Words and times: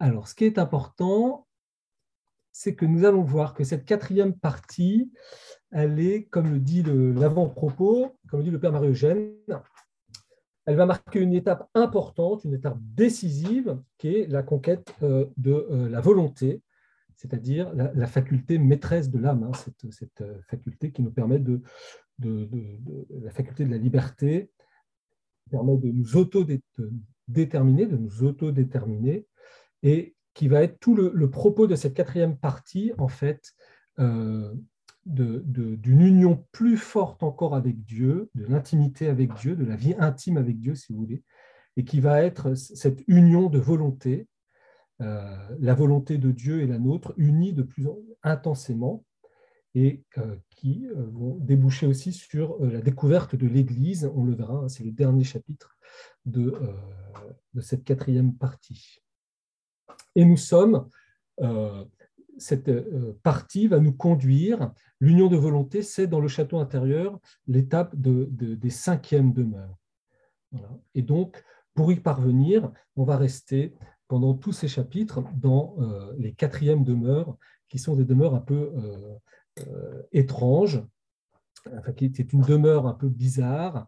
Alors, 0.00 0.28
ce 0.28 0.34
qui 0.34 0.44
est 0.44 0.58
important, 0.58 1.46
c'est 2.52 2.74
que 2.74 2.86
nous 2.86 3.04
allons 3.04 3.22
voir 3.22 3.54
que 3.54 3.64
cette 3.64 3.84
quatrième 3.84 4.34
partie, 4.34 5.12
elle 5.70 6.00
est, 6.00 6.24
comme 6.24 6.50
le 6.50 6.58
dit 6.58 6.82
l'avant-propos, 6.82 8.16
comme 8.28 8.40
le 8.40 8.44
dit 8.44 8.50
le 8.50 8.58
Père 8.58 8.72
Marie-Eugène, 8.72 9.34
elle 10.66 10.76
va 10.76 10.86
marquer 10.86 11.20
une 11.20 11.34
étape 11.34 11.68
importante, 11.74 12.44
une 12.44 12.54
étape 12.54 12.78
décisive, 12.80 13.78
qui 13.98 14.08
est 14.08 14.26
la 14.26 14.42
conquête 14.42 14.94
euh, 15.02 15.26
de 15.36 15.52
euh, 15.52 15.88
la 15.88 16.00
volonté, 16.00 16.62
c'est-à-dire 17.16 17.72
la, 17.74 18.06
faculté 18.06 18.58
maîtresse 18.58 19.10
de 19.10 19.18
l'âme, 19.18 19.44
hein, 19.44 19.52
cette, 19.90 20.22
euh, 20.22 20.40
faculté 20.48 20.92
qui 20.92 21.02
nous 21.02 21.10
permet 21.10 21.38
de, 21.38 21.62
la 22.18 23.30
faculté 23.30 23.66
de 23.66 23.70
la 23.70 23.76
liberté, 23.76 24.50
permet 25.50 25.76
de 25.76 25.90
nous 25.90 26.16
autodéterminer, 26.16 27.86
de 27.86 27.96
nous 27.96 28.24
autodéterminer, 28.24 29.26
et 29.82 30.14
qui 30.34 30.48
va 30.48 30.62
être 30.62 30.78
tout 30.80 30.94
le, 30.94 31.30
propos 31.30 31.66
de 31.66 31.74
cette 31.74 31.94
quatrième 31.94 32.36
partie, 32.36 32.92
en 32.98 33.08
fait, 33.08 33.52
euh, 33.98 34.54
d'une 35.04 36.00
union 36.00 36.46
plus 36.52 36.76
forte 36.76 37.22
encore 37.22 37.54
avec 37.54 37.84
Dieu, 37.84 38.30
de 38.34 38.44
l'intimité 38.46 39.08
avec 39.08 39.34
Dieu, 39.34 39.56
de 39.56 39.64
la 39.64 39.76
vie 39.76 39.94
intime 39.98 40.36
avec 40.36 40.60
Dieu, 40.60 40.74
si 40.74 40.92
vous 40.92 41.00
voulez, 41.00 41.22
et 41.76 41.84
qui 41.84 42.00
va 42.00 42.22
être 42.22 42.54
cette 42.54 43.02
union 43.08 43.48
de 43.48 43.58
volonté, 43.58 44.28
euh, 45.00 45.36
la 45.58 45.74
volonté 45.74 46.18
de 46.18 46.30
Dieu 46.30 46.60
et 46.60 46.66
la 46.66 46.78
nôtre, 46.78 47.12
unies 47.16 47.52
de 47.52 47.62
plus 47.62 47.86
en 47.86 47.98
intensément, 48.22 49.04
et 49.74 50.04
euh, 50.18 50.36
qui 50.50 50.86
vont 50.94 51.36
déboucher 51.36 51.86
aussi 51.86 52.12
sur 52.12 52.64
la 52.64 52.80
découverte 52.80 53.36
de 53.36 53.46
l'Église. 53.46 54.10
On 54.14 54.24
le 54.24 54.34
verra, 54.34 54.54
hein, 54.54 54.68
c'est 54.68 54.84
le 54.84 54.90
dernier 54.92 55.24
chapitre 55.24 55.76
de 56.26 56.54
cette 57.60 57.84
quatrième 57.84 58.34
partie. 58.34 59.00
Et 60.14 60.24
nous 60.24 60.36
sommes, 60.36 60.88
euh, 61.40 61.84
cette 62.38 62.68
euh, 62.68 63.18
partie 63.22 63.68
va 63.68 63.80
nous 63.80 63.92
conduire, 63.92 64.72
l'union 65.00 65.28
de 65.28 65.36
volonté, 65.36 65.82
c'est 65.82 66.06
dans 66.06 66.20
le 66.20 66.28
château 66.28 66.58
intérieur 66.58 67.18
l'étape 67.46 67.94
de, 67.96 68.26
des 68.30 68.70
cinquièmes 68.70 69.32
demeures. 69.32 69.76
Et 70.94 71.02
donc, 71.02 71.42
pour 71.74 71.92
y 71.92 72.00
parvenir, 72.00 72.72
on 72.96 73.04
va 73.04 73.16
rester 73.16 73.74
pendant 74.08 74.34
tous 74.34 74.52
ces 74.52 74.66
chapitres 74.66 75.22
dans 75.34 75.76
euh, 75.78 76.12
les 76.18 76.32
quatrièmes 76.32 76.84
demeures, 76.84 77.36
qui 77.68 77.78
sont 77.78 77.94
des 77.94 78.04
demeures 78.04 78.34
un 78.34 78.40
peu 78.40 78.72
étranges, 80.10 80.82
enfin, 81.72 81.92
qui 81.92 82.06
est 82.06 82.32
une 82.32 82.40
demeure 82.40 82.88
un 82.88 82.94
peu 82.94 83.08
bizarre, 83.08 83.86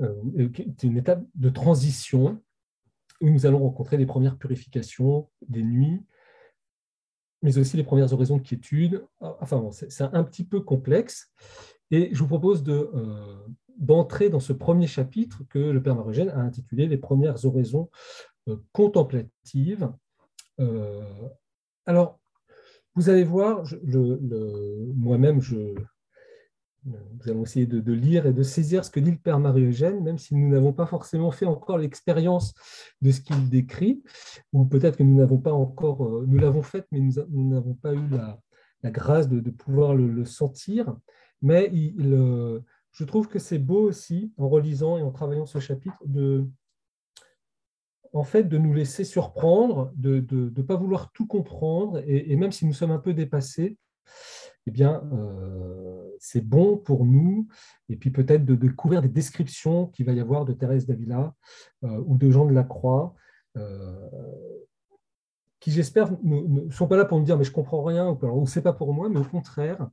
euh, 0.00 0.44
une 0.82 0.96
étape 0.96 1.24
de 1.34 1.48
transition 1.48 2.40
où 3.20 3.30
nous 3.30 3.46
allons 3.46 3.58
rencontrer 3.58 3.96
les 3.96 4.06
premières 4.06 4.36
purifications 4.36 5.28
des 5.48 5.62
nuits, 5.62 6.02
mais 7.42 7.58
aussi 7.58 7.76
les 7.76 7.84
premières 7.84 8.12
oraisons 8.12 8.36
de 8.36 8.42
quiétude. 8.42 9.04
Enfin, 9.20 9.68
c'est 9.70 10.02
un 10.02 10.24
petit 10.24 10.44
peu 10.44 10.60
complexe. 10.60 11.30
Et 11.90 12.10
je 12.12 12.18
vous 12.18 12.28
propose 12.28 12.64
euh, 12.68 13.36
d'entrer 13.78 14.28
dans 14.28 14.40
ce 14.40 14.52
premier 14.52 14.86
chapitre 14.86 15.42
que 15.48 15.58
le 15.58 15.82
Père 15.82 15.94
Marogène 15.94 16.30
a 16.30 16.38
intitulé 16.38 16.86
Les 16.86 16.98
premières 16.98 17.44
oraisons 17.44 17.90
euh, 18.48 18.56
contemplatives. 18.72 19.90
Euh, 20.60 21.02
alors, 21.86 22.18
vous 22.94 23.08
allez 23.08 23.24
voir, 23.24 23.62
moi-même, 24.96 25.40
je, 25.40 25.74
nous 26.84 27.30
allons 27.30 27.42
essayer 27.42 27.66
de, 27.66 27.92
lire 27.92 28.26
et 28.26 28.32
de 28.32 28.42
saisir 28.42 28.84
ce 28.84 28.90
que 28.90 29.00
dit 29.00 29.10
le 29.10 29.18
Père 29.18 29.38
Marie-Eugène, 29.38 30.02
même 30.02 30.18
si 30.18 30.34
nous 30.34 30.48
n'avons 30.48 30.72
pas 30.72 30.86
forcément 30.86 31.30
fait 31.30 31.46
encore 31.46 31.78
l'expérience 31.78 32.54
de 33.02 33.10
ce 33.10 33.20
qu'il 33.20 33.48
décrit, 33.48 34.02
ou 34.52 34.64
peut-être 34.64 34.96
que 34.96 35.02
nous 35.02 35.16
n'avons 35.16 35.38
pas 35.38 35.52
encore, 35.52 36.04
euh, 36.04 36.24
nous 36.26 36.38
l'avons 36.38 36.62
fait, 36.62 36.86
mais 36.92 37.00
nous 37.00 37.48
n'avons 37.48 37.74
pas 37.74 37.94
eu 37.94 38.08
la, 38.10 38.90
grâce 38.90 39.28
de, 39.28 39.50
pouvoir 39.50 39.94
le, 39.94 40.24
sentir. 40.24 40.96
Mais 41.42 41.70
euh, 42.00 42.60
je 42.92 43.04
trouve 43.04 43.28
que 43.28 43.38
c'est 43.38 43.58
beau 43.58 43.82
aussi, 43.82 44.32
en 44.38 44.48
relisant 44.48 44.98
et 44.98 45.02
en 45.02 45.10
travaillant 45.10 45.46
ce 45.46 45.58
chapitre, 45.58 45.98
de, 46.06 46.48
en 48.12 48.24
fait, 48.24 48.44
de 48.44 48.58
nous 48.58 48.72
laisser 48.72 49.04
surprendre, 49.04 49.92
de 49.96 50.24
ne 50.32 50.62
pas 50.62 50.76
vouloir 50.76 51.12
tout 51.12 51.26
comprendre, 51.26 52.02
et, 52.06 52.34
même 52.36 52.52
si 52.52 52.66
nous 52.66 52.72
sommes 52.72 52.90
un 52.90 52.98
peu 52.98 53.14
dépassés, 53.14 53.76
eh 54.68 54.70
bien, 54.70 55.02
euh, 55.14 56.10
c'est 56.18 56.42
bon 56.42 56.76
pour 56.76 57.06
nous, 57.06 57.48
et 57.88 57.96
puis 57.96 58.10
peut-être 58.10 58.44
de, 58.44 58.54
découvrir 58.54 59.00
des 59.00 59.08
descriptions 59.08 59.86
qu'il 59.86 60.04
va 60.04 60.12
y 60.12 60.20
avoir 60.20 60.44
de 60.44 60.52
Thérèse 60.52 60.86
d'Avila 60.86 61.34
euh, 61.84 62.02
ou 62.06 62.18
de 62.18 62.30
Jean 62.30 62.44
de 62.44 62.52
la 62.52 62.64
Croix, 62.64 63.14
euh, 63.56 64.10
qui 65.58 65.70
j'espère 65.70 66.10
ne 66.22 66.68
sont 66.70 66.86
pas 66.86 66.98
là 66.98 67.06
pour 67.06 67.18
nous 67.18 67.24
dire 67.24 67.38
mais 67.38 67.44
je 67.44 67.50
comprends 67.50 67.82
rien, 67.82 68.10
ou 68.10 68.46
c'est 68.46 68.60
pas 68.60 68.74
pour 68.74 68.92
moi, 68.92 69.08
mais 69.08 69.18
au 69.18 69.24
contraire, 69.24 69.88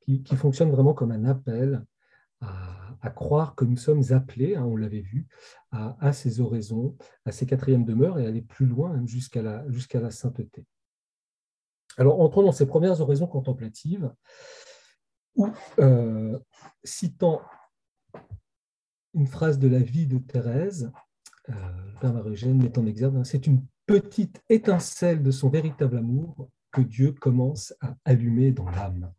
qui, 0.00 0.22
qui 0.22 0.36
fonctionnent 0.36 0.70
vraiment 0.70 0.94
comme 0.94 1.12
un 1.12 1.26
appel 1.26 1.84
à, 2.40 3.10
croire 3.10 3.54
que 3.54 3.66
nous 3.66 3.76
sommes 3.76 4.02
appelés, 4.10 4.56
hein, 4.56 4.64
on 4.64 4.76
l'avait 4.76 5.00
vu, 5.00 5.26
à, 5.70 6.14
ces 6.14 6.40
oraisons, 6.40 6.96
à 7.26 7.32
ces 7.32 7.44
quatrièmes 7.44 7.84
demeures 7.84 8.18
et 8.18 8.26
aller 8.26 8.40
plus 8.40 8.64
loin 8.64 9.04
la, 9.34 9.70
jusqu'à 9.70 10.00
la 10.00 10.10
sainteté. 10.10 10.64
Alors, 11.96 12.20
entrons 12.20 12.42
dans 12.42 12.52
ces 12.52 12.66
premières 12.66 13.00
oraisons 13.00 13.26
contemplatives, 13.26 14.12
où, 15.36 15.48
euh, 15.78 16.38
citant 16.82 17.40
une 19.14 19.26
phrase 19.26 19.58
de 19.58 19.68
la 19.68 19.78
vie 19.78 20.06
de 20.06 20.18
Thérèse, 20.18 20.90
euh, 21.48 21.52
Père 22.00 22.12
Marie-Eugène 22.12 22.62
met 22.62 22.76
en 22.78 22.86
exergue, 22.86 23.16
hein, 23.16 23.24
c'est 23.24 23.46
une 23.46 23.64
petite 23.86 24.42
étincelle 24.48 25.22
de 25.22 25.30
son 25.30 25.50
véritable 25.50 25.98
amour 25.98 26.48
que 26.72 26.80
Dieu 26.80 27.12
commence 27.12 27.74
à 27.80 27.94
allumer 28.04 28.50
dans 28.50 28.68
l'âme. 28.68 29.12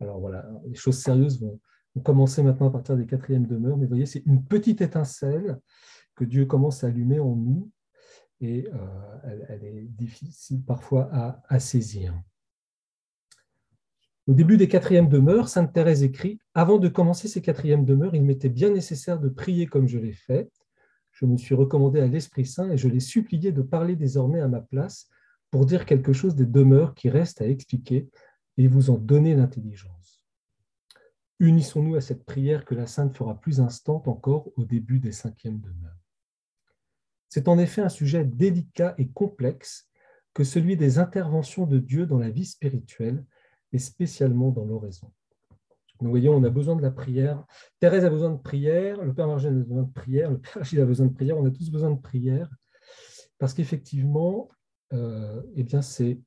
Alors 0.00 0.18
voilà, 0.18 0.48
les 0.66 0.74
choses 0.74 0.98
sérieuses 0.98 1.40
vont, 1.40 1.60
vont, 1.94 2.02
commencer 2.02 2.42
maintenant 2.42 2.68
à 2.68 2.72
partir 2.72 2.96
des 2.96 3.06
quatrièmes 3.06 3.46
demeures, 3.46 3.76
mais 3.76 3.86
voyez, 3.86 4.06
c'est 4.06 4.24
une 4.26 4.44
petite 4.44 4.80
étincelle 4.80 5.60
que 6.16 6.24
Dieu 6.24 6.46
commence 6.46 6.82
à 6.82 6.88
allumer 6.88 7.20
en 7.20 7.36
nous 7.36 7.70
et 8.42 8.68
euh, 8.74 9.46
elle, 9.48 9.64
est 9.64 9.88
difficile 9.88 10.62
parfois 10.64 11.08
à, 11.48 11.60
saisir. 11.60 12.20
Au 14.26 14.34
début 14.34 14.56
des 14.56 14.68
quatrièmes 14.68 15.08
demeures, 15.08 15.48
Sainte 15.48 15.72
Thérèse 15.72 16.02
écrit 16.02 16.40
Avant 16.52 16.78
de 16.78 16.88
commencer 16.88 17.28
ces 17.28 17.40
quatrièmes 17.40 17.84
demeures, 17.84 18.14
il 18.14 18.24
m'était 18.24 18.48
bien 18.48 18.70
nécessaire 18.70 19.20
de 19.20 19.28
prier 19.28 19.66
comme 19.66 19.86
je 19.86 19.98
l'ai 19.98 20.12
fait. 20.12 20.50
Je 21.12 21.24
me 21.24 21.36
suis 21.36 21.54
recommandé 21.54 22.00
à 22.00 22.06
l'Esprit 22.08 22.44
Saint 22.44 22.70
et 22.70 22.76
je 22.76 22.88
l'ai 22.88 23.00
supplié 23.00 23.52
de 23.52 23.62
parler 23.62 23.94
désormais 23.94 24.40
à 24.40 24.48
ma 24.48 24.60
place 24.60 25.08
pour 25.50 25.64
dire 25.64 25.86
quelque 25.86 26.12
chose 26.12 26.34
des 26.34 26.46
demeures 26.46 26.94
qui 26.94 27.10
restent 27.10 27.42
à 27.42 27.48
expliquer 27.48 28.08
et 28.56 28.66
vous 28.66 28.90
en 28.90 28.98
donner 28.98 29.36
l'intelligence. 29.36 30.26
Unissons-nous 31.38 31.94
à 31.94 32.00
cette 32.00 32.24
prière 32.24 32.64
que 32.64 32.74
la 32.74 32.86
Sainte 32.86 33.16
fera 33.16 33.38
plus 33.38 33.60
instante 33.60 34.08
encore 34.08 34.48
au 34.56 34.64
début 34.64 34.98
des 34.98 35.12
cinquièmes 35.12 35.60
demeures. 35.60 36.01
C'est 37.34 37.48
en 37.48 37.58
effet 37.58 37.80
un 37.80 37.88
sujet 37.88 38.26
délicat 38.26 38.94
et 38.98 39.08
complexe 39.08 39.88
que 40.34 40.44
celui 40.44 40.76
des 40.76 40.98
interventions 40.98 41.64
de 41.64 41.78
Dieu 41.78 42.04
dans 42.04 42.18
la 42.18 42.28
vie 42.28 42.44
spirituelle 42.44 43.24
et 43.72 43.78
spécialement 43.78 44.50
dans 44.50 44.66
l'oraison. 44.66 45.10
Nous 46.02 46.10
voyons, 46.10 46.34
on 46.34 46.44
a 46.44 46.50
besoin 46.50 46.76
de 46.76 46.82
la 46.82 46.90
prière. 46.90 47.42
Thérèse 47.80 48.04
a 48.04 48.10
besoin 48.10 48.32
de 48.32 48.36
prière, 48.36 49.02
le 49.02 49.14
Père 49.14 49.28
Margène 49.28 49.62
a 49.62 49.64
besoin 49.64 49.82
de 49.84 49.92
prière, 49.92 50.30
le 50.30 50.40
Père 50.40 50.62
Gilles 50.62 50.82
a 50.82 50.84
besoin 50.84 51.06
de 51.06 51.14
prière, 51.14 51.38
on 51.38 51.46
a 51.46 51.50
tous 51.50 51.70
besoin 51.70 51.90
de 51.90 51.98
prière, 51.98 52.50
parce 53.38 53.54
qu'effectivement, 53.54 54.50
euh, 54.92 55.40
eh 55.56 55.62
bien, 55.62 55.80
c'est, 55.80 56.20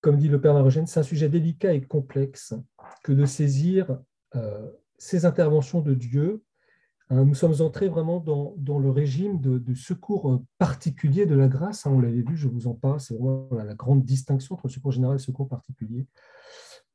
comme 0.00 0.18
dit 0.18 0.28
le 0.28 0.40
Père 0.40 0.54
Margène, 0.54 0.86
c'est 0.86 1.00
un 1.00 1.02
sujet 1.02 1.28
délicat 1.28 1.74
et 1.74 1.84
complexe 1.84 2.54
que 3.02 3.10
de 3.10 3.26
saisir 3.26 3.98
euh, 4.36 4.70
ces 4.98 5.24
interventions 5.24 5.80
de 5.80 5.94
Dieu 5.94 6.44
nous 7.22 7.34
sommes 7.34 7.60
entrés 7.60 7.88
vraiment 7.88 8.18
dans, 8.18 8.78
le 8.78 8.90
régime 8.90 9.40
de, 9.40 9.74
secours 9.74 10.32
euh, 10.32 10.42
particulier 10.58 11.26
de 11.26 11.34
la 11.34 11.48
grâce. 11.48 11.86
Hein, 11.86 11.92
on 11.92 12.00
l'avait 12.00 12.22
vu, 12.22 12.36
je 12.36 12.48
vous 12.48 12.66
en 12.66 12.74
parle, 12.74 13.00
c'est 13.00 13.14
vraiment 13.14 13.48
la, 13.52 13.74
grande 13.74 14.04
distinction 14.04 14.54
entre 14.54 14.68
secours 14.68 14.92
général 14.92 15.16
et 15.16 15.20
secours 15.20 15.48
particulier, 15.48 16.06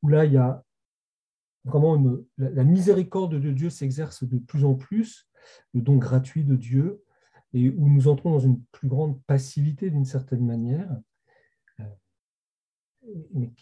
où 0.02 0.08
là, 0.08 0.24
il 0.24 0.32
y 0.32 0.36
a 0.36 0.64
vraiment 1.64 2.02
la, 2.38 2.64
miséricorde 2.64 3.38
de 3.38 3.52
Dieu 3.52 3.70
s'exerce 3.70 4.24
de 4.24 4.38
plus 4.38 4.64
en 4.64 4.74
plus, 4.74 5.28
le 5.74 5.80
don 5.80 5.96
gratuit 5.96 6.44
de 6.44 6.56
Dieu, 6.56 7.04
et 7.52 7.70
où 7.70 7.88
nous 7.88 8.08
entrons 8.08 8.32
dans 8.32 8.40
une 8.40 8.60
plus 8.72 8.88
grande 8.88 9.20
passivité 9.24 9.90
d'une 9.90 10.04
certaine 10.04 10.44
manière, 10.44 10.90
euh, 11.80 11.84
mais 13.32 13.52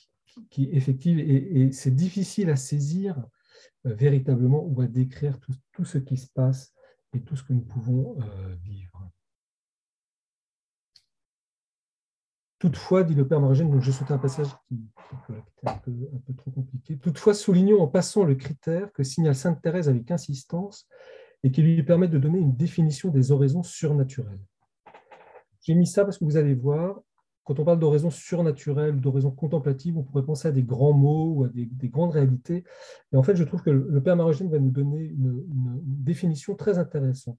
qui, 0.50 0.64
est 0.64 0.74
effective, 0.74 1.18
et 1.18 1.72
c'est 1.72 1.94
difficile 1.94 2.50
à 2.50 2.56
saisir 2.56 3.18
euh, 3.18 3.37
véritablement 3.84 4.64
ou 4.64 4.80
à 4.80 4.86
décrire 4.86 5.38
tout, 5.72 5.84
ce 5.84 5.98
qui 5.98 6.16
se 6.16 6.28
passe 6.32 6.72
et 7.14 7.22
tout 7.22 7.36
ce 7.36 7.42
que 7.42 7.52
nous 7.52 7.62
pouvons 7.64 8.20
euh, 8.20 8.54
vivre. 8.62 9.10
Toutefois, 12.58 13.04
dit 13.04 13.14
le 13.14 13.26
Père 13.26 13.40
Margène, 13.40 13.70
donc 13.70 13.82
je 13.82 13.92
souhaite 13.92 14.10
un 14.10 14.18
passage 14.18 14.48
qui, 14.66 14.74
est 14.74 15.68
un 15.68 15.76
peu, 15.76 15.92
un 15.92 16.18
peu, 16.26 16.34
trop 16.34 16.50
compliqué. 16.50 16.98
Toutefois, 16.98 17.32
soulignons 17.32 17.80
en 17.80 17.86
passant 17.86 18.24
le 18.24 18.34
critère 18.34 18.92
que 18.92 19.04
signale 19.04 19.36
Sainte 19.36 19.62
Thérèse 19.62 19.88
avec 19.88 20.10
insistance 20.10 20.88
et 21.44 21.52
qui 21.52 21.62
lui 21.62 21.80
permet 21.84 22.08
de 22.08 22.18
donner 22.18 22.38
une 22.38 22.56
définition 22.56 23.10
des 23.10 23.30
oraisons 23.30 23.62
surnaturelles. 23.62 24.42
J'ai 25.60 25.74
mis 25.74 25.86
ça 25.86 26.04
parce 26.04 26.18
que 26.18 26.24
vous 26.24 26.36
allez 26.36 26.54
voir, 26.54 27.00
quand 27.48 27.58
on 27.60 27.64
parle 27.64 27.78
d'oraison 27.78 28.10
surnaturelle, 28.10 29.00
d'oraison 29.00 29.30
contemplative, 29.30 29.96
on 29.96 30.02
pourrait 30.02 30.22
penser 30.22 30.48
à 30.48 30.52
des 30.52 30.62
grands 30.62 30.92
mots 30.92 31.32
ou 31.32 31.44
à 31.44 31.48
des, 31.48 31.88
grandes 31.88 32.10
réalités. 32.10 32.62
Et 33.10 33.16
en 33.16 33.22
fait, 33.22 33.36
je 33.36 33.44
trouve 33.44 33.62
que 33.62 33.70
le 33.70 34.02
Père 34.02 34.16
Marogène 34.16 34.50
va 34.50 34.58
nous 34.58 34.70
donner 34.70 35.02
une, 35.02 35.42
définition 35.82 36.54
très 36.56 36.76
intéressante. 36.78 37.38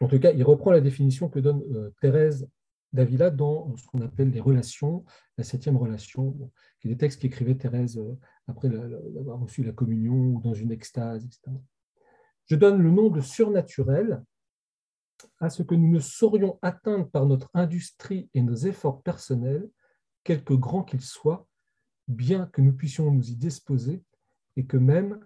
En 0.00 0.08
tout 0.08 0.18
cas, 0.18 0.32
il 0.32 0.42
reprend 0.42 0.72
la 0.72 0.80
définition 0.80 1.28
que 1.28 1.38
donne 1.38 1.62
euh, 1.72 1.94
Thérèse 2.00 2.48
d'Avila 2.92 3.30
dans 3.30 3.76
ce 3.76 3.86
qu'on 3.86 4.00
appelle 4.00 4.30
les 4.30 4.40
relations, 4.40 5.04
la 5.38 5.44
septième 5.44 5.76
relation, 5.76 6.36
qui 6.80 6.88
est 6.88 6.90
des 6.90 6.96
textes 6.96 7.20
qu'écrivait 7.20 7.54
Thérèse 7.54 7.96
euh, 7.96 8.18
après 8.48 8.70
avoir 9.20 9.38
reçu 9.38 9.62
la 9.62 9.70
communion 9.70 10.16
ou 10.16 10.40
dans 10.40 10.54
une 10.54 10.72
extase, 10.72 11.24
etc. 11.24 11.42
Je 12.46 12.56
donne 12.56 12.82
le 12.82 12.90
nom 12.90 13.08
de 13.08 13.20
surnaturel 13.20 14.24
à 15.38 15.50
ce 15.50 15.62
que 15.62 15.74
nous 15.74 15.90
ne 15.90 16.00
saurions 16.00 16.58
atteindre 16.62 17.08
par 17.08 17.26
notre 17.26 17.50
industrie 17.54 18.30
et 18.34 18.42
nos 18.42 18.54
efforts 18.54 19.02
personnels, 19.02 19.68
quelque 20.24 20.54
grands 20.54 20.84
qu'ils 20.84 21.02
soient, 21.02 21.46
bien 22.08 22.46
que 22.46 22.60
nous 22.60 22.72
puissions 22.72 23.10
nous 23.10 23.30
y 23.30 23.36
disposer 23.36 24.02
et 24.56 24.66
que 24.66 24.76
même 24.76 25.24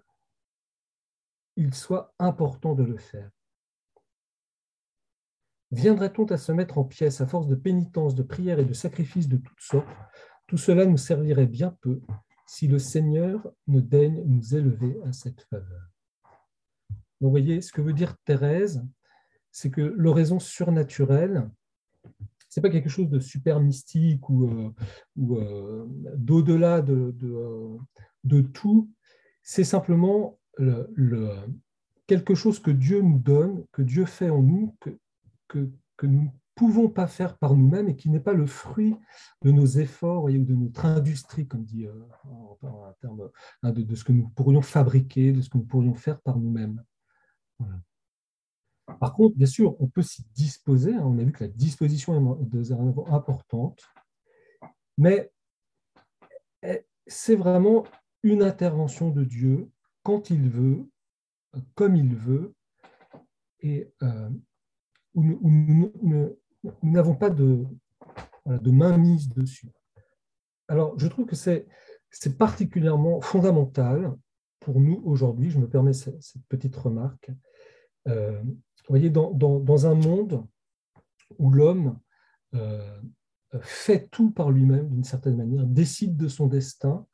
il 1.55 1.73
soit 1.73 2.13
important 2.19 2.75
de 2.75 2.83
le 2.83 2.97
faire. 2.97 3.29
Viendrait-on 5.71 6.25
à 6.25 6.37
se 6.37 6.51
mettre 6.51 6.77
en 6.77 6.83
pièces 6.83 7.21
à 7.21 7.27
force 7.27 7.47
de 7.47 7.55
pénitence, 7.55 8.15
de 8.15 8.23
prières 8.23 8.59
et 8.59 8.65
de 8.65 8.73
sacrifices 8.73 9.27
de 9.27 9.37
toutes 9.37 9.61
sortes? 9.61 9.87
Tout 10.47 10.57
cela 10.57 10.85
nous 10.85 10.97
servirait 10.97 11.47
bien 11.47 11.75
peu 11.81 12.01
si 12.45 12.67
le 12.67 12.77
Seigneur 12.77 13.51
ne 13.67 13.79
daigne 13.79 14.23
nous 14.25 14.55
élever 14.55 15.01
à 15.03 15.11
cette 15.11 15.41
faveur. 15.41 15.89
Vous 17.19 17.29
voyez, 17.29 17.61
ce 17.61 17.71
que 17.71 17.81
veut 17.81 17.93
dire 17.93 18.15
Thérèse, 18.25 18.85
c'est 19.55 19.71
que 19.71 19.79
l'oraison 19.79 20.37
surnaturelle, 20.37 21.49
ce 22.49 22.59
n'est 22.59 22.61
pas 22.61 22.69
quelque 22.69 22.89
chose 22.89 23.09
de 23.09 23.21
super 23.21 23.61
mystique 23.61 24.29
ou, 24.29 24.49
euh, 24.49 24.73
euh, 25.17 25.85
d'au-delà 26.17 26.81
de, 26.81 27.15
de, 28.25 28.41
tout, 28.41 28.91
c'est 29.43 29.63
simplement 29.63 30.37
le, 30.57 31.37
quelque 32.05 32.35
chose 32.35 32.59
que 32.59 32.69
Dieu 32.69 33.01
nous 33.01 33.17
donne, 33.17 33.63
que 33.71 33.81
Dieu 33.81 34.03
fait 34.03 34.29
en 34.29 34.41
nous, 34.41 34.75
que, 34.81 34.89
que, 35.47 36.05
nous 36.05 36.23
ne 36.23 36.29
pouvons 36.55 36.89
pas 36.89 37.07
faire 37.07 37.37
par 37.37 37.55
nous-mêmes 37.55 37.87
et 37.87 37.95
qui 37.95 38.09
n'est 38.09 38.19
pas 38.19 38.33
le 38.33 38.47
fruit 38.47 38.97
de 39.41 39.51
nos 39.51 39.65
efforts 39.65 40.25
ou 40.25 40.31
de 40.31 40.53
notre 40.53 40.85
industrie, 40.85 41.47
comme 41.47 41.63
dit 41.63 41.85
euh, 41.85 41.93
en, 42.25 42.91
termes 42.99 43.29
hein, 43.63 43.71
de, 43.71 43.83
de, 43.83 43.95
ce 43.95 44.03
que 44.03 44.11
nous 44.11 44.27
pourrions 44.35 44.61
fabriquer, 44.61 45.31
de 45.31 45.41
ce 45.41 45.49
que 45.49 45.57
nous 45.57 45.65
pourrions 45.65 45.95
faire 45.95 46.19
par 46.19 46.37
nous-mêmes. 46.37 46.83
Voilà. 47.57 47.79
Par 48.99 49.13
contre, 49.13 49.35
bien 49.35 49.47
sûr, 49.47 49.75
on 49.81 49.87
peut 49.87 50.01
s'y 50.01 50.23
disposer. 50.33 50.93
Hein. 50.93 51.03
On 51.03 51.17
a 51.17 51.23
vu 51.23 51.31
que 51.31 51.43
la 51.43 51.49
disposition 51.49 52.37
est 52.39 53.11
importante, 53.11 53.81
mais 54.97 55.31
eh, 56.63 56.85
c'est 57.07 57.35
vraiment 57.35 57.83
une 58.23 58.43
intervention 58.43 59.09
de 59.09 59.23
Dieu 59.23 59.69
quand 60.03 60.29
il 60.29 60.49
veut, 60.49 60.87
comme 61.73 61.95
il 61.95 62.15
veut, 62.15 62.53
et 63.61 63.91
euh, 64.03 64.29
où, 65.15 65.23
nous 65.23 66.37
n'avons 66.83 67.15
pas 67.15 67.29
de, 67.29 67.65
de 68.45 68.71
mainmise 68.71 69.29
dessus. 69.29 69.71
Alors, 70.67 70.97
je 70.97 71.07
trouve 71.07 71.25
que 71.25 71.35
c'est 71.35 71.67
particulièrement 72.37 73.21
fondamental 73.21 74.15
pour 74.59 74.79
nous 74.79 75.01
aujourd'hui, 75.05 75.51
je 75.51 75.59
me 75.59 75.69
permets 75.69 75.93
cette, 75.93 76.19
petite 76.49 76.75
remarque, 76.75 77.29
euh, 78.07 78.41
vous 78.87 78.93
voyez, 78.93 79.09
dans, 79.09 79.87
un 79.87 79.95
monde 79.95 80.45
où 81.39 81.49
l'homme 81.51 81.99
euh, 82.53 83.01
fait 83.61 84.07
tout 84.09 84.31
par 84.31 84.51
lui-même, 84.51 84.89
d'une 84.89 85.03
certaine 85.03 85.37
manière, 85.37 85.65
décide 85.65 86.15
de 86.17 86.27
son 86.27 86.47
destin, 86.47 87.05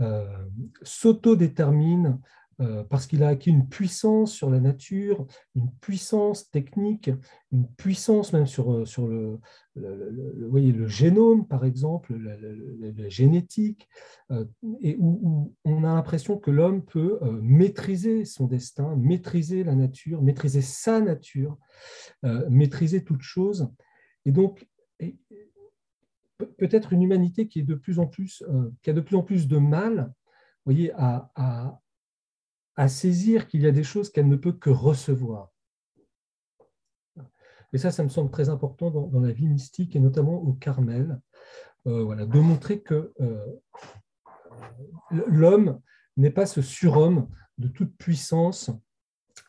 euh, 0.00 0.46
s'autodétermine 0.82 2.20
euh, 2.60 2.84
parce 2.84 3.06
qu'il 3.06 3.22
a 3.22 3.28
acquis 3.28 3.48
une 3.48 3.68
puissance 3.68 4.32
sur 4.32 4.50
la 4.50 4.60
nature, 4.60 5.26
une 5.54 5.70
puissance 5.80 6.50
technique, 6.50 7.10
une 7.52 7.66
puissance 7.66 8.34
même 8.34 8.46
sur, 8.46 8.72
euh, 8.72 8.84
sur 8.84 9.08
le, 9.08 9.40
voyez, 10.48 10.72
le 10.72 10.86
génome, 10.86 11.46
par 11.46 11.64
exemple, 11.64 12.14
la, 12.16 13.08
génétique, 13.08 13.88
euh, 14.30 14.44
et 14.82 14.96
où, 14.98 15.54
on 15.64 15.84
a 15.84 15.94
l'impression 15.94 16.36
que 16.36 16.50
l'homme 16.50 16.84
peut 16.84 17.18
maîtriser 17.40 18.26
son 18.26 18.46
destin, 18.46 18.94
maîtriser 18.96 19.64
la 19.64 19.74
nature, 19.74 20.22
maîtriser 20.22 20.60
sa 20.60 21.00
nature, 21.00 21.56
maîtriser 22.48 23.04
toute 23.04 23.22
chose. 23.22 23.70
Et 24.26 24.32
donc, 24.32 24.68
peut-être 26.58 26.92
une 26.92 27.02
humanité 27.02 27.48
qui, 27.48 27.60
est 27.60 27.64
de 27.64 27.74
plus 27.74 27.98
en 27.98 28.06
plus, 28.06 28.44
qui 28.82 28.90
a 28.90 28.92
de 28.92 29.00
plus 29.00 29.16
en 29.16 29.22
plus 29.22 29.48
de 29.48 29.58
mal 29.58 30.12
voyez, 30.64 30.92
à, 30.92 31.30
à 31.34 31.80
saisir 32.88 33.48
qu'il 33.48 33.62
y 33.62 33.66
a 33.66 33.72
des 33.72 33.82
choses 33.82 34.10
qu'elle 34.10 34.28
ne 34.28 34.36
peut 34.36 34.52
que 34.52 34.70
recevoir. 34.70 35.50
Et 37.72 37.78
ça, 37.78 37.90
ça 37.90 38.02
me 38.02 38.08
semble 38.08 38.30
très 38.30 38.48
important 38.48 38.90
dans, 38.90 39.20
la 39.20 39.32
vie 39.32 39.46
mystique 39.46 39.94
et 39.94 40.00
notamment 40.00 40.34
au 40.34 40.52
Carmel, 40.54 41.20
euh, 41.86 42.02
voilà, 42.02 42.26
de 42.26 42.38
montrer 42.40 42.80
que 42.80 43.12
euh, 43.20 43.44
l'homme 45.10 45.80
n'est 46.16 46.30
pas 46.30 46.46
ce 46.46 46.62
surhomme 46.62 47.28
de 47.58 47.68
toute 47.68 47.96
puissance, 47.96 48.70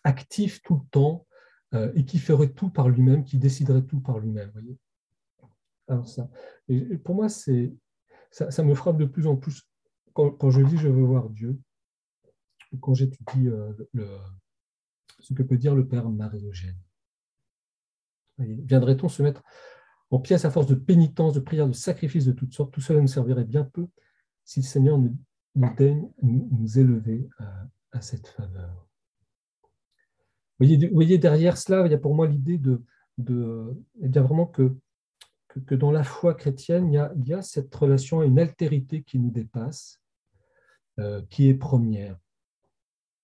actif 0.03 0.61
tout 0.61 0.75
le 0.75 0.89
temps 0.91 1.25
euh, 1.73 1.91
et 1.95 2.05
qui 2.05 2.19
ferait 2.19 2.51
tout 2.51 2.69
par 2.69 2.89
lui-même, 2.89 3.23
qui 3.23 3.37
déciderait 3.37 3.85
tout 3.85 4.01
par 4.01 4.19
lui-même. 4.19 4.51
Alors 5.87 6.07
ça, 6.07 6.29
pour 7.03 7.15
moi, 7.15 7.27
ça, 7.29 8.63
me 8.63 8.75
frappe 8.75 8.97
de 8.97 9.05
plus 9.05 9.25
en 9.25 9.35
plus 9.35 9.67
quand 10.13 10.49
je 10.49 10.61
dis 10.61 10.77
je 10.77 10.89
veux 10.89 11.03
voir 11.03 11.29
Dieu 11.29 11.57
quand 12.79 12.93
j'étudie 12.93 13.47
euh, 13.47 13.73
ce 15.19 15.33
que 15.33 15.43
peut 15.43 15.57
dire 15.57 15.75
le 15.75 15.87
Père 15.87 16.09
Marie-Eugène. 16.09 16.77
Viendrait-on 18.37 19.07
se 19.07 19.21
mettre 19.21 19.43
en 20.09 20.19
pièces 20.19 20.45
à 20.45 20.51
force 20.51 20.67
de 20.67 20.75
pénitence, 20.75 21.33
de 21.33 21.39
prière, 21.39 21.67
de 21.67 21.73
sacrifices 21.73 22.25
de 22.25 22.31
toutes 22.31 22.53
sortes? 22.53 22.73
Tout 22.73 22.81
cela 22.81 22.99
nous 22.99 23.07
servirait 23.07 23.45
bien 23.45 23.63
peu 23.63 23.87
si 24.43 24.61
le 24.61 24.65
Seigneur 24.65 24.97
nous, 24.97 25.15
daigne 25.77 26.09
nous, 26.21 26.79
élever 26.79 27.29
à, 27.91 28.01
cette 28.01 28.27
faveur. 28.27 28.87
Vous 30.59 30.67
voyez, 30.93 31.17
derrière 31.17 31.57
cela, 31.57 31.85
il 31.85 31.91
y 31.91 31.95
a 31.95 31.99
pour 31.99 32.15
moi 32.15 32.27
l'idée 32.27 32.57
de, 32.57 32.81
eh 33.19 34.07
bien 34.07 34.21
vraiment 34.21 34.45
que, 34.45 34.75
que, 35.47 35.75
dans 35.75 35.91
la 35.91 36.03
foi 36.03 36.33
chrétienne, 36.33 36.87
il 36.87 36.93
y, 36.93 36.97
a, 36.97 37.11
il 37.15 37.27
y 37.27 37.33
a 37.33 37.41
cette 37.41 37.73
relation 37.75 38.21
à 38.21 38.25
une 38.25 38.39
altérité 38.39 39.03
qui 39.03 39.19
nous 39.19 39.31
dépasse, 39.31 40.01
euh, 40.99 41.21
qui 41.29 41.47
est 41.47 41.53
première 41.53 42.17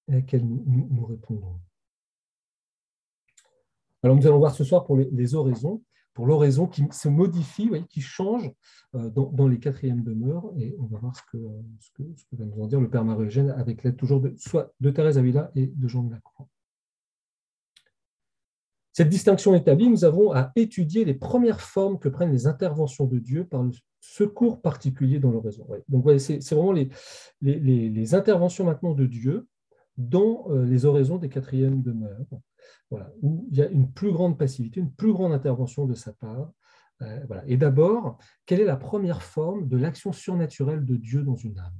à 0.08 0.14
laquelle 0.14 0.46
nous, 0.46 1.06
répondrons. 1.06 1.60
Alors 4.04 4.16
nous 4.16 4.28
allons 4.28 4.40
voir 4.40 4.54
ce 4.54 4.64
soir 4.64 4.86
pour 4.86 4.98
les, 4.98 5.36
oraisons, 5.36 5.84
pour 6.14 6.28
l'oraison 6.28 6.68
qui 6.68 6.86
se 6.92 7.10
modifie, 7.10 7.70
qui 7.90 8.02
change 8.02 8.52
euh, 8.96 9.10
dans, 9.10 9.48
les 9.48 9.60
quatrièmes 9.60 10.04
demeures, 10.04 10.52
et 10.58 10.76
on 10.80 10.86
va 10.86 11.00
voir 11.00 11.16
ce 11.16 11.22
que, 11.32 12.04
va 12.32 12.46
nous 12.46 12.62
en 12.62 12.68
dire 12.68 12.80
le 12.80 12.90
Père 12.90 13.04
Marie-Eugène 13.04 13.50
avec 13.52 13.84
l'aide 13.84 13.98
toujours 13.98 14.22
de, 14.22 14.34
soit 14.38 14.74
de 14.80 14.90
Thérèse 14.90 15.18
Avila 15.18 15.52
et 15.56 15.68
de 15.68 15.88
Jean 15.88 16.04
de 16.04 16.14
Lacroix. 16.14 16.48
Cette 18.98 19.10
distinction 19.10 19.54
établie, 19.54 19.90
nous 19.90 20.06
avons 20.06 20.32
à 20.32 20.52
étudier 20.56 21.06
les 21.06 21.14
premières 21.14 21.62
formes 21.62 22.00
que 22.00 22.10
prennent 22.10 22.32
les 22.32 22.48
interventions 22.48 23.06
de 23.06 23.20
Dieu 23.20 23.46
par 23.46 23.62
le 23.62 23.70
secours 24.00 24.60
particulier 24.60 25.20
dans 25.20 25.30
l'oraison. 25.30 25.68
Donc 25.88 26.10
c'est 26.20 26.52
vraiment 26.52 26.72
les, 26.72 28.16
interventions 28.16 28.66
maintenant 28.66 28.96
de 28.96 29.06
Dieu 29.06 29.48
dans 29.98 30.46
euh, 30.50 30.66
les 30.66 30.86
oraisons 30.86 31.18
des 31.18 31.30
quatrièmes 31.30 31.82
demeures, 31.82 32.28
voilà, 32.90 33.12
où 33.22 33.48
il 33.52 33.58
y 33.58 33.62
a 33.62 33.68
une 33.68 33.92
plus 33.92 34.12
grande 34.12 34.38
passivité, 34.38 34.80
une 34.80 34.92
plus 34.92 35.12
grande 35.12 35.34
intervention 35.34 35.86
de 35.86 35.94
sa 35.94 36.14
part. 36.14 36.52
Euh. 37.02 37.42
Et 37.48 37.58
d'abord, 37.58 38.18
quelle 38.46 38.62
est 38.62 38.66
la 38.66 38.78
première 38.78 39.24
forme 39.24 39.68
de 39.68 39.78
l'action 39.78 40.12
surnaturelle 40.12 40.86
de 40.86 40.96
Dieu 40.96 41.24
dans 41.24 41.36
une 41.36 41.60
âme? 41.60 41.78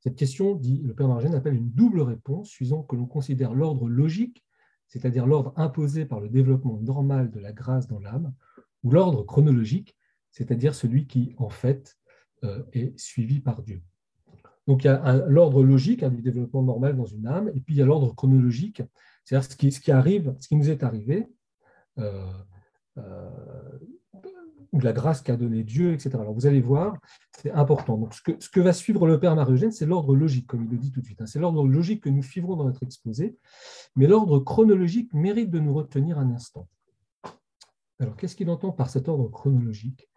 Cette 0.00 0.16
question, 0.16 0.54
dit 0.54 0.82
le 0.82 0.94
Père 0.94 1.08
Margène, 1.08 1.34
appelle 1.34 1.56
une 1.56 1.70
double 1.70 2.00
réponse, 2.00 2.48
suivant 2.48 2.82
que 2.82 2.94
l'on 2.94 3.06
considère 3.06 3.54
l'ordre 3.54 3.88
logique, 3.88 4.44
c'est-à-dire 4.86 5.26
l'ordre 5.26 5.52
imposé 5.56 6.06
par 6.06 6.20
le 6.20 6.28
développement 6.28 6.78
normal 6.80 7.30
de 7.30 7.40
la 7.40 7.52
grâce 7.52 7.88
dans 7.88 7.98
l'âme, 7.98 8.32
ou 8.84 8.92
l'ordre 8.92 9.24
chronologique, 9.24 9.96
c'est-à-dire 10.30 10.76
celui 10.76 11.08
qui, 11.08 11.34
en 11.38 11.48
fait, 11.48 11.96
euh, 12.44 12.62
est 12.72 12.96
suivi 12.98 13.40
par 13.40 13.62
Dieu. 13.62 13.82
Donc 14.66 14.84
il 14.84 14.88
y 14.88 14.90
a 14.90 15.24
l'ordre 15.28 15.62
logique 15.62 16.02
hein, 16.02 16.10
du 16.10 16.22
développement 16.22 16.62
normal 16.62 16.96
dans 16.96 17.04
une 17.04 17.26
âme, 17.26 17.48
et 17.54 17.60
puis 17.60 17.74
il 17.74 17.78
y 17.78 17.82
a 17.82 17.86
l'ordre 17.86 18.14
chronologique, 18.14 18.82
c'est-à-dire 19.24 19.50
ce 19.50 19.80
qui, 19.80 19.92
arrive, 19.92 20.34
ce 20.40 20.48
qui 20.48 20.56
nous 20.56 20.70
est 20.70 20.82
arrivé, 20.82 21.28
euh, 21.98 22.32
euh, 22.98 23.30
ou 24.72 24.80
la 24.80 24.92
grâce 24.92 25.22
qu'a 25.22 25.36
donné 25.36 25.62
Dieu, 25.62 25.92
etc. 25.92 26.10
Alors 26.14 26.34
vous 26.34 26.46
allez 26.46 26.60
voir, 26.60 26.96
c'est 27.32 27.52
important. 27.52 27.96
Donc 27.96 28.14
ce 28.14 28.22
que, 28.22 28.32
ce 28.40 28.48
que, 28.48 28.60
va 28.60 28.72
suivre 28.72 29.06
le 29.06 29.18
Père 29.20 29.34
Marie-Eugène, 29.36 29.72
c'est 29.72 29.86
l'ordre 29.86 30.14
logique, 30.16 30.46
comme 30.46 30.64
il 30.64 30.70
le 30.70 30.76
dit 30.76 30.90
tout 30.90 31.00
de 31.00 31.06
suite. 31.06 31.20
Hein. 31.20 31.26
C'est 31.26 31.38
l'ordre 31.38 31.66
logique 31.66 32.02
que 32.02 32.08
nous 32.08 32.22
suivrons 32.22 32.56
dans 32.56 32.64
notre 32.64 32.82
exposé, 32.82 33.36
mais 33.94 34.06
l'ordre 34.06 34.40
chronologique 34.40 35.12
mérite 35.14 35.50
de 35.50 35.60
nous 35.60 35.72
retenir 35.72 36.18
un 36.18 36.30
instant. 36.30 36.68
Alors 38.00 38.16
qu'est-ce 38.16 38.36
qu'il 38.36 38.50
entend 38.50 38.72
par 38.72 38.90
cet 38.90 39.08
ordre 39.08 39.28
chronologique? 39.28 40.08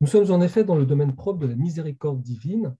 Nous 0.00 0.06
sommes 0.06 0.30
en 0.30 0.40
effet 0.40 0.64
dans 0.64 0.76
le 0.76 0.86
domaine 0.86 1.14
propre 1.14 1.40
de 1.40 1.46
la 1.46 1.56
miséricorde 1.56 2.22
divine. 2.22 2.76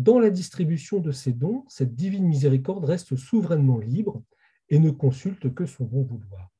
Dans 0.00 0.18
la 0.18 0.30
distribution 0.30 0.98
de 0.98 1.12
ses 1.12 1.32
dons, 1.32 1.64
cette 1.68 1.94
divine 1.94 2.26
miséricorde 2.26 2.84
reste 2.84 3.16
souverainement 3.16 3.78
libre 3.78 4.22
et 4.68 4.78
ne 4.78 4.90
consulte 4.90 5.52
que 5.54 5.66
son 5.66 5.84
bon 5.84 6.02
vouloir 6.02 6.50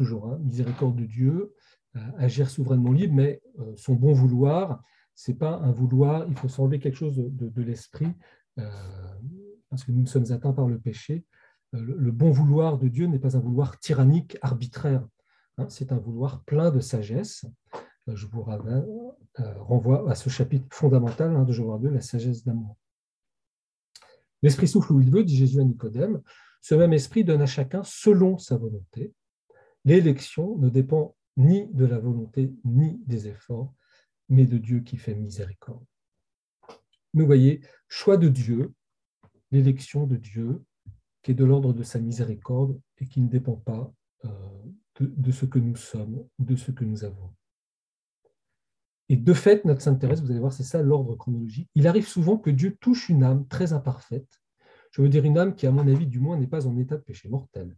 toujours, 0.00 0.32
hein, 0.32 0.38
miséricorde 0.42 0.96
de 0.96 1.04
Dieu, 1.04 1.54
euh, 1.96 2.00
agir 2.16 2.48
souverainement 2.48 2.92
libre, 2.92 3.14
mais 3.14 3.42
euh, 3.58 3.76
son 3.76 3.94
bon 3.94 4.14
vouloir, 4.14 4.82
ce 5.14 5.30
n'est 5.30 5.36
pas 5.36 5.56
un 5.56 5.72
vouloir, 5.72 6.26
il 6.26 6.34
faut 6.36 6.48
s'enlever 6.48 6.78
quelque 6.78 6.96
chose 6.96 7.16
de, 7.16 7.62
l'esprit, 7.62 8.14
euh, 8.58 8.70
parce 9.68 9.84
que 9.84 9.92
nous 9.92 10.06
sommes 10.06 10.32
atteints 10.32 10.54
par 10.54 10.68
le 10.68 10.78
péché. 10.78 11.26
Le, 11.72 12.10
bon 12.10 12.30
vouloir 12.30 12.78
de 12.78 12.88
Dieu 12.88 13.06
n'est 13.08 13.18
pas 13.18 13.36
un 13.36 13.40
vouloir 13.40 13.78
tyrannique, 13.78 14.38
arbitraire, 14.40 15.06
hein, 15.58 15.68
c'est 15.68 15.92
un 15.92 15.98
vouloir 15.98 16.42
plein 16.44 16.70
de 16.70 16.80
sagesse. 16.80 17.44
Je 18.06 18.26
vous 18.26 18.42
renvoie 18.42 20.10
à 20.10 20.14
ce 20.14 20.28
chapitre 20.30 20.66
fondamental 20.70 21.34
hein, 21.36 21.44
de 21.44 21.52
Jean 21.52 21.78
2, 21.78 21.90
la 21.90 22.00
sagesse 22.00 22.44
d'amour. 22.44 22.76
L'esprit 24.42 24.68
souffle 24.68 24.92
où 24.92 25.00
il 25.00 25.10
veut, 25.10 25.24
dit 25.24 25.36
Jésus 25.36 25.60
à 25.60 25.64
Nicodème. 25.64 26.22
Ce 26.62 26.74
même 26.74 26.92
esprit 26.92 27.24
donne 27.24 27.42
à 27.42 27.46
chacun 27.46 27.82
selon 27.84 28.38
sa 28.38 28.56
volonté. 28.56 29.14
L'élection 29.84 30.56
ne 30.58 30.68
dépend 30.68 31.16
ni 31.36 31.68
de 31.68 31.84
la 31.84 31.98
volonté 31.98 32.52
ni 32.64 32.98
des 33.06 33.28
efforts, 33.28 33.72
mais 34.28 34.44
de 34.44 34.58
Dieu 34.58 34.80
qui 34.80 34.96
fait 34.96 35.14
miséricorde. 35.14 35.84
Nous 37.14 37.26
voyez, 37.26 37.60
choix 37.88 38.16
de 38.16 38.28
Dieu, 38.28 38.72
l'élection 39.50 40.06
de 40.06 40.16
Dieu, 40.16 40.62
qui 41.22 41.32
est 41.32 41.34
de 41.34 41.44
l'ordre 41.44 41.72
de 41.72 41.82
sa 41.82 41.98
miséricorde 41.98 42.80
et 42.98 43.06
qui 43.06 43.20
ne 43.20 43.28
dépend 43.28 43.56
pas 43.56 43.92
euh, 44.24 44.28
de, 45.00 45.32
ce 45.32 45.46
que 45.46 45.58
nous 45.58 45.76
sommes 45.76 46.26
de 46.38 46.56
ce 46.56 46.70
que 46.70 46.84
nous 46.84 47.04
avons. 47.04 47.34
Et 49.10 49.16
de 49.16 49.34
fait, 49.34 49.66
notre 49.66 49.82
Sainte 49.82 50.00
Thérèse, 50.00 50.22
vous 50.22 50.30
allez 50.30 50.40
voir, 50.40 50.52
c'est 50.52 50.62
ça 50.62 50.80
l'ordre 50.80 51.14
chronologique. 51.16 51.68
Il 51.74 51.86
arrive 51.86 52.06
souvent 52.06 52.38
que 52.38 52.48
Dieu 52.48 52.78
touche 52.80 53.10
une 53.10 53.24
âme 53.24 53.46
très 53.48 53.74
imparfaite. 53.74 54.40
Je 54.92 55.02
veux 55.02 55.10
dire 55.10 55.24
une 55.24 55.36
âme 55.36 55.54
qui, 55.54 55.66
à 55.66 55.70
mon 55.70 55.86
avis, 55.86 56.06
du 56.06 56.20
moins, 56.20 56.38
n'est 56.38 56.46
pas 56.46 56.66
en 56.66 56.78
état 56.78 56.96
de 56.96 57.02
péché 57.02 57.28
mortel 57.28 57.76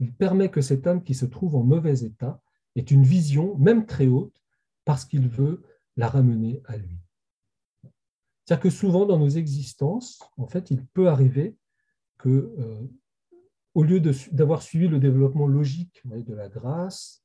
il 0.00 0.14
permet 0.14 0.50
que 0.50 0.60
cette 0.60 0.86
âme 0.86 1.02
qui 1.02 1.14
se 1.14 1.26
trouve 1.26 1.56
en 1.56 1.62
mauvais 1.62 2.00
état 2.00 2.40
ait 2.76 2.82
une 2.82 3.02
vision, 3.02 3.56
même 3.58 3.86
très 3.86 4.06
haute, 4.06 4.40
parce 4.84 5.04
qu'il 5.04 5.28
veut 5.28 5.62
la 5.96 6.08
ramener 6.08 6.62
à 6.66 6.76
lui. 6.76 6.98
C'est-à-dire 8.44 8.62
que 8.62 8.70
souvent 8.70 9.04
dans 9.04 9.18
nos 9.18 9.28
existences, 9.28 10.20
en 10.36 10.46
fait, 10.46 10.70
il 10.70 10.86
peut 10.86 11.08
arriver 11.08 11.56
que, 12.16 12.28
euh, 12.28 12.86
au 13.74 13.82
lieu 13.82 14.00
d'avoir 14.00 14.62
suivi 14.62 14.88
le 14.88 14.98
développement 14.98 15.46
logique 15.46 16.02
de 16.04 16.34
la 16.34 16.48
grâce, 16.48 17.22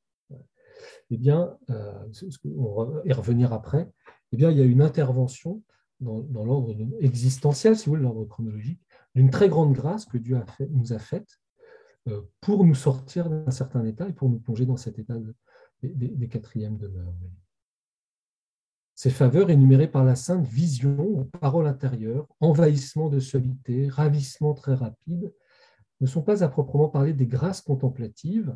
eh 1.11 1.19
euh, 1.29 3.13
revenir 3.13 3.53
après, 3.53 3.91
eh 4.31 4.35
il 4.35 4.41
y 4.41 4.61
a 4.61 4.65
une 4.65 4.81
intervention 4.81 5.61
dans, 5.99 6.43
l'ordre 6.43 6.75
existentiel, 6.99 7.77
si 7.77 7.85
vous 7.85 7.91
voulez, 7.91 8.03
l'ordre 8.03 8.25
chronologique, 8.25 8.81
d'une 9.15 9.29
très 9.29 9.49
grande 9.49 9.73
grâce 9.73 10.05
que 10.05 10.17
Dieu 10.17 10.37
nous 10.71 10.93
a 10.93 10.99
faite, 10.99 11.39
euh, 12.09 12.21
pour 12.41 12.65
nous 12.65 12.75
sortir 12.75 13.29
d'un 13.29 13.51
certain 13.51 13.85
état 13.85 14.07
et 14.09 14.13
pour 14.13 14.29
nous 14.29 14.39
plonger 14.39 14.65
dans 14.65 14.75
cet 14.75 14.99
état 14.99 15.15
des, 15.81 16.27
quatrièmes 16.27 16.77
demeures. 16.77 17.13
Ces 18.95 19.09
faveurs 19.09 19.49
énumérées 19.49 19.87
par 19.87 20.03
la 20.03 20.15
Sainte, 20.15 20.45
vision, 20.45 21.29
parole 21.39 21.67
intérieure, 21.67 22.27
envahissement 22.41 23.09
de 23.09 23.19
solité, 23.19 23.87
ravissement 23.87 24.53
très 24.53 24.75
rapide, 24.75 25.33
ne 26.01 26.07
sont 26.07 26.21
pas 26.21 26.43
à 26.43 26.49
proprement 26.49 26.89
parler 26.89 27.13
des 27.13 27.27
grâces 27.27 27.61
contemplatives 27.61 28.55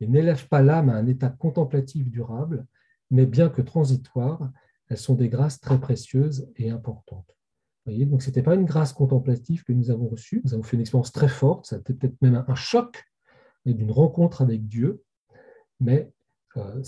et 0.00 0.06
n'élèvent 0.06 0.48
pas 0.48 0.62
l'âme 0.62 0.88
à 0.88 0.94
un 0.94 1.06
état 1.06 1.30
contemplatif 1.30 2.10
durable, 2.10 2.66
mais 3.10 3.26
bien 3.26 3.48
que 3.48 3.62
transitoires, 3.62 4.50
elles 4.88 4.98
sont 4.98 5.14
des 5.14 5.28
grâces 5.28 5.60
très 5.60 5.80
précieuses 5.80 6.50
et 6.56 6.70
importantes 6.70 7.36
donc, 7.86 8.22
ce 8.22 8.28
n'était 8.28 8.42
pas 8.42 8.54
une 8.54 8.64
grâce 8.64 8.92
contemplative 8.92 9.62
que 9.62 9.72
nous 9.72 9.90
avons 9.90 10.08
reçue. 10.08 10.40
Nous 10.44 10.54
avons 10.54 10.62
fait 10.62 10.76
une 10.76 10.80
expérience 10.80 11.12
très 11.12 11.28
forte. 11.28 11.66
Ça 11.66 11.76
a 11.76 11.78
été 11.78 11.94
peut-être 11.94 12.20
même 12.20 12.44
un 12.46 12.54
choc 12.54 13.04
d'une 13.64 13.92
rencontre 13.92 14.42
avec 14.42 14.66
Dieu. 14.66 15.02
Mais 15.78 16.10
euh, 16.56 16.82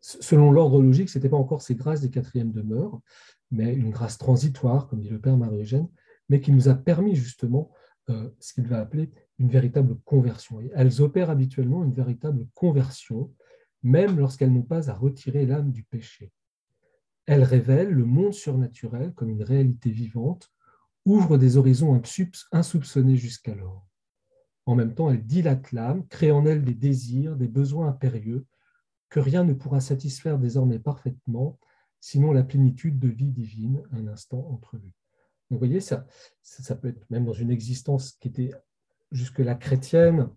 selon 0.00 0.52
l'ordre 0.52 0.80
logique, 0.80 1.08
ce 1.08 1.18
n'était 1.18 1.28
pas 1.28 1.36
encore 1.36 1.62
ces 1.62 1.74
grâces 1.74 2.00
des 2.00 2.10
quatrièmes 2.10 2.52
demeures, 2.52 3.00
mais 3.50 3.74
une 3.74 3.90
grâce 3.90 4.18
transitoire, 4.18 4.86
comme 4.86 5.00
dit 5.00 5.08
le 5.08 5.20
Père 5.20 5.36
Marie-Eugène, 5.36 5.88
mais 6.28 6.40
qui 6.40 6.52
nous 6.52 6.68
a 6.68 6.74
permis 6.74 7.16
justement 7.16 7.72
euh, 8.10 8.30
ce 8.38 8.54
qu'il 8.54 8.68
va 8.68 8.80
appeler 8.80 9.10
une 9.38 9.48
véritable 9.48 9.96
conversion. 10.04 10.60
elles 10.74 11.02
opèrent 11.02 11.30
habituellement 11.30 11.84
une 11.84 11.92
véritable 11.92 12.46
conversion, 12.54 13.32
même 13.82 14.18
lorsqu'elles 14.18 14.52
n'ont 14.52 14.62
pas 14.62 14.90
à 14.90 14.94
retirer 14.94 15.46
l'âme 15.46 15.72
du 15.72 15.82
péché. 15.82 16.32
Elle 17.26 17.42
révèle 17.42 17.90
le 17.90 18.04
monde 18.04 18.34
surnaturel 18.34 19.12
comme 19.14 19.30
une 19.30 19.42
réalité 19.42 19.90
vivante, 19.90 20.52
ouvre 21.04 21.36
des 21.36 21.56
horizons 21.56 22.00
insoupçonnés 22.52 23.16
jusqu'alors. 23.16 23.86
En 24.66 24.74
même 24.74 24.94
temps, 24.94 25.10
elle 25.10 25.24
dilate 25.24 25.72
l'âme, 25.72 26.06
crée 26.06 26.30
en 26.30 26.46
elle 26.46 26.64
des 26.64 26.74
désirs, 26.74 27.36
des 27.36 27.48
besoins 27.48 27.88
impérieux, 27.88 28.46
que 29.10 29.20
rien 29.20 29.44
ne 29.44 29.52
pourra 29.52 29.80
satisfaire 29.80 30.38
désormais 30.38 30.78
parfaitement, 30.78 31.58
sinon 32.00 32.32
la 32.32 32.42
plénitude 32.42 32.98
de 32.98 33.08
vie 33.08 33.30
divine 33.30 33.82
un 33.92 34.06
instant 34.08 34.46
entrevue. 34.50 34.92
vous 35.50 35.58
voyez, 35.58 35.80
ça, 35.80 36.06
ça 36.42 36.74
peut 36.74 36.88
être 36.88 37.08
même 37.10 37.24
dans 37.24 37.32
une 37.32 37.50
existence 37.50 38.12
qui 38.12 38.28
était 38.28 38.52
jusque-là 39.14 39.54
chrétienne, 39.54 40.28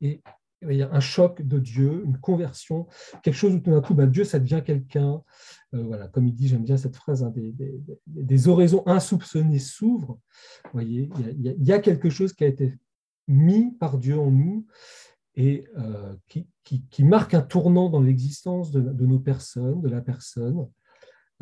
et 0.00 0.22
il 0.62 0.76
y 0.76 0.82
a 0.82 0.90
un 0.92 1.00
choc 1.00 1.42
de 1.42 1.58
Dieu, 1.58 2.02
une 2.04 2.18
conversion, 2.18 2.86
quelque 3.22 3.34
chose 3.34 3.54
où 3.54 3.60
tout 3.60 3.70
d'un 3.70 3.80
coup, 3.80 3.94
bah, 3.94 4.06
Dieu, 4.06 4.24
ça 4.24 4.38
devient 4.38 4.62
quelqu'un. 4.64 5.22
Euh, 5.74 5.82
voilà, 5.82 6.08
comme 6.08 6.26
il 6.26 6.34
dit, 6.34 6.48
j'aime 6.48 6.64
bien 6.64 6.76
cette 6.76 6.96
phrase, 6.96 7.22
hein, 7.22 7.32
des, 8.06 8.48
oraisons 8.48 8.82
insoupçonnées 8.86 9.58
s'ouvrent. 9.58 10.18
Voyez, 10.72 11.10
il 11.18 11.66
y, 11.66 11.72
a, 11.72 11.78
quelque 11.78 12.10
chose 12.10 12.32
qui 12.32 12.44
a 12.44 12.46
été 12.46 12.74
mis 13.28 13.72
par 13.72 13.98
Dieu 13.98 14.18
en 14.18 14.30
nous 14.30 14.66
et 15.34 15.66
euh, 15.76 16.14
qui, 16.64 17.04
marque 17.04 17.34
un 17.34 17.42
tournant 17.42 17.90
dans 17.90 18.00
l'existence 18.00 18.70
de, 18.70 19.06
nos 19.06 19.18
personnes, 19.18 19.82
de 19.82 19.88
la 19.88 20.00
personne, 20.00 20.66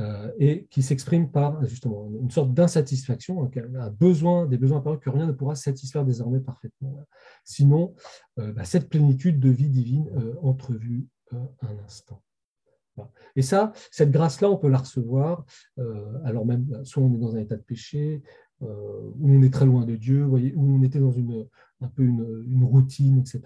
euh, 0.00 0.32
et 0.40 0.66
qui 0.70 0.82
s'exprime 0.82 1.30
par 1.30 1.64
justement 1.66 2.10
une 2.20 2.30
sorte 2.30 2.52
d'insatisfaction, 2.52 3.48
un 3.76 3.90
besoin, 3.90 4.44
des 4.44 4.58
besoins 4.58 4.78
apparus 4.78 4.98
que 5.00 5.08
rien 5.08 5.24
ne 5.24 5.32
pourra 5.32 5.54
satisfaire 5.54 6.04
désormais 6.04 6.40
parfaitement. 6.40 6.98
Sinon, 7.44 7.94
euh, 8.40 8.52
bah, 8.52 8.64
cette 8.64 8.88
plénitude 8.88 9.38
de 9.38 9.50
vie 9.50 9.68
divine 9.68 10.10
euh, 10.16 10.34
entrevue 10.42 11.06
un 11.30 11.78
instant. 11.84 12.20
Et 13.36 13.42
ça, 13.42 13.72
cette 13.90 14.10
grâce-là, 14.10 14.50
on 14.50 14.56
peut 14.56 14.68
la 14.68 14.78
recevoir, 14.78 15.44
alors 16.24 16.46
même, 16.46 16.84
soit 16.84 17.02
on 17.02 17.12
est 17.12 17.18
dans 17.18 17.34
un 17.34 17.40
état 17.40 17.56
de 17.56 17.62
péché, 17.62 18.22
où 18.60 18.68
on 19.20 19.42
est 19.42 19.52
très 19.52 19.66
loin 19.66 19.84
de 19.84 19.96
Dieu, 19.96 20.22
voyez, 20.22 20.54
où 20.54 20.76
on 20.76 20.80
était 20.84 21.00
dans 21.00 21.10
une, 21.10 21.44
un 21.80 21.88
peu 21.88 22.04
une 22.04 22.62
routine, 22.62 23.18
etc. 23.18 23.42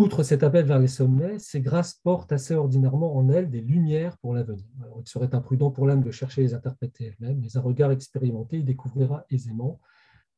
Outre 0.00 0.22
cet 0.22 0.42
appel 0.42 0.64
vers 0.64 0.78
les 0.78 0.88
sommets, 0.88 1.38
ces 1.38 1.60
grâces 1.60 1.92
portent 1.92 2.32
assez 2.32 2.54
ordinairement 2.54 3.14
en 3.18 3.28
elles 3.28 3.50
des 3.50 3.60
lumières 3.60 4.16
pour 4.16 4.32
l'avenir. 4.32 4.64
Il 4.98 5.06
serait 5.06 5.34
imprudent 5.34 5.70
pour 5.70 5.86
l'âme 5.86 6.02
de 6.02 6.10
chercher 6.10 6.40
à 6.40 6.44
les 6.44 6.54
interpréter 6.54 7.04
elle-même, 7.04 7.38
mais 7.38 7.54
un 7.54 7.60
regard 7.60 7.90
expérimenté 7.90 8.60
y 8.60 8.64
découvrira 8.64 9.26
aisément 9.28 9.78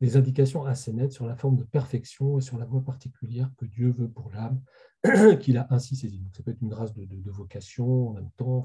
des 0.01 0.17
indications 0.17 0.65
assez 0.65 0.93
nettes 0.93 1.13
sur 1.13 1.29
la 1.29 1.37
forme 1.37 1.55
de 1.55 1.63
perfection 1.63 2.39
et 2.39 2.41
sur 2.41 2.59
la 2.59 2.65
voie 2.65 2.83
particulière 2.85 3.53
que 3.57 3.65
Dieu 3.65 3.93
veut 3.93 4.09
pour 4.09 4.33
l'âme, 4.33 4.61
qu'il 5.39 5.57
a 5.59 5.69
ainsi 5.71 5.95
saisie. 5.95 6.29
Ça 6.37 6.43
peut 6.43 6.51
être 6.51 6.61
une 6.61 6.69
grâce 6.69 6.93
de, 6.93 7.31
vocation 7.31 8.09
en 8.09 8.15
même 8.15 8.31
temps, 8.37 8.65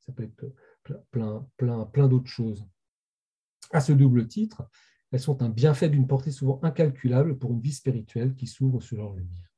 ça 0.00 0.12
peut 0.14 0.22
être 0.22 0.54
plein, 1.10 1.46
plein, 1.58 1.84
plein 1.84 2.08
d'autres 2.08 2.30
choses. 2.30 2.66
À 3.72 3.82
ce 3.82 3.92
double 3.92 4.26
titre, 4.26 4.66
elles 5.12 5.20
sont 5.20 5.42
un 5.42 5.50
bienfait 5.50 5.90
d'une 5.90 6.06
portée 6.06 6.30
souvent 6.30 6.60
incalculable 6.62 7.38
pour 7.38 7.52
une 7.52 7.60
vie 7.60 7.74
spirituelle 7.74 8.34
qui 8.34 8.46
s'ouvre 8.46 8.80
sur 8.80 8.96
leur 8.96 9.12
lumière. 9.12 9.53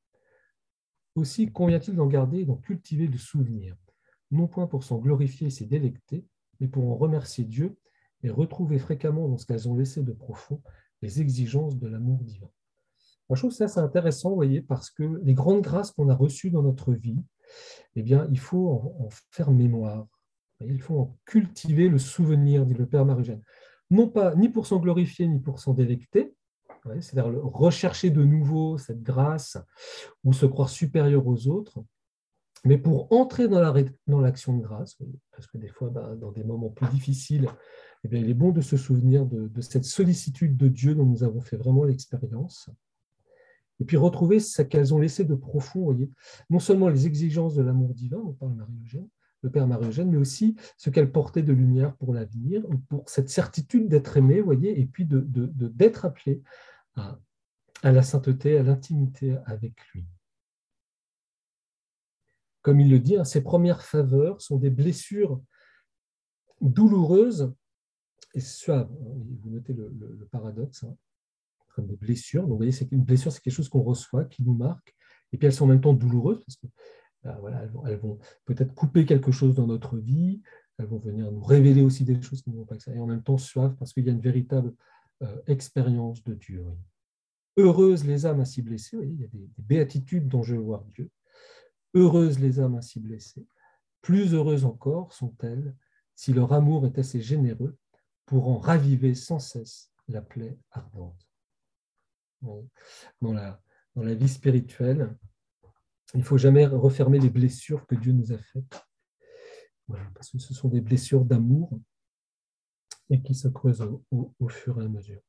Aussi 1.17 1.51
convient-il 1.51 1.95
d'en 1.95 2.05
garder 2.05 2.41
et 2.41 2.45
d'en 2.45 2.57
cultiver 2.57 3.07
le 3.07 3.17
souvenir, 3.17 3.75
non 4.29 4.47
point 4.47 4.67
pour 4.67 4.83
s'en 4.83 4.99
glorifier 4.99 5.47
et 5.47 5.49
s'y 5.49 5.65
délecter, 5.65 6.23
mais 6.59 6.67
pour 6.67 6.87
en 6.91 6.95
remercier 6.95 7.43
Dieu 7.43 7.75
et 8.21 8.29
retrouver 8.29 8.77
fréquemment 8.77 9.27
dans 9.27 9.39
ce 9.39 9.47
qu'elles 9.47 9.67
ont 9.67 9.75
laissé 9.75 10.03
de 10.03 10.11
profond 10.11 10.61
les 11.01 11.19
exigences 11.19 11.75
de 11.75 11.87
l'amour 11.87 12.19
divin. 12.23 12.51
Je 13.31 13.39
trouve 13.39 13.51
ça 13.51 13.65
intéressant, 13.81 14.35
voyez, 14.35 14.61
parce 14.61 14.91
que 14.91 15.19
les 15.23 15.33
grandes 15.33 15.61
grâces 15.61 15.89
qu'on 15.89 16.07
a 16.07 16.13
reçues 16.13 16.51
dans 16.51 16.61
notre 16.61 16.93
vie, 16.93 17.23
eh 17.95 18.03
bien, 18.03 18.27
il 18.29 18.39
faut 18.39 18.69
en, 18.69 19.09
faire 19.31 19.49
mémoire. 19.49 20.05
il 20.61 20.79
faut 20.83 20.99
en 20.99 21.17
cultiver 21.25 21.89
le 21.89 21.97
souvenir, 21.97 22.63
dit 22.63 22.75
le 22.75 22.85
Père 22.85 23.05
Marugène. 23.05 23.41
Non 23.89 24.07
pas 24.07 24.35
ni 24.35 24.49
pour 24.49 24.67
s'en 24.67 24.77
glorifier, 24.77 25.27
ni 25.27 25.39
pour 25.39 25.59
s'en 25.59 25.73
délecter, 25.73 26.35
c'est-à-dire 26.99 27.41
rechercher 27.43 28.09
de 28.09 28.23
nouveau 28.23 28.77
cette 28.77 29.01
grâce 29.01 29.57
ou 30.23 30.33
se 30.33 30.45
croire 30.45 30.69
supérieur 30.69 31.27
aux 31.27 31.47
autres. 31.47 31.83
Mais 32.65 32.77
pour 32.77 33.11
entrer 33.11 33.47
dans 33.47 33.61
l'action 33.61 34.53
la, 34.53 34.59
de 34.59 34.63
grâce, 34.63 34.97
parce 35.31 35.47
que 35.47 35.57
des 35.57 35.67
fois, 35.67 35.89
bah, 35.89 36.15
dans 36.15 36.31
des 36.31 36.43
moments 36.43 36.69
plus 36.69 36.87
difficiles, 36.87 37.47
eh 38.03 38.07
bien, 38.07 38.19
il 38.19 38.29
est 38.29 38.33
bon 38.33 38.51
de 38.51 38.61
se 38.61 38.77
souvenir 38.77 39.25
de, 39.25 39.47
de, 39.47 39.61
cette 39.61 39.85
sollicitude 39.85 40.57
de 40.57 40.67
Dieu 40.67 40.95
dont 40.95 41.05
nous 41.05 41.23
avons 41.23 41.41
fait 41.41 41.57
vraiment 41.57 41.83
l'expérience. 41.83 42.69
Et 43.79 43.85
puis 43.85 43.97
retrouver 43.97 44.39
ce 44.39 44.61
qu'elles 44.63 44.93
ont 44.93 44.99
laissé 44.99 45.23
de 45.23 45.35
profond, 45.35 45.83
voyez, 45.83 46.09
non 46.49 46.59
seulement 46.59 46.89
les 46.89 47.05
exigences 47.05 47.53
de 47.53 47.61
l'amour 47.61 47.93
divin, 47.93 48.17
on 48.17 48.33
parle 48.33 48.53
Marie-Eugène, 48.53 49.07
le 49.41 49.51
Père 49.51 49.67
Marie-Eugène, 49.67 50.09
mais 50.09 50.17
aussi 50.17 50.55
ce 50.77 50.89
qu'elle 50.89 51.11
portait 51.11 51.43
de 51.43 51.53
lumière 51.53 51.95
pour 51.97 52.13
l'avenir, 52.13 52.63
pour 52.89 53.07
cette 53.09 53.29
certitude 53.29 53.87
d'être 53.87 54.17
aimé, 54.17 54.41
voyez, 54.41 54.79
et 54.79 54.85
puis 54.85 55.05
d'être 55.05 55.31
de, 55.31 55.45
de, 55.45 56.05
appelé 56.05 56.41
à, 56.95 57.17
la 57.83 58.01
sainteté, 58.01 58.57
à 58.57 58.63
l'intimité 58.63 59.37
avec 59.45 59.73
lui. 59.93 60.05
Comme 62.61 62.79
il 62.79 62.89
le 62.89 62.99
dit, 62.99 63.15
hein, 63.15 63.23
ses 63.23 63.41
premières 63.41 63.83
faveurs 63.83 64.41
sont 64.41 64.57
des 64.57 64.71
blessures 64.71 65.41
douloureuses 66.59 67.53
et 68.33 68.41
suaves. 68.41 68.89
Vous 68.91 69.49
notez 69.49 69.73
le, 69.73 70.27
paradoxe, 70.31 70.83
hein, 70.83 70.95
des 71.83 71.95
blessures. 71.95 72.41
Donc, 72.41 72.51
vous 72.51 72.57
voyez, 72.57 72.71
c'est 72.71 72.91
une 72.91 73.03
blessure, 73.03 73.31
c'est 73.31 73.41
quelque 73.41 73.53
chose 73.53 73.69
qu'on 73.69 73.83
reçoit, 73.83 74.25
qui 74.25 74.43
nous 74.43 74.55
marque, 74.55 74.95
et 75.31 75.37
puis 75.37 75.47
elles 75.47 75.53
sont 75.53 75.65
en 75.65 75.67
même 75.67 75.81
temps 75.81 75.93
douloureuses 75.93 76.43
parce 76.43 76.57
que 76.57 76.67
voilà, 77.23 77.63
elles 77.87 77.97
vont, 77.97 78.19
peut-être 78.45 78.73
couper 78.73 79.05
quelque 79.05 79.31
chose 79.31 79.55
dans 79.55 79.67
notre 79.67 79.97
vie, 79.97 80.41
elles 80.77 80.85
vont 80.85 80.99
venir 80.99 81.31
nous 81.31 81.43
révéler 81.43 81.81
aussi 81.81 82.03
des 82.03 82.21
choses 82.21 82.41
qui 82.41 82.51
ne 82.51 82.57
vont 82.57 82.65
pas 82.65 82.77
que 82.77 82.83
ça, 82.83 82.93
et 82.93 82.99
en 82.99 83.07
même 83.07 83.23
temps 83.23 83.37
suaves 83.37 83.75
parce 83.75 83.93
qu'il 83.93 84.05
y 84.05 84.09
a 84.09 84.13
une 84.13 84.21
véritable 84.21 84.73
euh, 85.23 85.41
expérience 85.47 86.23
de 86.23 86.35
Dieu. 86.35 86.65
Heureuses 87.57 88.05
les 88.05 88.25
âmes 88.25 88.39
ainsi 88.39 88.61
blessées, 88.61 88.97
il 89.01 89.19
y 89.19 89.23
a 89.23 89.27
des, 89.27 89.49
béatitudes 89.57 90.27
dont 90.27 90.43
je 90.43 90.55
veux 90.55 90.61
voir 90.61 90.85
Dieu. 90.85 91.09
Heureuses 91.95 92.39
les 92.39 92.59
âmes 92.59 92.75
ainsi 92.75 92.99
blessées. 92.99 93.47
Plus 94.01 94.35
heureuses 94.35 94.65
encore 94.65 95.11
sont-elles 95.13 95.75
si 96.15 96.33
leur 96.33 96.53
amour 96.53 96.85
est 96.85 96.99
assez 96.99 97.19
généreux 97.19 97.75
pour 98.25 98.47
en 98.47 98.57
raviver 98.57 99.15
sans 99.15 99.39
cesse 99.39 99.91
la 100.07 100.21
plaie 100.21 100.57
ardente. 100.71 101.27
Dans 102.41 103.33
la, 103.33 103.59
dans 103.95 104.03
la 104.03 104.13
vie 104.13 104.29
spirituelle, 104.29 105.17
il 106.13 106.19
ne 106.19 106.25
faut 106.25 106.37
jamais 106.37 106.65
refermer 106.65 107.19
les 107.19 107.29
blessures 107.29 107.85
que 107.85 107.95
Dieu 107.95 108.13
nous 108.13 108.31
a 108.31 108.37
faites, 108.37 108.85
parce 110.13 110.31
que 110.31 110.39
ce 110.39 110.53
sont 110.53 110.69
des 110.69 110.81
blessures 110.81 111.25
d'amour 111.25 111.69
et 113.09 113.21
qui 113.21 113.35
se 113.35 113.47
creusent 113.47 113.87
au, 114.11 114.49
fur 114.49 114.81
et 114.81 114.85
à 114.85 114.87
mesure. 114.87 115.21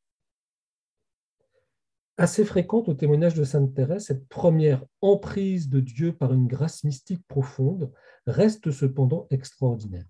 Assez 2.16 2.44
fréquente 2.44 2.88
au 2.88 2.94
témoignage 2.94 3.34
de 3.34 3.44
Sainte 3.44 3.72
Thérèse, 3.74 4.06
cette 4.06 4.28
première 4.28 4.84
emprise 5.00 5.68
de 5.68 5.78
Dieu 5.78 6.12
par 6.12 6.32
une 6.32 6.48
grâce 6.48 6.82
mystique 6.82 7.24
profonde 7.28 7.92
reste 8.26 8.72
cependant 8.72 9.28
extraordinaire. 9.30 10.06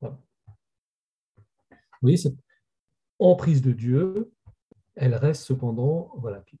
Vous 0.00 0.08
voyez, 2.00 2.16
cette 2.16 2.38
emprise 3.18 3.60
de 3.60 3.72
Dieu, 3.72 4.32
elle 4.94 5.14
reste 5.14 5.42
cependant 5.42 6.10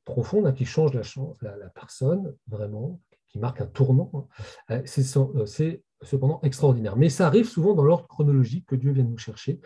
profonde, 0.04 0.46
hein, 0.46 0.52
qui 0.52 0.66
change 0.66 0.92
la 1.40 1.68
personne 1.70 2.36
vraiment, 2.46 3.00
qui 3.32 3.38
marque 3.38 3.60
un 3.60 3.66
tournant, 3.66 4.10
hein. 4.14 4.26
euh, 4.70 4.82
euh, 5.16 5.46
c'est 5.46 5.82
cependant 6.02 6.40
extraordinaire. 6.42 6.96
Mais 6.96 7.08
ça 7.08 7.26
arrive 7.26 7.48
souvent 7.48 7.74
dans 7.74 7.84
l'ordre 7.84 8.06
chronologique 8.06 8.66
que 8.66 8.76
Dieu 8.76 8.92
vient 8.92 9.04
nous 9.04 9.18
chercher. 9.18 9.60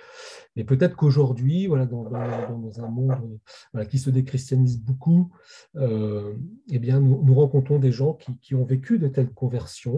Et 0.54 0.64
peut-être 0.64 0.94
qu'aujourd'hui, 0.94 1.66
voilà, 1.66 1.86
dans, 1.86 2.06
un 2.14 2.88
monde 2.88 3.40
qui 3.88 3.98
se 3.98 4.10
déchristianise 4.10 4.78
beaucoup, 4.78 5.32
euh, 5.76 6.34
eh 6.70 6.78
bien, 6.78 7.00
nous, 7.00 7.34
rencontrons 7.34 7.78
des 7.78 7.92
gens 7.92 8.18
qui, 8.42 8.54
ont 8.54 8.64
vécu 8.64 8.98
de 8.98 9.08
telles 9.08 9.32
conversions. 9.32 9.96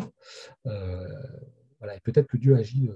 voilà, 0.65 1.97
et 1.97 2.01
peut-être 2.01 2.29
que 2.29 2.37
Dieu 2.37 2.57
agit 2.57 2.91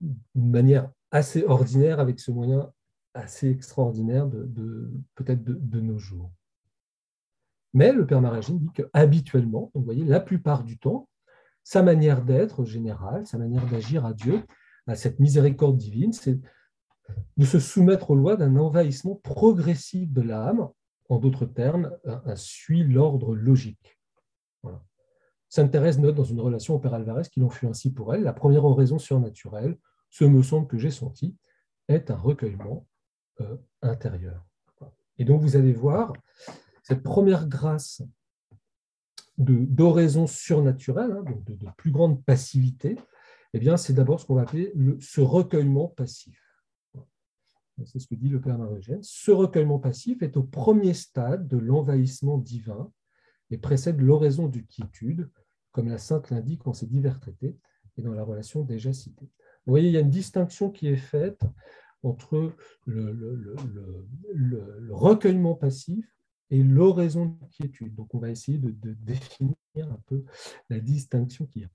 d'une 0.00 0.50
manière 0.50 0.90
assez 1.12 1.44
ordinaire 1.44 2.00
avec 2.00 2.18
ce 2.18 2.32
moyen 2.32 2.72
assez 3.14 3.48
extraordinaire 3.48 4.26
de, 4.26 4.92
peut-être 5.14 5.42
de 5.44 5.80
nos 5.80 5.98
jours. 5.98 6.32
Mais 7.74 7.92
le 7.92 8.06
Père 8.06 8.20
Maragine 8.20 8.58
dit 8.58 8.70
qu'habituellement, 8.72 9.70
vous 9.74 9.82
voyez, 9.82 10.04
la 10.04 10.20
plupart 10.20 10.64
du 10.64 10.78
temps, 10.78 11.08
sa 11.62 11.82
manière 11.82 12.22
d'être 12.22 12.64
générale, 12.64 13.26
sa 13.26 13.38
manière 13.38 13.66
d'agir 13.66 14.06
à 14.06 14.14
Dieu, 14.14 14.42
à 14.86 14.94
cette 14.94 15.20
miséricorde 15.20 15.76
divine, 15.76 16.12
c'est 16.12 16.40
de 17.36 17.44
se 17.44 17.58
soumettre 17.58 18.10
aux 18.10 18.16
lois 18.16 18.36
d'un 18.36 18.56
envahissement 18.56 19.16
progressif 19.16 20.10
de 20.12 20.22
l'âme, 20.22 20.68
en 21.08 21.18
d'autres 21.18 21.46
termes, 21.46 21.90
un, 22.04 22.36
suit 22.36 22.84
l'ordre 22.84 23.34
logique. 23.34 23.98
Sainte 25.48 25.70
Thérèse 25.70 25.98
note 25.98 26.14
dans 26.14 26.24
une 26.24 26.40
relation 26.40 26.74
au 26.74 26.78
Père 26.78 26.92
Alvarez 26.92 27.22
qu'il 27.30 27.42
en 27.44 27.48
fut 27.48 27.66
ainsi 27.66 27.90
pour 27.90 28.14
elle. 28.14 28.22
La 28.22 28.34
première 28.34 28.64
raison 28.64 28.98
surnaturelle, 28.98 29.78
ce 30.10 30.24
me 30.24 30.42
semble 30.42 30.66
que 30.66 30.78
j'ai 30.78 30.90
senti, 30.90 31.36
est 31.88 32.10
un 32.10 32.16
recueillement 32.16 32.86
euh, 33.40 33.56
intérieur. 33.80 34.44
Et 35.16 35.24
donc 35.24 35.40
vous 35.40 35.56
allez 35.56 35.72
voir, 35.72 36.12
cette 36.88 37.02
première 37.02 37.46
grâce 37.46 38.00
d'oraison 39.36 40.26
surnaturelle, 40.26 41.12
hein, 41.12 41.24
de, 41.46 41.66
plus 41.76 41.90
grande 41.90 42.24
passivité, 42.24 42.96
eh 43.52 43.58
bien, 43.58 43.76
c'est 43.76 43.92
d'abord 43.92 44.20
ce 44.20 44.24
qu'on 44.24 44.36
va 44.36 44.42
appeler 44.42 44.72
le, 44.74 44.98
ce 44.98 45.20
recueillement 45.20 45.88
passif. 45.88 46.42
C'est 47.84 47.98
ce 47.98 48.06
que 48.06 48.14
dit 48.14 48.30
le 48.30 48.40
Père 48.40 48.56
Marogène. 48.56 49.02
Ce 49.02 49.30
recueillement 49.30 49.78
passif 49.78 50.22
est 50.22 50.38
au 50.38 50.42
premier 50.42 50.94
stade 50.94 51.46
de 51.46 51.58
l'envahissement 51.58 52.38
divin 52.38 52.90
et 53.50 53.58
précède 53.58 54.00
l'oraison 54.00 54.48
du 54.48 54.64
quiétude, 54.64 55.30
comme 55.72 55.88
la 55.88 55.98
Sainte 55.98 56.30
l'indique 56.30 56.64
dans 56.64 56.72
ses 56.72 56.86
divers 56.86 57.20
traités 57.20 57.54
et 57.98 58.02
dans 58.02 58.14
la 58.14 58.22
relation 58.22 58.62
déjà 58.62 58.94
citée. 58.94 59.26
Vous 59.66 59.72
voyez, 59.72 59.88
il 59.88 59.92
y 59.92 59.98
a 59.98 60.00
une 60.00 60.08
distinction 60.08 60.70
qui 60.70 60.88
est 60.88 60.96
faite 60.96 61.42
entre 62.02 62.54
le, 62.86 63.12
le 64.32 64.94
recueillement 64.94 65.54
passif 65.54 66.17
et 66.50 66.62
l'oraison 66.62 67.26
de 67.26 67.46
quiétude. 67.50 67.94
Donc, 67.94 68.14
on 68.14 68.18
va 68.18 68.30
essayer 68.30 68.58
de, 68.58 68.74
définir 69.02 69.54
un 69.76 70.00
peu 70.06 70.24
la 70.70 70.80
distinction 70.80 71.46
qu'il 71.46 71.62
y 71.62 71.64
a. 71.64 71.68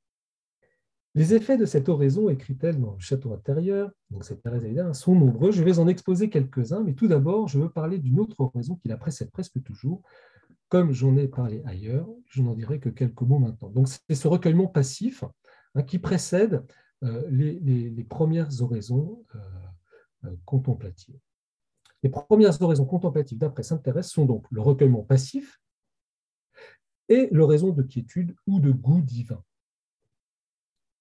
Les 1.15 1.35
effets 1.35 1.57
de 1.57 1.65
cette 1.65 1.89
oraison, 1.89 2.29
écrit-elle 2.29 2.79
dans 2.79 2.93
le 2.93 2.99
château 2.99 3.33
intérieur, 3.33 3.91
donc 4.09 4.23
cette 4.23 4.41
Thérèse 4.41 4.93
sont 4.93 5.13
nombreux. 5.13 5.51
Je 5.51 5.63
vais 5.63 5.77
en 5.77 5.87
exposer 5.87 6.29
quelques-uns, 6.29 6.81
mais 6.81 6.93
tout 6.93 7.07
d'abord, 7.07 7.47
je 7.47 7.59
veux 7.59 7.69
parler 7.69 7.99
d'une 7.99 8.19
autre 8.19 8.39
oraison 8.39 8.75
qui 8.77 8.87
la 8.87 8.97
précède 8.97 9.29
presque 9.29 9.61
toujours. 9.61 10.01
Comme 10.69 10.91
j'en 10.91 11.15
ai 11.17 11.27
parlé 11.27 11.61
ailleurs, 11.65 12.09
je 12.25 12.41
n'en 12.41 12.55
dirai 12.55 12.79
que 12.79 12.89
quelques 12.89 13.21
mots 13.21 13.37
maintenant. 13.37 13.69
Donc, 13.69 13.89
c'est 13.89 14.15
ce 14.15 14.27
recueillement 14.27 14.65
passif 14.65 15.23
hein, 15.75 15.83
qui 15.83 15.99
précède 15.99 16.65
euh, 17.03 17.21
les, 17.29 18.05
premières 18.09 18.61
oraisons 18.61 19.23
euh, 19.35 19.39
euh, 20.25 20.35
contemplatives. 20.45 21.19
Les 22.03 22.09
premières 22.09 22.61
oraisons 22.61 22.85
contemplatives 22.85 23.37
d'après 23.37 23.63
Sainte 23.63 23.83
Thérèse 23.83 24.07
sont 24.07 24.25
donc 24.25 24.45
le 24.51 24.61
recueillement 24.61 25.03
passif 25.03 25.61
et 27.07 27.29
l'oraison 27.31 27.71
de 27.71 27.81
quiétude 27.81 28.35
ou 28.45 28.59
de 28.59 28.71
goût 28.71 29.01
divin. 29.01 29.41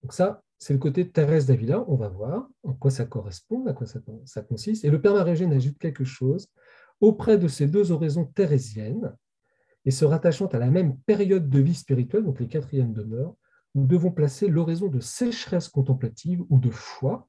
Donc 0.02 0.12
ça, 0.12 0.42
c'est 0.58 0.72
le 0.72 0.78
côté 0.78 1.10
Thérèse 1.10 1.46
d'Avila. 1.46 1.84
On 1.88 1.96
va 1.96 2.08
voir 2.08 2.48
en 2.62 2.72
quoi 2.72 2.92
ça 2.92 3.04
correspond, 3.04 3.66
à 3.66 3.72
quoi 3.72 3.86
ça, 4.24 4.42
consiste. 4.42 4.84
Et 4.84 4.90
le 4.90 5.00
Père 5.00 5.14
Marégène 5.14 5.52
ajoute 5.52 5.78
quelque 5.78 6.04
chose 6.04 6.48
auprès 7.00 7.36
de 7.36 7.48
ces 7.48 7.66
deux 7.66 7.90
oraisons 7.90 8.26
thérésiennes 8.26 9.16
et 9.84 9.90
se 9.90 10.04
rattachant 10.04 10.46
à 10.46 10.58
la 10.58 10.70
même 10.70 10.96
période 10.98 11.48
de 11.48 11.58
vie 11.58 11.74
spirituelle, 11.74 12.22
donc 12.22 12.38
les 12.38 12.46
quatrièmes 12.46 12.92
demeures, 12.92 13.34
nous 13.74 13.86
devons 13.86 14.12
placer 14.12 14.46
l'oraison 14.46 14.86
de 14.86 15.00
sécheresse 15.00 15.68
contemplative 15.68 16.44
ou 16.48 16.60
de 16.60 16.70
foi, 16.70 17.28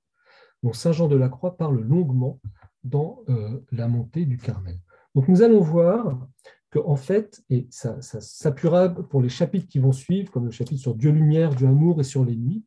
dont 0.61 0.73
Saint 0.73 0.91
Jean 0.91 1.07
de 1.07 1.15
la 1.15 1.29
Croix 1.29 1.57
parle 1.57 1.81
longuement 1.81 2.39
dans 2.83 3.23
euh, 3.29 3.59
la 3.71 3.87
montée 3.87 4.25
du 4.25 4.37
Carmel. 4.37 4.79
Donc 5.15 5.27
nous 5.27 5.41
allons 5.41 5.59
voir 5.59 6.27
que 6.71 6.79
en 6.79 6.95
fait, 6.95 7.43
et 7.49 7.67
ça, 7.69 8.01
ça 8.01 8.19
s'appuiera 8.19 8.89
pour 8.89 9.21
les 9.21 9.29
chapitres 9.29 9.67
qui 9.67 9.79
vont 9.79 9.91
suivre, 9.91 10.31
comme 10.31 10.45
le 10.45 10.51
chapitre 10.51 10.81
sur 10.81 10.95
Dieu 10.95 11.11
lumière, 11.11 11.53
Dieu 11.53 11.67
amour 11.67 12.01
et 12.01 12.03
sur 12.03 12.25
les 12.25 12.35
nuits, 12.35 12.65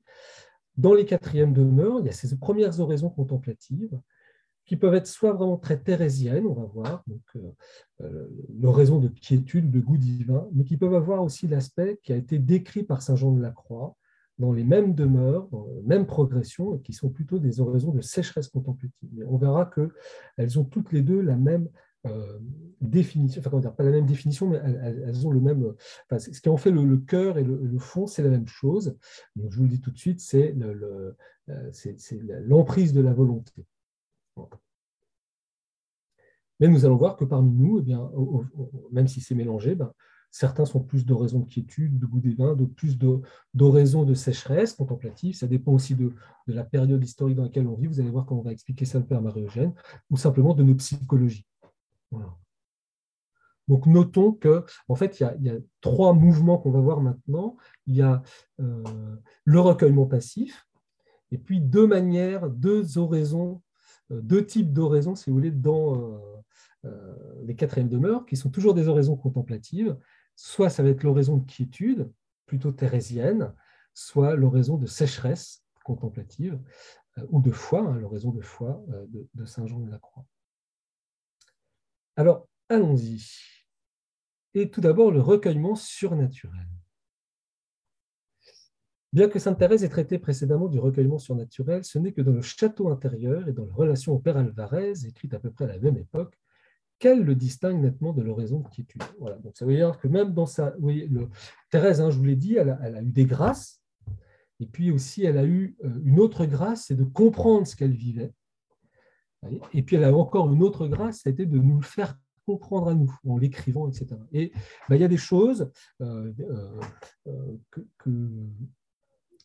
dans 0.76 0.94
les 0.94 1.04
quatrièmes 1.04 1.52
demeures, 1.52 2.00
il 2.00 2.06
y 2.06 2.08
a 2.08 2.12
ces 2.12 2.36
premières 2.36 2.78
oraisons 2.80 3.10
contemplatives 3.10 3.98
qui 4.66 4.76
peuvent 4.76 4.94
être 4.94 5.06
soit 5.06 5.32
vraiment 5.32 5.56
très 5.56 5.78
thérésiennes, 5.78 6.44
on 6.44 6.54
va 6.54 6.64
voir, 6.64 7.04
donc 7.06 7.22
euh, 7.36 7.52
euh, 8.02 8.28
l'oraison 8.60 8.98
de 8.98 9.08
quiétude, 9.08 9.70
de 9.70 9.80
goût 9.80 9.96
divin, 9.96 10.48
mais 10.52 10.64
qui 10.64 10.76
peuvent 10.76 10.94
avoir 10.94 11.22
aussi 11.22 11.46
l'aspect 11.46 12.00
qui 12.02 12.12
a 12.12 12.16
été 12.16 12.38
décrit 12.38 12.82
par 12.82 13.00
Saint 13.00 13.14
Jean 13.14 13.32
de 13.32 13.40
la 13.40 13.52
Croix, 13.52 13.96
dans 14.38 14.52
les 14.52 14.64
mêmes 14.64 14.94
demeures, 14.94 15.48
dans 15.48 15.66
la 15.66 15.82
même 15.82 16.06
progression, 16.06 16.74
et 16.74 16.80
qui 16.80 16.92
sont 16.92 17.08
plutôt 17.08 17.38
des 17.38 17.60
oraisons 17.60 17.92
de 17.92 18.00
sécheresse 18.00 18.48
contemplative. 18.48 18.90
on 19.26 19.36
verra 19.36 19.70
qu'elles 19.74 20.58
ont 20.58 20.64
toutes 20.64 20.92
les 20.92 21.02
deux 21.02 21.20
la 21.20 21.36
même 21.36 21.68
euh, 22.06 22.38
définition, 22.80 23.40
enfin, 23.40 23.50
comment 23.50 23.62
dire, 23.62 23.74
pas 23.74 23.82
la 23.82 23.90
même 23.90 24.06
définition, 24.06 24.48
mais 24.48 24.58
elles, 24.58 25.26
ont 25.26 25.30
le 25.30 25.40
même. 25.40 25.74
Enfin, 26.04 26.18
ce 26.18 26.40
qui 26.40 26.48
en 26.48 26.56
fait 26.56 26.70
le, 26.70 26.98
cœur 26.98 27.38
et 27.38 27.44
le, 27.44 27.78
fond, 27.78 28.06
c'est 28.06 28.22
la 28.22 28.28
même 28.28 28.46
chose. 28.46 28.96
Donc, 29.34 29.50
je 29.50 29.56
vous 29.56 29.64
le 29.64 29.70
dis 29.70 29.80
tout 29.80 29.90
de 29.90 29.98
suite, 29.98 30.20
c'est 30.20 30.54
euh, 30.60 31.12
l'emprise 32.44 32.92
de 32.92 33.00
la 33.00 33.14
volonté. 33.14 33.66
Mais 36.60 36.68
nous 36.68 36.84
allons 36.84 36.96
voir 36.96 37.16
que 37.16 37.24
parmi 37.24 37.52
nous, 37.52 37.78
eh 37.78 37.82
bien, 37.82 38.10
même 38.92 39.08
si 39.08 39.20
c'est 39.20 39.34
mélangé, 39.34 39.74
ben, 39.74 39.92
certains 40.36 40.66
sont 40.66 40.80
plus 40.80 41.06
d'oraisons 41.06 41.40
de 41.40 41.46
quiétude, 41.46 41.98
de 41.98 42.04
goût 42.04 42.20
des 42.20 42.34
vins, 42.34 42.54
d'autres 42.54 42.74
plus 42.74 42.98
d'oraisons 43.54 44.04
de 44.04 44.12
sécheresse 44.12 44.74
contemplative. 44.74 45.34
Ça 45.34 45.46
dépend 45.46 45.72
aussi 45.72 45.94
de, 45.94 46.12
la 46.46 46.62
période 46.62 47.02
historique 47.02 47.36
dans 47.36 47.44
laquelle 47.44 47.66
on 47.66 47.74
vit. 47.74 47.86
Vous 47.86 48.00
allez 48.00 48.10
voir 48.10 48.26
comment 48.26 48.42
on 48.42 48.44
va 48.44 48.52
expliquer 48.52 48.84
ça 48.84 48.98
le 48.98 49.06
Père 49.06 49.22
Marie-Eugène, 49.22 49.72
ou 50.10 50.18
simplement 50.18 50.52
de 50.52 50.62
notre 50.62 50.80
psychologie. 50.80 51.46
Donc 53.66 53.86
notons 53.86 54.32
que, 54.32 54.62
en 54.88 54.94
fait, 54.94 55.20
il 55.20 55.42
y 55.42 55.48
a, 55.48 55.56
trois 55.80 56.12
mouvements 56.12 56.58
qu'on 56.58 56.70
va 56.70 56.80
voir 56.80 57.00
maintenant. 57.00 57.56
Il 57.86 57.96
y 57.96 58.02
a 58.02 58.22
euh, 58.60 58.84
le 59.44 59.60
recueillement 59.60 60.04
passif, 60.04 60.68
et 61.30 61.38
puis 61.38 61.62
deux 61.62 61.86
manières, 61.86 62.50
deux 62.50 62.98
oraisons, 62.98 63.62
euh, 64.12 64.20
deux 64.20 64.44
types 64.44 64.74
d'oraisons, 64.74 65.14
si 65.14 65.30
vous 65.30 65.36
voulez, 65.36 65.50
dans 65.50 66.20
euh, 66.84 67.14
les 67.42 67.56
quatrièmes 67.56 67.88
demeures, 67.88 68.26
qui 68.26 68.36
sont 68.36 68.50
toujours 68.50 68.74
des 68.74 68.86
oraisons 68.86 69.16
contemplatives. 69.16 69.96
Soit 70.36 70.70
ça 70.70 70.82
va 70.82 70.90
être 70.90 71.02
l'oraison 71.02 71.38
de 71.38 71.46
quiétude, 71.46 72.12
plutôt 72.46 72.70
thérésienne, 72.70 73.54
soit 73.94 74.36
l'oraison 74.36 74.76
de 74.76 74.86
sécheresse 74.86 75.64
contemplative, 75.84 76.60
ou 77.30 77.40
de 77.40 77.50
foi, 77.50 77.80
hein, 77.80 77.98
l'oraison 77.98 78.30
de 78.30 78.42
foi 78.42 78.84
de, 79.08 79.26
de 79.34 79.44
Saint 79.44 79.66
Jean 79.66 79.80
de 79.80 79.90
la 79.90 79.98
Croix. 79.98 80.26
Alors, 82.16 82.48
allons-y 82.68 83.24
et 84.56 84.70
tout 84.70 84.80
d'abord 84.80 85.10
le 85.10 85.20
recueillement 85.20 85.74
surnaturel. 85.74 86.66
Bien 89.12 89.28
que 89.28 89.38
Sainte 89.38 89.58
Thérèse 89.58 89.84
ait 89.84 89.88
traité 89.88 90.18
précédemment 90.18 90.68
du 90.68 90.78
recueillement 90.78 91.18
surnaturel, 91.18 91.84
ce 91.84 91.98
n'est 91.98 92.12
que 92.12 92.22
dans 92.22 92.32
le 92.32 92.40
château 92.40 92.88
intérieur 92.88 93.48
et 93.48 93.52
dans 93.52 93.66
la 93.66 93.74
relation 93.74 94.14
au 94.14 94.18
Père 94.18 94.38
Alvarez, 94.38 95.06
écrite 95.06 95.34
à 95.34 95.38
peu 95.38 95.50
près 95.50 95.64
à 95.64 95.68
la 95.68 95.78
même 95.78 95.98
époque, 95.98 96.38
qu'elle 96.98 97.22
le 97.22 97.34
distingue 97.34 97.80
nettement 97.80 98.12
de 98.12 98.22
l'oraison 98.22 98.60
de 98.60 98.68
quiétude? 98.68 99.02
Voilà, 99.18 99.36
donc 99.38 99.56
ça 99.56 99.64
veut 99.64 99.74
dire 99.74 99.98
que 99.98 100.08
même 100.08 100.32
dans 100.32 100.46
sa... 100.46 100.74
Oui, 100.78 101.08
le, 101.10 101.28
Thérèse, 101.70 102.00
hein, 102.00 102.10
je 102.10 102.18
vous 102.18 102.24
l'ai 102.24 102.36
dit, 102.36 102.56
elle 102.56 102.70
a, 102.70 103.02
eu 103.02 103.10
des 103.10 103.24
grâces, 103.24 103.82
et 104.60 104.66
puis 104.66 104.90
aussi 104.90 105.24
elle 105.24 105.38
a 105.38 105.44
eu 105.44 105.76
euh, 105.84 105.90
une 106.04 106.18
autre 106.20 106.46
grâce, 106.46 106.86
c'est 106.86 106.96
de 106.96 107.04
comprendre 107.04 107.66
ce 107.66 107.76
qu'elle 107.76 107.92
vivait. 107.92 108.32
Et 109.72 109.82
puis 109.82 109.96
elle 109.96 110.04
a 110.04 110.16
encore 110.16 110.52
une 110.52 110.62
autre 110.62 110.88
grâce, 110.88 111.20
c'était 111.22 111.46
de 111.46 111.58
nous 111.58 111.76
le 111.76 111.84
faire 111.84 112.18
comprendre 112.46 112.88
à 112.88 112.94
nous 112.94 113.12
en 113.28 113.36
l'écrivant, 113.38 113.88
etc. 113.88 114.06
Et 114.32 114.52
bah, 114.88 114.96
il 114.96 115.00
y 115.00 115.04
a 115.04 115.08
des 115.08 115.16
choses 115.16 115.70
euh, 116.00 116.32
euh, 117.26 117.56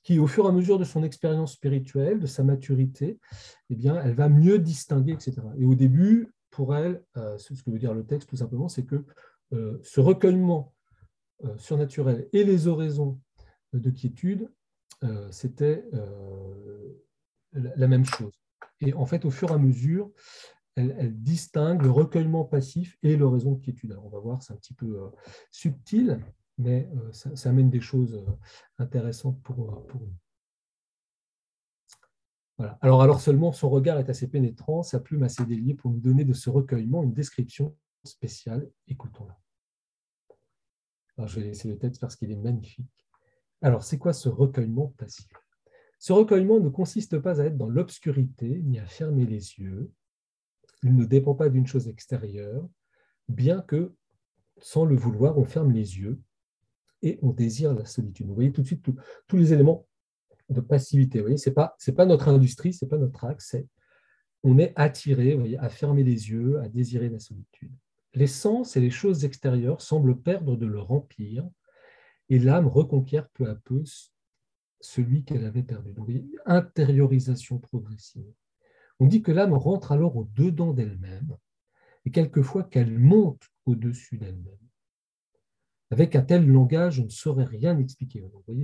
qui, 0.03 0.19
au 0.19 0.27
fur 0.27 0.45
et 0.45 0.49
à 0.49 0.51
mesure 0.51 0.79
de 0.79 0.83
son 0.83 1.03
expérience 1.03 1.53
spirituelle, 1.53 2.19
de 2.19 2.27
sa 2.27 2.43
maturité, 2.43 3.19
eh 3.69 3.75
bien, 3.75 4.01
elle 4.03 4.13
va 4.13 4.29
mieux 4.29 4.59
distinguer, 4.59 5.13
etc. 5.13 5.41
Et 5.57 5.65
au 5.65 5.75
début, 5.75 6.31
pour 6.51 6.75
elle, 6.75 7.03
ce 7.15 7.53
que 7.63 7.71
veut 7.71 7.79
dire 7.79 7.93
le 7.93 8.05
texte, 8.05 8.29
tout 8.29 8.35
simplement, 8.35 8.67
c'est 8.67 8.85
que 8.85 9.03
ce 9.51 9.99
recueillement 9.99 10.73
surnaturel 11.57 12.29
et 12.33 12.43
les 12.43 12.67
oraisons 12.67 13.19
de 13.73 13.89
quiétude, 13.89 14.49
c'était 15.31 15.83
la 17.53 17.87
même 17.87 18.05
chose. 18.05 18.33
Et 18.81 18.93
en 18.93 19.05
fait, 19.05 19.25
au 19.25 19.31
fur 19.31 19.49
et 19.49 19.53
à 19.53 19.57
mesure, 19.57 20.11
elle, 20.75 21.21
distingue 21.21 21.81
le 21.81 21.91
recueillement 21.91 22.45
passif 22.45 22.97
et 23.03 23.17
l'oraison 23.17 23.53
de 23.53 23.59
quiétude. 23.59 23.97
on 24.03 24.09
va 24.09 24.19
voir, 24.19 24.41
c'est 24.41 24.53
un 24.53 24.57
petit 24.57 24.73
peu 24.73 25.01
euh, 25.01 25.09
subtil, 25.51 26.19
mais 26.57 26.89
euh, 26.95 27.11
ça, 27.11 27.49
amène 27.49 27.69
des 27.69 27.81
choses 27.81 28.15
euh, 28.15 28.31
intéressantes 28.77 29.41
pour, 29.43 29.57
nous. 29.95 30.13
Alors 32.81 33.21
seulement, 33.21 33.51
son 33.51 33.69
regard 33.69 33.99
est 33.99 34.09
assez 34.09 34.27
pénétrant, 34.27 34.83
sa 34.83 34.99
plume 34.99 35.23
assez 35.23 35.45
déliée 35.45 35.73
pour 35.73 35.91
nous 35.91 35.99
donner 35.99 36.25
de 36.25 36.33
ce 36.33 36.49
recueillement 36.49 37.03
une 37.03 37.13
description 37.13 37.75
spéciale. 38.03 38.69
Écoutons-la. 38.87 39.37
Alors, 41.17 41.27
je 41.27 41.39
vais 41.39 41.47
laisser 41.47 41.67
le 41.67 41.77
texte 41.77 42.01
parce 42.01 42.15
qu'il 42.15 42.31
est 42.31 42.37
magnifique. 42.37 43.07
Alors, 43.61 43.83
c'est 43.83 43.97
quoi 43.97 44.13
ce 44.13 44.29
recueillement 44.29 44.93
passif? 44.97 45.27
Ce 45.99 46.13
recueillement 46.13 46.59
ne 46.59 46.69
consiste 46.69 47.19
pas 47.19 47.41
à 47.41 47.45
être 47.45 47.57
dans 47.57 47.69
l'obscurité 47.69 48.61
ni 48.63 48.79
à 48.79 48.85
fermer 48.85 49.25
les 49.25 49.59
yeux, 49.59 49.91
il 50.83 50.95
ne 50.95 51.05
dépend 51.05 51.35
pas 51.35 51.49
d'une 51.49 51.67
chose 51.67 51.87
extérieure, 51.87 52.67
bien 53.29 53.61
que, 53.61 53.93
sans 54.57 54.85
le 54.85 54.95
vouloir, 54.95 55.37
on 55.37 55.45
ferme 55.45 55.71
les 55.71 55.99
yeux 55.99 56.19
et 57.03 57.19
on 57.21 57.29
désire 57.29 57.73
la 57.73 57.85
solitude. 57.85 58.27
Vous 58.27 58.33
voyez 58.33 58.51
tout 58.51 58.61
de 58.61 58.67
suite 58.67 58.83
tous 59.27 59.37
les 59.37 59.53
éléments 59.53 59.87
de 60.51 60.61
passivité. 60.61 61.23
Ce 61.37 61.49
n'est 61.49 61.53
pas, 61.53 61.75
pas 61.95 62.05
notre 62.05 62.27
industrie, 62.29 62.73
ce 62.73 62.85
n'est 62.85 62.89
pas 62.89 62.97
notre 62.97 63.25
axe, 63.25 63.55
on 64.43 64.57
est 64.57 64.73
attiré 64.75 65.35
voyez, 65.35 65.57
à 65.59 65.69
fermer 65.69 66.03
les 66.03 66.29
yeux, 66.29 66.59
à 66.59 66.67
désirer 66.67 67.09
la 67.09 67.19
solitude. 67.19 67.71
Les 68.13 68.27
sens 68.27 68.75
et 68.75 68.81
les 68.81 68.89
choses 68.89 69.23
extérieures 69.23 69.81
semblent 69.81 70.19
perdre 70.19 70.57
de 70.57 70.65
leur 70.65 70.91
empire 70.91 71.47
et 72.29 72.39
l'âme 72.39 72.67
reconquiert 72.67 73.29
peu 73.29 73.49
à 73.49 73.55
peu 73.55 73.83
celui 74.79 75.23
qu'elle 75.23 75.45
avait 75.45 75.63
perdu. 75.63 75.93
Donc, 75.93 76.09
intériorisation 76.45 77.59
progressive. 77.59 78.33
On 78.99 79.05
dit 79.05 79.21
que 79.21 79.31
l'âme 79.31 79.53
rentre 79.53 79.91
alors 79.91 80.17
au-dedans 80.17 80.73
d'elle-même 80.73 81.35
et 82.05 82.11
quelquefois 82.11 82.63
qu'elle 82.63 82.97
monte 82.97 83.43
au-dessus 83.65 84.17
d'elle-même. 84.17 84.57
Avec 85.91 86.15
un 86.15 86.21
tel 86.21 86.47
langage, 86.47 87.01
on 87.01 87.03
ne 87.03 87.09
saurait 87.09 87.43
rien 87.43 87.77
expliquer. 87.77 88.23
voyez, 88.47 88.63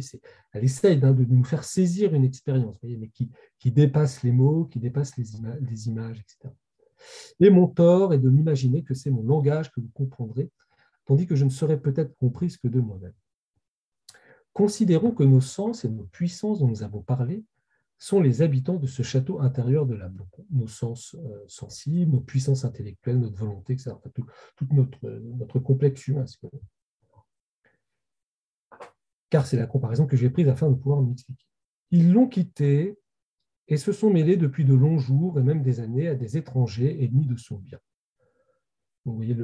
elle 0.53 0.63
essaye 0.63 0.97
de 0.97 1.25
nous 1.25 1.43
faire 1.43 1.65
saisir 1.65 2.13
une 2.13 2.23
expérience, 2.23 2.77
mais 2.83 3.09
qui, 3.09 3.71
dépasse 3.71 4.23
les 4.23 4.31
mots, 4.31 4.65
qui 4.65 4.79
dépasse 4.79 5.17
les, 5.17 5.35
images, 5.87 6.19
etc. 6.19 6.53
Et 7.41 7.49
mon 7.49 7.67
tort 7.67 8.13
est 8.13 8.17
de 8.17 8.29
m'imaginer 8.29 8.81
que 8.81 8.93
c'est 8.93 9.11
mon 9.11 9.23
langage 9.23 9.71
que 9.73 9.81
vous 9.81 9.91
comprendrez, 9.93 10.49
tandis 11.05 11.27
que 11.27 11.35
je 11.35 11.43
ne 11.43 11.49
serais 11.49 11.79
peut-être 11.79 12.15
comprise 12.17 12.55
que 12.55 12.69
de 12.69 12.79
moi-même. 12.79 13.13
Considérons 14.53 15.11
que 15.11 15.23
nos 15.23 15.41
sens 15.41 15.83
et 15.83 15.89
nos 15.89 16.05
puissances 16.05 16.59
dont 16.59 16.67
nous 16.69 16.81
avons 16.81 17.01
parlé 17.01 17.43
sont 17.99 18.21
les 18.21 18.41
habitants 18.41 18.77
de 18.77 18.87
ce 18.87 19.03
château 19.03 19.41
intérieur 19.41 19.85
de 19.85 19.95
l'âme. 19.95 20.17
Nos 20.51 20.67
sens 20.67 21.15
euh, 21.15 21.43
sensibles, 21.47 22.13
nos 22.13 22.21
puissances 22.21 22.63
intellectuelles, 22.63 23.19
notre 23.19 23.37
volonté, 23.37 23.73
etc. 23.73 23.91
tout, 24.13 24.25
notre, 24.71 25.09
notre 25.09 25.59
complexe 25.59 26.07
humain. 26.07 26.25
Car 29.29 29.45
c'est 29.45 29.57
la 29.57 29.67
comparaison 29.67 30.05
que 30.05 30.15
j'ai 30.15 30.29
prise 30.29 30.47
afin 30.47 30.69
de 30.69 30.75
pouvoir 30.75 31.01
m'expliquer. 31.01 31.45
Ils 31.91 32.13
l'ont 32.13 32.27
quitté 32.27 32.97
et 33.67 33.77
se 33.77 33.91
sont 33.91 34.09
mêlés 34.09 34.37
depuis 34.37 34.65
de 34.65 34.73
longs 34.73 34.99
jours 34.99 35.39
et 35.39 35.43
même 35.43 35.61
des 35.61 35.79
années 35.79 36.07
à 36.07 36.15
des 36.15 36.37
étrangers 36.37 37.03
ennemis 37.03 37.27
de 37.27 37.35
son 37.35 37.57
bien. 37.57 37.79
Vous 39.05 39.15
voyez 39.15 39.37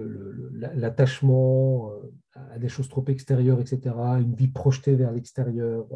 l'attachement 0.76 1.92
euh, 1.92 2.12
à 2.34 2.60
des 2.60 2.68
choses 2.68 2.90
trop 2.90 3.06
extérieures, 3.08 3.62
etc., 3.62 3.96
une 4.20 4.36
vie 4.36 4.50
projetée 4.50 4.96
vers 4.96 5.12
l'extérieur, 5.12 5.88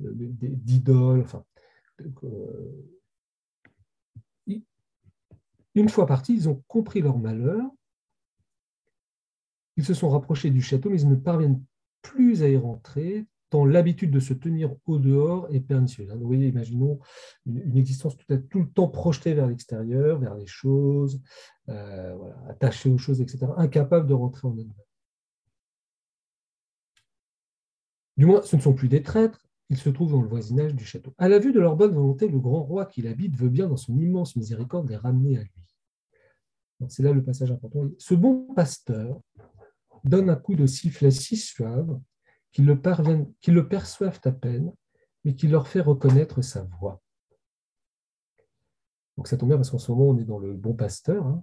d'idoles, 0.00 1.20
enfin, 1.20 1.44
euh, 2.24 2.84
une 5.74 5.88
fois 5.88 6.06
partis, 6.06 6.34
ils 6.34 6.48
ont 6.48 6.62
compris 6.68 7.00
leur 7.00 7.18
malheur, 7.18 7.62
ils 9.76 9.84
se 9.84 9.94
sont 9.94 10.08
rapprochés 10.08 10.50
du 10.50 10.62
château, 10.62 10.90
mais 10.90 11.00
ils 11.00 11.08
ne 11.08 11.16
parviennent 11.16 11.62
plus 12.04 12.44
à 12.44 12.48
y 12.48 12.56
rentrer, 12.56 13.26
tant 13.50 13.64
l'habitude 13.64 14.12
de 14.12 14.20
se 14.20 14.34
tenir 14.34 14.74
au 14.86 14.98
dehors 14.98 15.48
est 15.52 15.60
pernicieuse. 15.60 16.12
Vous 16.12 16.26
voyez, 16.26 16.48
imaginons 16.48 17.00
une, 17.46 17.76
existence 17.76 18.16
tout, 18.16 18.36
tout, 18.50 18.60
le 18.60 18.68
temps 18.68 18.88
projetée 18.88 19.34
vers 19.34 19.48
l'extérieur, 19.48 20.20
vers 20.20 20.36
les 20.36 20.46
choses, 20.46 21.20
euh, 21.68 22.16
attachée 22.48 22.90
aux 22.90 22.98
choses, 22.98 23.20
etc., 23.20 23.46
incapable 23.56 24.06
de 24.06 24.14
rentrer 24.14 24.46
en 24.46 24.52
elle-même. 24.52 24.72
Du 28.16 28.26
moins, 28.26 28.42
ce 28.42 28.54
ne 28.54 28.60
sont 28.60 28.74
plus 28.74 28.88
des 28.88 29.02
traîtres, 29.02 29.48
ils 29.70 29.78
se 29.78 29.88
trouvent 29.88 30.12
dans 30.12 30.22
le 30.22 30.28
voisinage 30.28 30.74
du 30.74 30.84
château. 30.84 31.14
À 31.18 31.28
la 31.28 31.38
vue 31.38 31.52
de 31.52 31.58
leur 31.58 31.74
bonne 31.74 31.94
volonté, 31.94 32.28
le 32.28 32.38
grand 32.38 32.62
roi 32.62 32.86
qui 32.86 33.02
l'habite 33.02 33.34
veut 33.34 33.48
bien, 33.48 33.66
dans 33.66 33.76
son 33.76 33.98
immense 33.98 34.36
miséricorde, 34.36 34.88
les 34.88 34.96
ramener 34.96 35.38
à 35.38 35.42
lui. 35.42 35.50
C'est 36.88 37.02
là 37.02 37.12
le 37.12 37.22
passage 37.22 37.50
important. 37.50 37.88
Ce 37.98 38.14
bon 38.14 38.52
pasteur 38.54 39.20
donne 40.04 40.30
un 40.30 40.36
coup 40.36 40.54
de 40.54 40.66
sifflet 40.66 41.10
si 41.10 41.36
suave 41.36 41.98
qu'ils 42.52 42.66
le, 42.66 43.68
perçoivent 43.68 44.20
à 44.24 44.32
peine, 44.32 44.72
mais 45.24 45.34
qui 45.34 45.48
leur 45.48 45.66
fait 45.66 45.80
reconnaître 45.80 46.40
sa 46.40 46.62
voix. 46.62 47.02
Donc 49.16 49.28
ça 49.28 49.36
tombe 49.36 49.48
bien 49.48 49.56
parce 49.56 49.70
qu'en 49.70 49.78
ce 49.78 49.90
moment, 49.90 50.10
on 50.10 50.18
est 50.18 50.24
dans 50.24 50.38
le 50.38 50.54
bon 50.54 50.74
pasteur, 50.74 51.26
hein, 51.26 51.42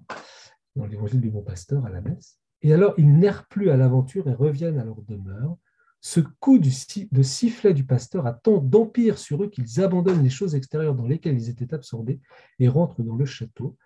dans 0.76 0.86
l'évangile 0.86 1.22
du 1.22 1.30
bon 1.30 1.42
pasteur 1.42 1.86
à 1.86 1.90
la 1.90 2.02
messe. 2.02 2.40
Et 2.62 2.74
alors, 2.74 2.94
ils 2.98 3.12
n'errent 3.12 3.48
plus 3.48 3.72
à 3.72 3.78
l'aventure 3.78 4.30
et 4.30 4.34
reviennent 4.34 4.80
à 4.80 4.86
leur 4.86 5.02
demeure, 5.02 5.58
ce 6.02 6.20
coup 6.20 6.58
de 6.58 7.22
sifflet 7.22 7.74
du 7.76 7.86
pasteur 7.86 8.26
a 8.26 8.34
tant 8.34 8.58
d'empire 8.58 9.20
sur 9.20 9.44
eux 9.44 9.50
qu'ils 9.50 9.82
abandonnent 9.82 10.24
les 10.24 10.32
choses 10.32 10.56
extérieures 10.56 10.96
dans 10.96 11.06
lesquelles 11.06 11.40
ils 11.40 11.50
étaient 11.50 11.76
absorbés 11.76 12.20
et 12.58 12.68
rentrent 12.68 13.04
dans 13.04 13.16
le 13.16 13.26
château. 13.26 13.78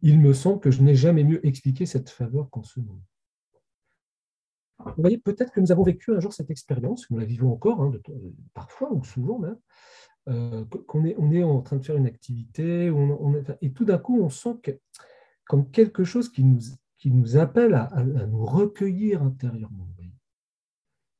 Il 0.00 0.20
me 0.20 0.32
semble 0.32 0.60
que 0.60 0.70
je 0.70 0.82
n'ai 0.82 0.94
jamais 0.94 1.24
mieux 1.24 1.44
expliqué 1.44 1.84
cette 1.84 2.08
faveur 2.08 2.50
qu'en 2.50 2.62
ce 2.62 2.78
moment. 2.78 3.02
Vous 4.78 4.92
voyez, 5.02 5.18
peut-être 5.18 5.52
que 5.52 5.60
nous 5.60 5.72
avons 5.72 5.82
vécu 5.82 6.14
un 6.14 6.20
jour 6.20 6.32
cette 6.32 6.50
expérience, 6.50 7.10
nous 7.10 7.18
la 7.18 7.24
vivons 7.24 7.52
encore, 7.52 7.82
hein, 7.82 7.92
parfois 8.54 8.92
ou 8.92 9.02
souvent 9.04 9.38
même, 9.38 9.56
euh, 10.28 10.64
qu'on 10.86 11.04
est, 11.04 11.42
en 11.42 11.62
train 11.62 11.76
de 11.76 11.84
faire 11.84 11.96
une 11.96 12.06
activité, 12.06 12.92
et 13.62 13.72
tout 13.72 13.84
d'un 13.84 13.98
coup, 13.98 14.20
on 14.20 14.28
sent 14.28 14.56
que 14.62 14.72
comme 15.46 15.70
quelque 15.70 16.04
chose 16.04 16.28
qui 16.30 16.44
nous, 16.44 17.36
appelle 17.36 17.74
à, 17.74 18.04
nous 18.04 18.44
recueillir 18.44 19.22
intérieurement. 19.22 19.86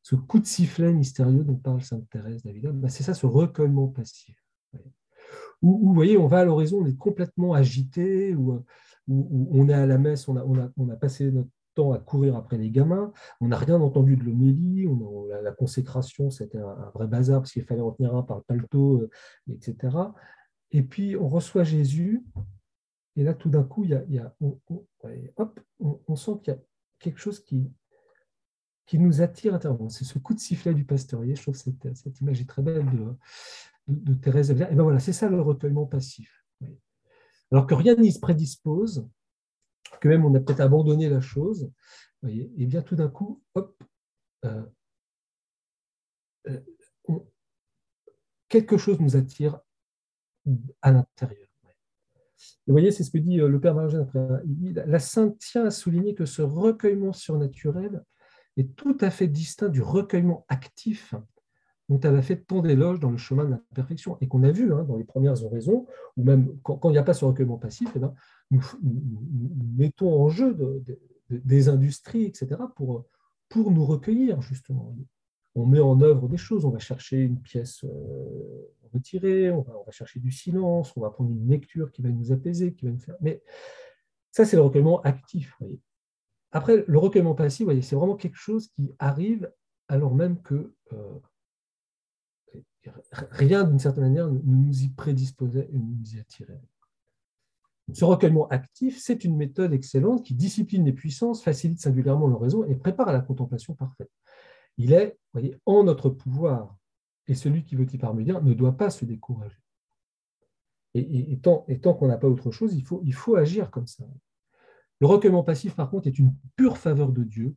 Ce 0.02 0.14
coup 0.14 0.38
de 0.38 0.46
sifflet 0.46 0.92
mystérieux 0.92 1.42
dont 1.42 1.56
parle 1.56 1.82
Sainte 1.82 2.08
Thérèse 2.10 2.42
d'Avila, 2.44 2.70
ben, 2.70 2.88
c'est 2.88 3.02
ça, 3.02 3.12
ce 3.12 3.26
recueillement 3.26 3.88
passif. 3.88 4.40
Où, 5.62 5.88
vous 5.88 5.94
voyez, 5.94 6.16
on 6.16 6.28
va 6.28 6.40
à 6.40 6.44
l'horizon, 6.44 6.82
on 6.82 6.86
est 6.86 6.96
complètement 6.96 7.54
agité, 7.54 8.34
ou 8.36 8.64
on 9.08 9.68
est 9.68 9.74
à 9.74 9.86
la 9.86 9.98
messe, 9.98 10.28
on 10.28 10.36
a, 10.36 10.72
on 10.76 10.88
a 10.90 10.96
passé 10.96 11.32
notre 11.32 11.50
à 11.78 11.98
courir 11.98 12.36
après 12.36 12.58
les 12.58 12.70
gamins, 12.70 13.12
on 13.40 13.48
n'a 13.48 13.56
rien 13.56 13.80
entendu 13.80 14.16
de 14.16 14.24
l'homélie, 14.24 14.86
la, 15.42 15.52
consécration, 15.52 16.30
c'était 16.30 16.58
un, 16.58 16.90
vrai 16.94 17.06
bazar 17.06 17.40
parce 17.40 17.52
qu'il 17.52 17.64
fallait 17.64 17.82
en 17.82 17.92
tenir 17.92 18.14
un 18.14 18.22
par 18.22 18.38
le 18.38 18.42
paletot, 18.42 19.02
euh, 19.02 19.10
etc. 19.52 19.96
Et 20.72 20.82
puis 20.82 21.16
on 21.16 21.28
reçoit 21.28 21.64
Jésus, 21.64 22.24
et 23.16 23.22
là 23.22 23.34
tout 23.34 23.50
d'un 23.50 23.62
coup, 23.62 23.86
on, 25.80 26.16
sent 26.16 26.32
qu'il 26.42 26.54
y 26.54 26.56
a 26.56 26.60
quelque 26.98 27.18
chose 27.18 27.40
qui, 27.40 27.70
qui 28.86 28.98
nous 28.98 29.20
attire 29.20 29.54
intérieurement. 29.54 29.88
C'est 29.88 30.04
ce 30.04 30.18
coup 30.18 30.34
de 30.34 30.40
sifflet 30.40 30.74
du 30.74 30.84
pasteurier, 30.84 31.36
je 31.36 31.42
trouve 31.42 31.56
cette, 31.56 32.20
image 32.20 32.40
est 32.40 32.48
très 32.48 32.62
belle 32.62 32.86
de, 32.90 33.14
de, 33.88 34.14
Thérèse 34.14 34.50
Et 34.50 34.54
ben 34.54 34.82
voilà, 34.82 34.98
c'est 34.98 35.12
ça 35.12 35.28
le 35.28 35.40
recueillement 35.40 35.86
passif. 35.86 36.44
Alors 37.52 37.66
que 37.66 37.74
rien 37.74 37.94
n'y 37.94 38.12
se 38.12 38.18
prédispose, 38.18 39.08
que 40.00 40.08
même 40.08 40.24
on 40.24 40.34
a 40.34 40.40
peut-être 40.40 40.60
abandonné 40.60 41.08
la 41.08 41.20
chose, 41.20 41.70
et 42.28 42.66
bien 42.66 42.82
tout 42.82 42.96
d'un 42.96 43.08
coup, 43.08 43.42
hop, 43.54 43.80
euh, 44.44 44.62
euh, 46.48 46.60
quelque 48.48 48.76
chose 48.76 49.00
nous 49.00 49.16
attire 49.16 49.60
à 50.82 50.92
l'intérieur. 50.92 51.46
Vous 52.66 52.72
voyez, 52.72 52.90
c'est 52.90 53.04
ce 53.04 53.10
que 53.10 53.18
dit 53.18 53.40
euh, 53.40 53.48
le 53.48 53.60
Père 53.60 53.74
Marogène 53.74 54.00
après. 54.00 54.20
Il 54.44 54.56
dit, 54.56 54.72
la 54.74 54.98
Sainte 54.98 55.38
tient 55.38 55.64
à 55.64 55.70
souligner 55.70 56.14
que 56.14 56.26
ce 56.26 56.42
recueillement 56.42 57.12
surnaturel 57.12 58.04
est 58.56 58.74
tout 58.76 58.96
à 59.00 59.10
fait 59.10 59.28
distinct 59.28 59.68
du 59.68 59.82
recueillement 59.82 60.44
actif 60.48 61.14
dont 61.88 62.00
elle 62.00 62.16
a 62.16 62.22
fait 62.22 62.36
tant 62.36 62.62
d'éloges 62.62 62.98
dans 62.98 63.10
le 63.10 63.16
chemin 63.16 63.44
de 63.44 63.50
la 63.50 63.60
perfection, 63.74 64.18
et 64.20 64.26
qu'on 64.26 64.42
a 64.42 64.50
vu 64.50 64.72
hein, 64.72 64.82
dans 64.82 64.96
les 64.96 65.04
premières 65.04 65.44
oraisons, 65.44 65.86
ou 66.16 66.24
même 66.24 66.58
quand, 66.62 66.80
il 66.90 66.92
n'y 66.92 66.98
a 66.98 67.04
pas 67.04 67.14
ce 67.14 67.24
recueillement 67.24 67.58
passif, 67.58 67.90
eh 67.94 67.98
ben, 68.00 68.12
nous, 68.50 68.64
mettons 69.76 70.22
en 70.22 70.28
jeu 70.28 70.82
des 71.30 71.68
industries, 71.68 72.24
etc., 72.24 72.60
pour, 72.76 73.04
pour 73.48 73.70
nous 73.70 73.84
recueillir, 73.84 74.40
justement. 74.40 74.96
On 75.54 75.66
met 75.66 75.80
en 75.80 76.00
œuvre 76.00 76.28
des 76.28 76.36
choses, 76.36 76.64
on 76.64 76.70
va 76.70 76.78
chercher 76.78 77.22
une 77.22 77.40
pièce 77.40 77.82
euh, 77.84 78.74
retirée, 78.92 79.50
on 79.50 79.62
va, 79.62 79.90
chercher 79.90 80.20
du 80.20 80.30
silence, 80.30 80.92
on 80.96 81.00
va 81.00 81.10
prendre 81.10 81.30
une 81.30 81.48
lecture 81.48 81.90
qui 81.90 82.02
va 82.02 82.10
nous 82.10 82.32
apaiser, 82.32 82.74
qui 82.74 82.84
va 82.84 82.92
nous 82.92 82.98
faire... 82.98 83.16
Mais 83.20 83.42
ça, 84.30 84.44
c'est 84.44 84.56
le 84.56 84.62
recueillement 84.62 85.00
actif. 85.02 85.56
Après, 86.52 86.84
le 86.86 86.98
recueillement 86.98 87.34
passif, 87.34 87.68
c'est 87.80 87.96
vraiment 87.96 88.16
quelque 88.16 88.36
chose 88.36 88.68
qui 88.68 88.92
arrive 88.98 89.50
alors 89.88 90.14
même 90.14 90.40
que... 90.42 90.74
Euh, 90.92 91.18
rien, 93.12 93.64
d'une 93.64 93.78
certaine 93.78 94.04
manière, 94.04 94.30
ne 94.30 94.38
nous 94.38 94.82
y 94.82 94.88
prédisposait 94.90 95.68
et 95.72 95.78
nous 95.78 96.14
y 96.14 96.20
attirait. 96.20 96.60
Ce 97.92 98.04
recueillement 98.04 98.48
actif, 98.48 98.98
c'est 98.98 99.24
une 99.24 99.36
méthode 99.36 99.72
excellente 99.72 100.24
qui 100.24 100.34
discipline 100.34 100.84
les 100.84 100.92
puissances, 100.92 101.42
facilite 101.42 101.80
singulièrement 101.80 102.26
leur 102.26 102.40
raison 102.40 102.64
et 102.64 102.74
prépare 102.74 103.08
à 103.08 103.12
la 103.12 103.20
contemplation 103.20 103.74
parfaite. 103.74 104.10
Il 104.76 104.92
est 104.92 105.18
voyez, 105.32 105.56
en 105.66 105.84
notre 105.84 106.10
pouvoir, 106.10 106.76
et 107.28 107.34
celui 107.34 107.64
qui 107.64 107.76
veut 107.76 107.86
y 107.92 107.98
parvenir 107.98 108.42
ne 108.42 108.54
doit 108.54 108.76
pas 108.76 108.90
se 108.90 109.04
décourager. 109.04 109.60
Et, 110.94 111.38
tant, 111.38 111.66
qu'on 111.94 112.08
n'a 112.08 112.16
pas 112.16 112.26
autre 112.26 112.50
chose, 112.50 112.74
il 112.74 112.82
faut, 112.82 113.02
il 113.04 113.12
faut 113.12 113.36
agir 113.36 113.70
comme 113.70 113.86
ça. 113.86 114.04
Le 115.00 115.06
recueillement 115.06 115.42
passif, 115.42 115.74
par 115.74 115.90
contre, 115.90 116.06
est 116.06 116.18
une 116.18 116.34
pure 116.56 116.78
faveur 116.78 117.12
de 117.12 117.22
Dieu 117.22 117.54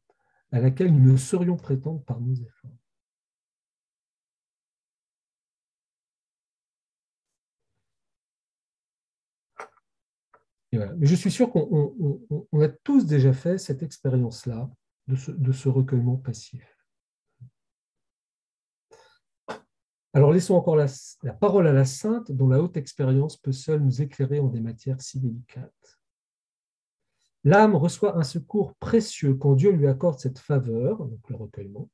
à 0.52 0.60
laquelle 0.60 0.94
nous 0.94 1.12
ne 1.12 1.16
saurions 1.16 1.56
prétendre 1.56 2.02
par 2.04 2.20
nos 2.20 2.34
efforts. 2.34 2.72
Je 10.72 11.16
suis 11.16 11.32
sûr 11.32 11.52
qu'on 11.52 12.62
a 12.62 12.68
tous 12.70 13.06
déjà 13.06 13.34
fait 13.34 13.58
cette 13.58 13.82
expérience-là 13.82 14.70
de 15.08 15.52
ce, 15.52 15.70
recueillement 15.70 16.18
passif. 16.18 16.78
Alors 20.14 20.32
laissons 20.32 20.56
encore 20.56 20.76
la, 20.76 20.88
la, 21.24 21.34
parole 21.34 21.68
à 21.68 21.74
la 21.74 21.86
sainte 21.86 22.32
dont 22.32 22.48
la 22.48 22.62
haute 22.62 22.78
expérience 22.78 23.38
peut 23.38 23.52
seule 23.52 23.82
nous 23.82 24.02
éclairer 24.02 24.40
en 24.40 24.48
des 24.48 24.60
matières 24.60 25.02
si 25.02 25.20
délicates. 25.20 26.00
L'âme 27.44 27.76
reçoit 27.76 28.18
un 28.18 28.24
secours 28.24 28.76
précieux 28.76 29.36
quand 29.36 29.54
Dieu 29.54 29.72
lui 29.72 29.88
accorde 29.88 30.20
cette 30.20 30.40
faveur, 30.40 31.06
donc 31.06 31.30
le 31.30 31.36
recueillement, 31.36 31.90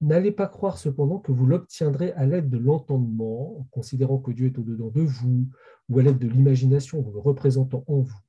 N'allez 0.00 0.32
pas 0.32 0.46
croire 0.46 0.78
cependant 0.78 1.18
que 1.18 1.32
vous 1.32 1.46
l'obtiendrez 1.46 2.12
à 2.12 2.26
l'aide 2.26 2.50
de 2.50 2.58
l'entendement, 2.58 3.58
en 3.58 3.64
considérant 3.70 4.18
que 4.18 4.30
Dieu 4.30 4.46
est 4.46 4.58
au-dedans 4.58 4.90
de 4.90 5.02
vous, 5.02 5.48
ou 5.88 5.98
à 5.98 6.02
l'aide 6.02 6.18
de 6.18 6.28
l'imagination, 6.28 7.06
en 7.06 7.10
le 7.10 7.18
représentant 7.18 7.84
en 7.86 8.00
vous. 8.00 8.20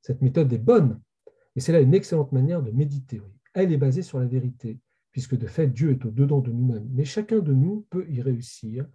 Cette 0.00 0.22
méthode 0.22 0.52
est 0.52 0.58
bonne, 0.58 1.00
et 1.56 1.60
c'est 1.60 1.72
là 1.72 1.80
une 1.80 1.94
excellente 1.94 2.32
manière 2.32 2.62
de 2.62 2.70
méditer. 2.70 3.20
Elle 3.54 3.72
est 3.72 3.78
basée 3.78 4.02
sur 4.02 4.18
la 4.18 4.26
vérité, 4.26 4.78
puisque 5.10 5.36
de 5.36 5.46
fait, 5.46 5.68
Dieu 5.68 5.90
est 5.92 6.04
au-dedans 6.04 6.40
de 6.40 6.50
nous-mêmes. 6.50 6.88
Mais 6.92 7.04
chacun 7.04 7.40
de 7.40 7.52
nous 7.52 7.86
peut 7.90 8.08
y 8.08 8.20
réussir, 8.20 8.86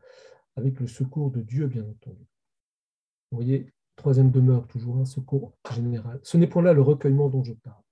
avec 0.55 0.79
le 0.79 0.87
secours 0.87 1.29
de 1.31 1.41
Dieu, 1.41 1.67
bien 1.67 1.83
entendu. 1.83 2.25
Vous 3.31 3.37
voyez, 3.37 3.71
troisième 3.95 4.31
demeure, 4.31 4.67
toujours 4.67 4.97
un 4.97 5.05
secours 5.05 5.53
général. 5.73 6.19
Ce 6.23 6.37
n'est 6.37 6.47
point 6.47 6.63
là 6.63 6.73
le 6.73 6.81
recueillement 6.81 7.29
dont 7.29 7.43
je 7.43 7.53
parle. 7.53 7.83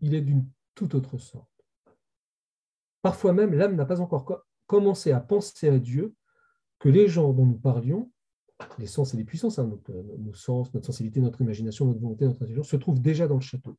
Il 0.00 0.14
est 0.14 0.20
d'une 0.20 0.46
toute 0.74 0.94
autre 0.94 1.18
sorte. 1.18 1.51
Parfois 3.02 3.32
même, 3.32 3.52
l'âme 3.52 3.76
n'a 3.76 3.84
pas 3.84 4.00
encore 4.00 4.44
commencé 4.66 5.12
à 5.12 5.20
penser 5.20 5.68
à 5.68 5.78
Dieu 5.78 6.14
que 6.78 6.88
les 6.88 7.08
gens 7.08 7.32
dont 7.32 7.46
nous 7.46 7.58
parlions, 7.58 8.10
les 8.78 8.86
sens 8.86 9.12
et 9.12 9.16
les 9.16 9.24
puissances, 9.24 9.58
hein, 9.58 9.70
euh, 9.90 10.02
nos 10.18 10.34
sens, 10.34 10.72
notre 10.72 10.86
sensibilité, 10.86 11.20
notre 11.20 11.40
imagination, 11.40 11.86
notre 11.86 12.00
volonté, 12.00 12.24
notre 12.24 12.42
intelligence, 12.42 12.68
se 12.68 12.76
trouvent 12.76 13.00
déjà 13.00 13.26
dans 13.26 13.34
le 13.34 13.40
château. 13.40 13.76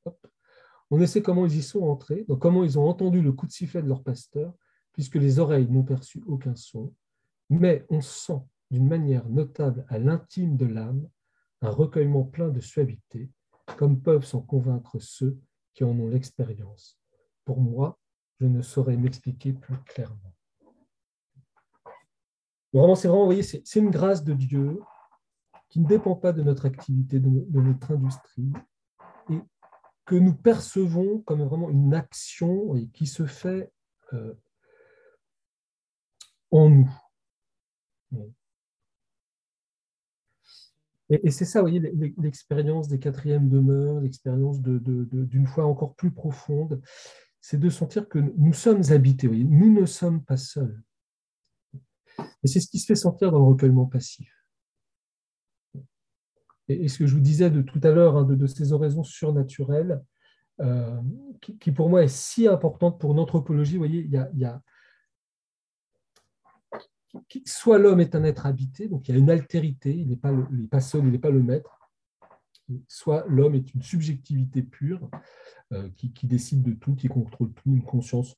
On 0.92 0.98
ne 0.98 1.06
sait 1.06 1.22
comment 1.22 1.46
ils 1.46 1.56
y 1.56 1.62
sont 1.64 1.84
entrés, 1.84 2.26
comment 2.40 2.64
ils 2.64 2.78
ont 2.78 2.88
entendu 2.88 3.22
le 3.22 3.32
coup 3.32 3.48
de 3.48 3.52
sifflet 3.52 3.82
de 3.82 3.88
leur 3.88 4.04
pasteur, 4.04 4.54
puisque 4.92 5.16
les 5.16 5.40
oreilles 5.40 5.68
n'ont 5.70 5.84
perçu 5.84 6.22
aucun 6.28 6.56
son, 6.56 6.94
mais 7.50 7.86
on 7.90 8.02
sent 8.02 8.42
d'une 8.72 8.88
manière 8.88 9.28
notable 9.30 9.86
à 9.90 10.00
l'intime 10.00 10.58
de 10.58 10.66
l'âme 10.66 11.08
un 11.62 11.70
recueillement 11.70 12.24
plein 12.24 12.50
de 12.50 12.60
suavité, 12.60 13.30
comme 13.78 14.02
peuvent 14.02 14.26
s'en 14.26 14.42
convaincre 14.42 15.00
ceux 15.00 15.40
qui 15.74 15.84
en 15.84 15.98
ont 15.98 16.10
l'expérience. 16.10 17.00
Pour 17.46 17.60
moi, 17.60 17.98
je 18.44 18.48
ne 18.50 18.62
saurais 18.62 18.98
m'expliquer 18.98 19.54
plus 19.54 19.78
clairement. 19.86 20.34
Vraiment, 22.74 22.94
c'est 22.94 23.08
vraiment, 23.08 23.22
vous 23.22 23.28
voyez, 23.28 23.44
c'est 23.44 23.76
une 23.76 23.90
grâce 23.90 24.22
de 24.26 24.34
Dieu 24.34 24.82
qui 25.70 25.80
ne 25.80 25.88
dépend 25.88 26.16
pas 26.16 26.34
de 26.34 26.44
notre 26.44 26.66
activité, 26.66 27.22
de, 27.22 27.30
notre 27.62 27.94
industrie, 27.94 28.52
et 29.30 29.40
que 30.06 30.16
nous 30.16 30.34
percevons 30.34 31.22
comme 31.22 31.42
vraiment 31.44 31.70
une 31.70 31.94
action 31.94 32.76
qui 32.92 33.08
se 33.08 33.26
fait 33.26 33.72
euh, 34.12 34.34
en 36.52 36.70
nous. 36.70 36.92
Et, 41.10 41.32
c'est 41.32 41.46
ça, 41.46 41.62
vous 41.62 41.70
voyez, 41.70 41.80
l'expérience 42.18 42.90
des 42.90 43.00
quatrièmes 43.00 43.48
demeures, 43.48 44.02
l'expérience 44.02 44.60
d'une 44.62 45.48
foi 45.48 45.66
encore 45.66 45.96
plus 45.96 46.12
profonde 46.12 46.82
c'est 47.44 47.60
de 47.60 47.70
sentir 47.70 48.08
que 48.08 48.20
nous 48.20 48.54
sommes 48.54 48.84
habités. 48.92 49.28
Nous 49.28 49.70
ne 49.70 49.86
sommes 49.86 50.24
pas 50.24 50.38
seuls. 50.38 50.82
Et 52.42 52.48
c'est 52.48 52.62
ce 52.62 52.70
qui 52.70 52.80
se 52.80 52.86
fait 52.86 52.96
sentir 52.96 53.34
dans 53.34 53.40
le 53.40 53.44
recueillement 53.44 53.86
passif. 53.86 54.34
Et, 56.70 56.88
ce 56.88 57.00
que 57.00 57.06
je 57.06 57.16
vous 57.16 57.22
disais 57.22 57.50
de 57.50 57.62
tout 57.62 57.82
à 57.84 57.92
l'heure, 57.92 58.16
hein, 58.16 58.24
de, 58.24 58.48
ces 58.48 58.72
oraisons 58.72 59.04
surnaturelles, 59.04 60.02
euh, 60.62 61.02
qui, 61.60 61.74
pour 61.74 61.90
moi 61.90 62.06
est 62.06 62.08
si 62.08 62.48
importante 62.48 62.98
pour 62.98 63.14
l'anthropologie, 63.14 63.74
vous 63.74 63.80
voyez, 63.80 64.04
il 64.04 64.40
y 64.40 64.46
a, 64.46 64.62
soit 67.46 67.78
l'homme 67.78 68.00
est 68.00 68.16
un 68.16 68.24
être 68.24 68.46
habité, 68.46 68.88
donc 68.88 69.10
il 69.10 69.16
y 69.16 69.18
a 69.18 69.20
une 69.20 69.30
altérité, 69.30 69.94
il 69.94 70.08
n'est 70.08 70.68
pas 70.68 70.80
seul, 70.80 71.04
il 71.04 71.12
n'est 71.12 71.20
pas 71.20 71.30
le 71.30 71.44
maître, 71.44 71.83
soit 72.88 73.26
l'homme 73.28 73.56
est 73.56 73.74
une 73.74 73.82
subjectivité 73.82 74.64
pure 74.64 75.10
euh, 75.72 75.90
qui, 75.96 76.28
décide 76.28 76.62
de 76.62 76.74
tout, 76.74 76.96
qui 76.96 77.08
contrôle 77.08 77.52
tout, 77.54 77.70
une 77.70 77.84
conscience 77.84 78.36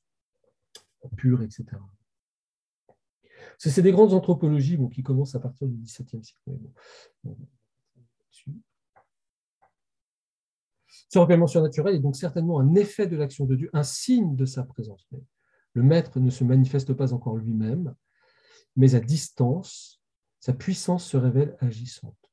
pure, 1.16 1.42
etc. 1.42 1.64
C'est 3.58 3.82
des 3.82 3.92
grandes 3.92 4.12
anthropologies 4.12 4.78
qui 4.92 5.02
commencent 5.02 5.34
à 5.34 5.40
partir 5.40 5.68
du 5.68 5.76
XVIIe 5.76 6.24
siècle. 6.24 6.58
Ce 11.08 11.18
recueillement 11.18 11.46
surnaturel 11.46 11.94
est 11.94 12.00
donc 12.00 12.16
certainement 12.16 12.58
un 12.60 12.74
effet 12.74 13.06
de 13.06 13.16
l'action 13.16 13.46
de 13.46 13.54
Dieu, 13.54 13.70
un 13.72 13.82
signe 13.82 14.34
de 14.34 14.44
sa 14.44 14.64
présence. 14.64 15.06
Le 15.72 15.82
maître 15.82 16.18
ne 16.20 16.30
se 16.30 16.42
manifeste 16.42 16.92
pas 16.94 17.12
encore 17.12 17.36
lui-même, 17.36 17.94
mais 18.76 18.94
à 18.94 19.00
distance, 19.00 20.02
sa 20.40 20.52
puissance 20.52 21.04
se 21.04 21.16
révèle 21.16 21.56
agissante. 21.60 22.25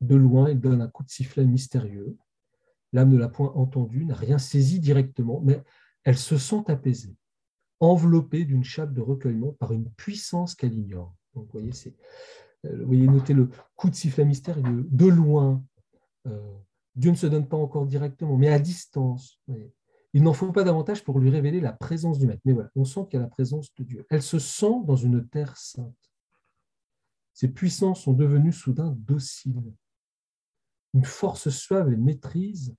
De 0.00 0.14
loin, 0.14 0.50
il 0.50 0.60
donne 0.60 0.82
un 0.82 0.88
coup 0.88 1.02
de 1.02 1.10
sifflet 1.10 1.44
mystérieux. 1.44 2.16
L'âme 2.92 3.10
ne 3.10 3.18
l'a 3.18 3.28
point 3.28 3.52
entendu, 3.54 4.04
n'a 4.04 4.14
rien 4.14 4.38
saisi 4.38 4.80
directement, 4.80 5.40
mais 5.42 5.62
elle 6.04 6.18
se 6.18 6.38
sent 6.38 6.62
apaisée, 6.68 7.16
enveloppée 7.80 8.44
d'une 8.44 8.64
chape 8.64 8.92
de 8.92 9.00
recueillement 9.00 9.52
par 9.52 9.72
une 9.72 9.90
puissance 9.92 10.54
qu'elle 10.54 10.74
ignore. 10.74 11.14
Vous 11.34 11.48
voyez, 11.52 11.72
c'est, 11.72 11.94
euh, 12.64 12.84
voyez, 12.84 13.06
notez 13.06 13.34
le 13.34 13.50
coup 13.74 13.90
de 13.90 13.94
sifflet 13.94 14.24
mystérieux, 14.24 14.86
de 14.90 15.06
loin. 15.06 15.62
Euh, 16.26 16.56
Dieu 16.94 17.10
ne 17.10 17.16
se 17.16 17.26
donne 17.26 17.46
pas 17.46 17.56
encore 17.56 17.86
directement, 17.86 18.36
mais 18.36 18.48
à 18.48 18.58
distance. 18.58 19.40
Il 20.14 20.22
n'en 20.22 20.32
faut 20.32 20.50
pas 20.52 20.64
davantage 20.64 21.04
pour 21.04 21.18
lui 21.18 21.28
révéler 21.28 21.60
la 21.60 21.72
présence 21.72 22.18
du 22.18 22.26
Maître. 22.26 22.40
Mais 22.46 22.54
voilà, 22.54 22.70
on 22.74 22.84
sent 22.84 23.00
qu'il 23.10 23.18
y 23.18 23.22
a 23.22 23.22
la 23.22 23.28
présence 23.28 23.74
de 23.74 23.84
Dieu. 23.84 24.06
Elle 24.08 24.22
se 24.22 24.38
sent 24.38 24.82
dans 24.86 24.96
une 24.96 25.28
terre 25.28 25.56
sainte. 25.56 25.92
Ses 27.34 27.48
puissances 27.48 28.00
sont 28.00 28.14
devenues 28.14 28.52
soudain 28.52 28.96
dociles. 28.96 29.74
Une 30.96 31.04
force 31.04 31.50
suave 31.50 31.90
les 31.90 31.96
maîtrise, 31.98 32.74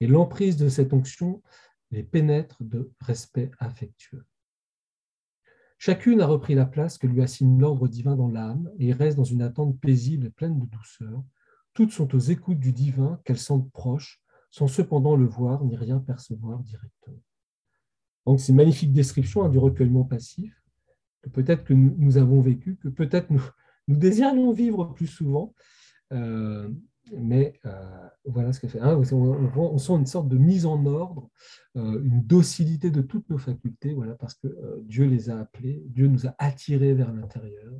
et 0.00 0.06
l'emprise 0.06 0.56
de 0.56 0.70
cette 0.70 0.94
onction 0.94 1.42
les 1.90 2.02
pénètre 2.02 2.62
de 2.64 2.90
respect 3.00 3.50
affectueux. 3.58 4.24
Chacune 5.76 6.22
a 6.22 6.26
repris 6.26 6.54
la 6.54 6.64
place 6.64 6.96
que 6.96 7.06
lui 7.06 7.20
assigne 7.20 7.58
l'ordre 7.58 7.86
divin 7.86 8.16
dans 8.16 8.30
l'âme 8.30 8.70
et 8.78 8.94
reste 8.94 9.18
dans 9.18 9.24
une 9.24 9.42
attente 9.42 9.78
paisible 9.80 10.26
et 10.26 10.30
pleine 10.30 10.58
de 10.58 10.64
douceur. 10.64 11.22
Toutes 11.74 11.92
sont 11.92 12.14
aux 12.14 12.18
écoutes 12.18 12.58
du 12.58 12.72
divin 12.72 13.20
qu'elles 13.24 13.38
sentent 13.38 13.70
proches, 13.70 14.22
sans 14.50 14.66
cependant 14.66 15.14
le 15.14 15.26
voir 15.26 15.62
ni 15.62 15.76
rien 15.76 15.98
percevoir 16.00 16.60
directement. 16.62 17.22
Donc, 18.24 18.40
c'est 18.40 18.52
une 18.52 18.56
magnifique 18.56 18.94
description 18.94 19.44
hein, 19.44 19.50
du 19.50 19.58
recueillement 19.58 20.04
passif, 20.04 20.54
que 21.20 21.28
peut-être 21.28 21.64
que 21.64 21.74
nous, 21.74 22.16
avons 22.16 22.40
vécu, 22.40 22.76
que 22.76 22.88
peut-être 22.88 23.30
nous, 23.30 23.42
nous 23.88 23.96
désirions 23.96 24.52
vivre 24.52 24.86
plus 24.94 25.06
souvent. 25.06 25.54
Euh, 26.14 26.70
mais 27.16 27.58
euh, 27.66 28.08
voilà 28.24 28.52
ce 28.52 28.60
qu'elle 28.60 28.70
fait. 28.70 28.80
Hein, 28.80 29.00
on, 29.12 29.78
sent 29.78 29.92
une 29.92 30.06
sorte 30.06 30.28
de 30.28 30.36
mise 30.36 30.66
en 30.66 30.84
ordre, 30.86 31.28
euh, 31.76 32.02
une 32.02 32.22
docilité 32.22 32.90
de 32.90 33.02
toutes 33.02 33.28
nos 33.30 33.38
facultés, 33.38 33.94
voilà, 33.94 34.14
parce 34.14 34.34
que 34.34 34.48
Dieu 34.82 35.06
les 35.06 35.30
a 35.30 35.38
appelés, 35.38 35.82
Dieu 35.86 36.06
nous 36.06 36.26
a 36.26 36.34
attirés 36.38 36.94
vers 36.94 37.12
l'intérieur, 37.12 37.72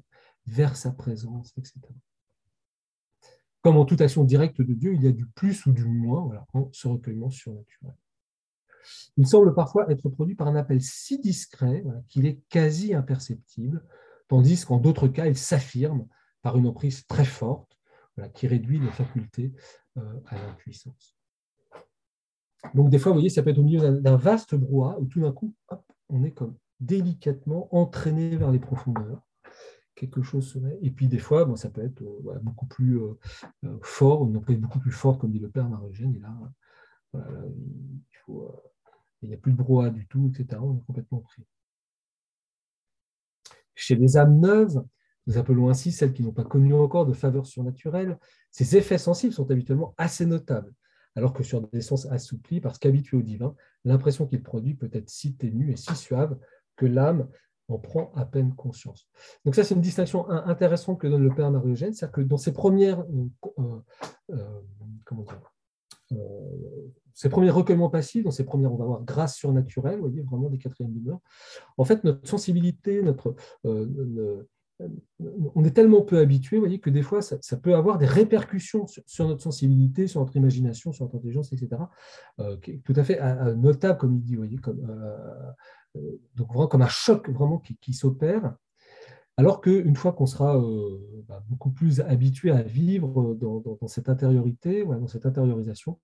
vers 0.46 0.76
sa 0.76 0.92
présence, 0.92 1.52
etc. 1.58 1.80
Comme 3.62 3.76
en 3.76 3.84
toute 3.84 4.00
action 4.00 4.24
directe 4.24 4.62
de 4.62 4.74
Dieu, 4.74 4.94
il 4.94 5.02
y 5.02 5.08
a 5.08 5.12
du 5.12 5.26
plus 5.26 5.66
ou 5.66 5.72
du 5.72 5.84
moins 5.84 6.22
voilà, 6.22 6.46
en 6.52 6.68
ce 6.72 6.88
recueillement 6.88 7.30
surnaturel. 7.30 7.94
Il 9.16 9.26
semble 9.26 9.54
parfois 9.54 9.90
être 9.90 10.08
produit 10.08 10.34
par 10.34 10.46
un 10.46 10.56
appel 10.56 10.80
si 10.80 11.18
discret 11.18 11.84
qu'il 12.08 12.26
est 12.26 12.40
quasi 12.48 12.94
imperceptible, 12.94 13.84
tandis 14.28 14.64
qu'en 14.64 14.78
d'autres 14.78 15.08
cas, 15.08 15.26
il 15.26 15.36
s'affirme 15.36 16.06
par 16.42 16.56
une 16.56 16.66
emprise 16.66 17.06
très 17.06 17.24
forte 17.24 17.77
qui 18.34 18.46
réduit 18.46 18.80
les 18.80 18.90
facultés 18.90 19.52
euh, 19.96 20.20
à 20.26 20.36
l'impuissance. 20.36 21.16
Donc 22.74 22.90
des 22.90 22.98
fois, 22.98 23.12
vous 23.12 23.18
voyez, 23.18 23.30
ça 23.30 23.42
peut 23.42 23.50
être 23.50 23.58
au 23.58 23.62
milieu 23.62 24.00
d'un 24.00 24.16
vaste 24.16 24.54
brouhaha 24.54 24.98
où 24.98 25.06
tout 25.06 25.20
d'un 25.20 25.32
coup, 25.32 25.54
on 26.08 26.24
est 26.24 26.32
comme 26.32 26.56
délicatement 26.80 27.68
entraîné 27.74 28.36
vers 28.36 28.50
les 28.50 28.58
profondeurs 28.58 29.22
quelque 29.98 30.22
chose 30.22 30.48
se 30.48 30.58
met. 30.58 30.78
Et 30.80 30.90
puis 30.90 31.08
des 31.08 31.18
fois, 31.18 31.44
bon, 31.44 31.56
ça 31.56 31.70
peut 31.70 31.82
être 31.82 32.02
euh, 32.02 32.38
beaucoup 32.40 32.66
plus 32.66 33.00
euh, 33.00 33.14
fort, 33.82 34.26
une 34.26 34.36
emprise 34.36 34.58
beaucoup 34.58 34.78
plus 34.78 34.92
forte, 34.92 35.20
comme 35.20 35.32
dit 35.32 35.40
le 35.40 35.50
père 35.50 35.68
Marogène. 35.68 36.14
Et 36.14 36.20
là, 36.20 36.32
il 39.22 39.28
n'y 39.28 39.34
a 39.34 39.38
plus 39.38 39.52
de 39.52 39.56
brouhaha 39.56 39.90
du 39.90 40.06
tout, 40.06 40.30
etc. 40.32 40.60
On 40.62 40.76
est 40.76 40.84
complètement 40.86 41.18
pris. 41.18 41.44
Chez 43.74 43.96
les 43.96 44.16
âmes 44.16 44.38
neuves, 44.38 44.84
nous 45.28 45.36
appelons 45.36 45.68
ainsi 45.68 45.92
celles 45.92 46.14
qui 46.14 46.22
n'ont 46.22 46.32
pas 46.32 46.44
connu 46.44 46.74
encore 46.74 47.06
de 47.06 47.12
faveur 47.12 47.46
surnaturelle, 47.46 48.18
ces 48.50 48.76
effets 48.76 48.98
sensibles 48.98 49.34
sont 49.34 49.48
habituellement 49.50 49.94
assez 49.98 50.24
notables, 50.24 50.72
alors 51.14 51.34
que 51.34 51.42
sur 51.42 51.60
des 51.68 51.82
sens 51.82 52.06
assouplis, 52.06 52.60
parce 52.60 52.78
qu'habitués 52.78 53.18
au 53.18 53.22
divin, 53.22 53.54
l'impression 53.84 54.26
qu'il 54.26 54.42
produit 54.42 54.74
peut 54.74 54.88
être 54.92 55.10
si 55.10 55.36
ténue 55.36 55.70
et 55.70 55.76
si 55.76 55.94
suave 55.94 56.38
que 56.76 56.86
l'âme 56.86 57.28
on 57.70 57.78
prend 57.78 58.10
à 58.16 58.24
peine 58.24 58.54
conscience. 58.54 59.06
Donc 59.44 59.54
ça, 59.54 59.62
c'est 59.62 59.74
une 59.74 59.82
distinction 59.82 60.26
intéressante 60.30 60.98
que 60.98 61.06
donne 61.06 61.22
le 61.22 61.34
père 61.34 61.50
Marie-Eugène, 61.50 61.92
c'est-à-dire 61.92 62.14
que 62.14 62.20
dans 62.22 62.38
ses 62.38 62.54
premières, 62.54 63.00
euh, 63.00 63.82
euh, 64.30 64.60
comment 65.04 65.22
dire, 65.24 65.52
euh, 66.12 66.16
ses 67.12 67.28
premiers 67.28 67.50
recueillements 67.50 67.90
passifs, 67.90 68.24
dans 68.24 68.30
ses 68.30 68.44
premières, 68.44 68.72
on 68.72 68.76
va 68.76 68.86
voir 68.86 69.02
grâce 69.02 69.36
surnaturelle, 69.36 69.96
vous 69.96 70.06
voyez, 70.06 70.22
vraiment 70.22 70.48
des 70.48 70.56
quatrièmes 70.56 70.94
demeures, 70.94 71.20
en 71.76 71.84
fait, 71.84 72.02
notre 72.04 72.26
sensibilité, 72.26 73.02
notre, 73.02 73.34
on 75.54 75.64
est 75.64 75.72
tellement 75.72 76.02
peu 76.02 76.18
habitué, 76.18 76.58
voyez, 76.58 76.78
que 76.78 76.90
des 76.90 77.02
fois, 77.02 77.20
ça, 77.20 77.56
peut 77.56 77.74
avoir 77.74 77.98
des 77.98 78.06
répercussions 78.06 78.86
sur, 79.06 79.26
notre 79.26 79.42
sensibilité, 79.42 80.06
sur 80.06 80.20
notre 80.20 80.36
imagination, 80.36 80.92
sur 80.92 81.04
notre 81.04 81.16
intelligence, 81.16 81.52
etc., 81.52 81.82
tout 82.84 82.92
à 82.94 83.04
fait 83.04 83.20
notable, 83.56 83.98
comme 83.98 84.14
il 84.14 84.22
dit, 84.22 84.36
voyez, 84.36 84.58
comme 84.58 84.86
euh, 85.96 86.00
donc 86.34 86.48
vraiment 86.48 86.66
comme 86.66 86.82
un 86.82 86.88
choc 86.88 87.28
vraiment 87.30 87.62
qui, 87.80 87.94
s'opère, 87.94 88.54
alors 89.36 89.60
qu'une 89.60 89.96
fois 89.96 90.12
qu'on 90.12 90.26
sera 90.26 90.58
euh, 90.58 90.98
bah, 91.26 91.42
beaucoup 91.48 91.70
plus 91.70 92.00
habitué 92.00 92.50
à 92.50 92.62
vivre 92.62 93.34
dans, 93.34 93.86
cette 93.86 94.08
intériorité, 94.08 94.84
dans 94.84 95.06
cette 95.06 95.26
intériorisation, 95.26 95.98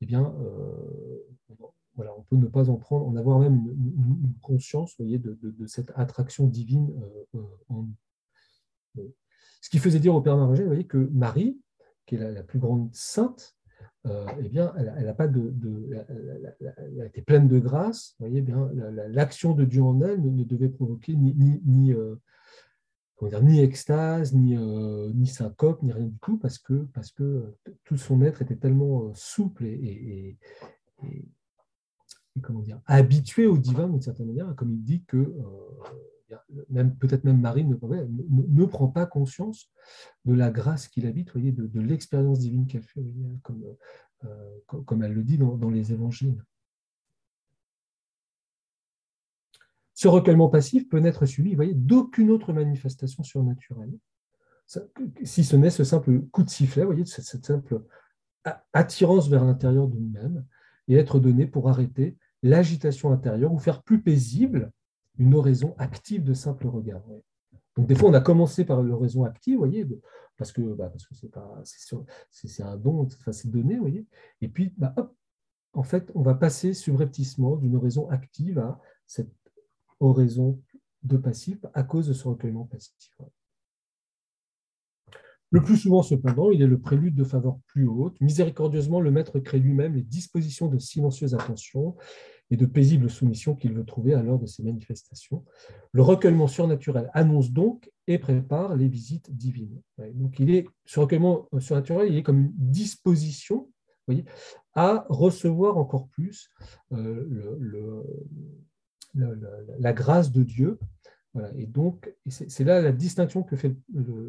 eh 0.00 0.06
bien, 0.06 0.34
euh, 0.40 1.66
voilà, 1.94 2.12
on 2.16 2.22
peut 2.22 2.36
ne 2.36 2.46
pas 2.46 2.70
en 2.70 2.76
prendre, 2.76 3.06
en 3.06 3.16
avoir 3.16 3.38
même 3.38 3.54
une, 3.54 4.34
conscience 4.40 4.94
voyez, 4.98 5.18
de, 5.18 5.66
cette 5.66 5.92
attraction 5.94 6.46
divine 6.46 6.90
en 7.68 7.86
Ce 9.60 9.68
qui 9.70 9.78
faisait 9.78 10.00
dire 10.00 10.14
au 10.14 10.20
Père 10.20 10.36
Marie, 10.36 10.64
voyez, 10.64 10.86
que 10.86 11.08
Marie, 11.12 11.60
qui 12.06 12.16
est 12.16 12.32
la 12.32 12.42
plus 12.42 12.58
grande 12.58 12.88
sainte, 12.92 13.56
euh, 14.06 14.26
eh 14.40 14.48
bien, 14.48 14.72
elle, 14.76 15.08
a 15.08 15.14
pas 15.14 15.28
de, 15.28 15.54
elle, 16.08 17.06
été 17.06 17.22
pleine 17.22 17.46
de 17.46 17.60
grâce. 17.60 18.16
Vous 18.18 18.26
voyez 18.26 18.42
bien, 18.42 18.68
l'action 19.08 19.54
de 19.54 19.64
Dieu 19.64 19.82
en 19.82 20.00
elle 20.00 20.20
ne, 20.20 20.44
devait 20.44 20.68
provoquer 20.68 21.14
ni, 21.14 21.92
euh, 21.92 22.16
extase, 23.62 24.34
ni, 24.34 24.56
euh, 24.56 25.12
syncope, 25.26 25.82
ni 25.82 25.92
rien 25.92 26.06
du 26.06 26.18
tout, 26.18 26.36
parce 26.36 26.58
que, 26.58 26.88
tout 27.84 27.96
son 27.96 28.22
être 28.22 28.42
était 28.42 28.56
tellement 28.56 29.12
souple 29.14 29.66
et, 29.66 30.36
habitué 32.86 33.46
au 33.46 33.58
divin 33.58 33.88
d'une 33.88 34.00
certaine 34.00 34.26
manière, 34.26 34.54
comme 34.56 34.72
il 34.72 34.82
dit 34.82 35.04
que 35.04 35.34
même 36.70 36.96
peut-être 36.96 37.24
même 37.24 37.40
Marie 37.40 37.64
ne, 37.64 37.74
ne, 37.74 38.64
prend 38.64 38.88
pas 38.88 39.06
conscience 39.06 39.70
de 40.24 40.34
la 40.34 40.50
grâce 40.50 40.88
qu'il 40.88 41.06
habite, 41.06 41.30
voyez, 41.32 41.52
de, 41.52 41.80
l'expérience 41.80 42.38
divine 42.38 42.66
qu'elle 42.66 42.82
fait, 42.82 43.04
comme, 43.42 43.64
euh, 44.24 44.58
comme, 44.86 45.02
elle 45.02 45.12
le 45.12 45.22
dit 45.22 45.38
dans, 45.38 45.70
les 45.70 45.92
évangiles. 45.92 46.42
Ce 49.94 50.08
recueillement 50.08 50.48
passif 50.48 50.88
peut 50.88 50.98
n'être 50.98 51.26
suivi 51.26 51.56
d'aucune 51.74 52.30
autre 52.30 52.52
manifestation 52.52 53.22
surnaturelle, 53.22 53.92
si 55.22 55.44
ce 55.44 55.56
n'est 55.56 55.70
ce 55.70 55.84
simple 55.84 56.20
coup 56.30 56.44
de 56.44 56.50
sifflet, 56.50 56.84
voyez, 56.84 57.04
cette 57.04 57.44
simple 57.44 57.82
attirance 58.72 59.28
vers 59.28 59.44
l'intérieur 59.44 59.86
de 59.86 59.98
nous-mêmes, 59.98 60.44
et 60.88 60.96
être 60.96 61.20
donné 61.20 61.46
pour 61.46 61.68
arrêter 61.68 62.16
l'agitation 62.42 63.12
intérieure 63.12 63.52
ou 63.52 63.58
faire 63.58 63.82
plus 63.82 64.02
paisible 64.02 64.72
une 65.18 65.34
oraison 65.34 65.74
active 65.78 66.24
de 66.24 66.34
simple 66.34 66.66
regard. 66.66 67.02
Donc 67.76 67.86
des 67.86 67.94
fois, 67.94 68.10
on 68.10 68.14
a 68.14 68.20
commencé 68.20 68.64
par 68.64 68.82
l'oraison 68.82 69.24
active, 69.24 69.58
voyez, 69.58 69.86
parce 70.36 70.52
que 70.52 70.60
bah, 70.74 70.92
c'est 72.34 72.62
un 72.62 72.76
don, 72.76 73.08
c'est 73.30 73.50
donné, 73.50 73.78
voyez. 73.78 74.06
Et 74.40 74.48
puis, 74.48 74.74
bah, 74.76 74.92
hop, 74.96 75.14
en 75.72 75.82
fait, 75.82 76.10
on 76.14 76.22
va 76.22 76.34
passer 76.34 76.74
subrepticement 76.74 77.56
d'une 77.56 77.76
oraison 77.76 78.08
active 78.10 78.58
à 78.58 78.80
cette 79.06 79.32
oraison 80.00 80.60
de 81.02 81.16
passif 81.16 81.64
à 81.74 81.82
cause 81.82 82.08
de 82.08 82.12
ce 82.12 82.28
recueillement 82.28 82.66
passif. 82.66 83.16
Le 85.50 85.62
plus 85.62 85.76
souvent, 85.76 86.02
cependant, 86.02 86.50
il 86.50 86.62
est 86.62 86.66
le 86.66 86.80
prélude 86.80 87.14
de 87.14 87.24
faveur 87.24 87.58
plus 87.66 87.86
haute. 87.86 88.18
Miséricordieusement, 88.20 89.00
le 89.00 89.10
maître 89.10 89.38
crée 89.38 89.58
lui-même 89.58 89.94
les 89.94 90.02
dispositions 90.02 90.68
de 90.68 90.78
silencieuse 90.78 91.34
attention 91.34 91.94
et 92.52 92.56
de 92.56 92.66
paisible 92.66 93.08
soumission 93.08 93.56
qu'il 93.56 93.72
veut 93.72 93.84
trouver 93.84 94.12
à 94.12 94.22
l'heure 94.22 94.38
de 94.38 94.46
ces 94.46 94.62
manifestations. 94.62 95.42
Le 95.92 96.02
recueillement 96.02 96.46
surnaturel 96.46 97.10
annonce 97.14 97.50
donc 97.50 97.90
et 98.06 98.18
prépare 98.18 98.76
les 98.76 98.88
visites 98.88 99.34
divines. 99.34 99.80
Donc, 100.14 100.38
il 100.38 100.54
est, 100.54 100.66
ce 100.84 101.00
recueillement 101.00 101.48
surnaturel, 101.58 102.12
il 102.12 102.18
est 102.18 102.22
comme 102.22 102.40
une 102.40 102.52
disposition 102.54 103.68
voyez, 104.06 104.24
à 104.74 105.06
recevoir 105.08 105.78
encore 105.78 106.08
plus 106.08 106.50
euh, 106.92 108.02
la 109.14 109.92
grâce 109.92 110.30
de 110.30 110.42
Dieu. 110.42 110.78
Voilà. 111.34 111.50
Et 111.56 111.66
donc, 111.66 112.14
c'est 112.26 112.64
là 112.64 112.82
la 112.82 112.92
distinction 112.92 113.42
que 113.42 113.56
fait 113.56 113.74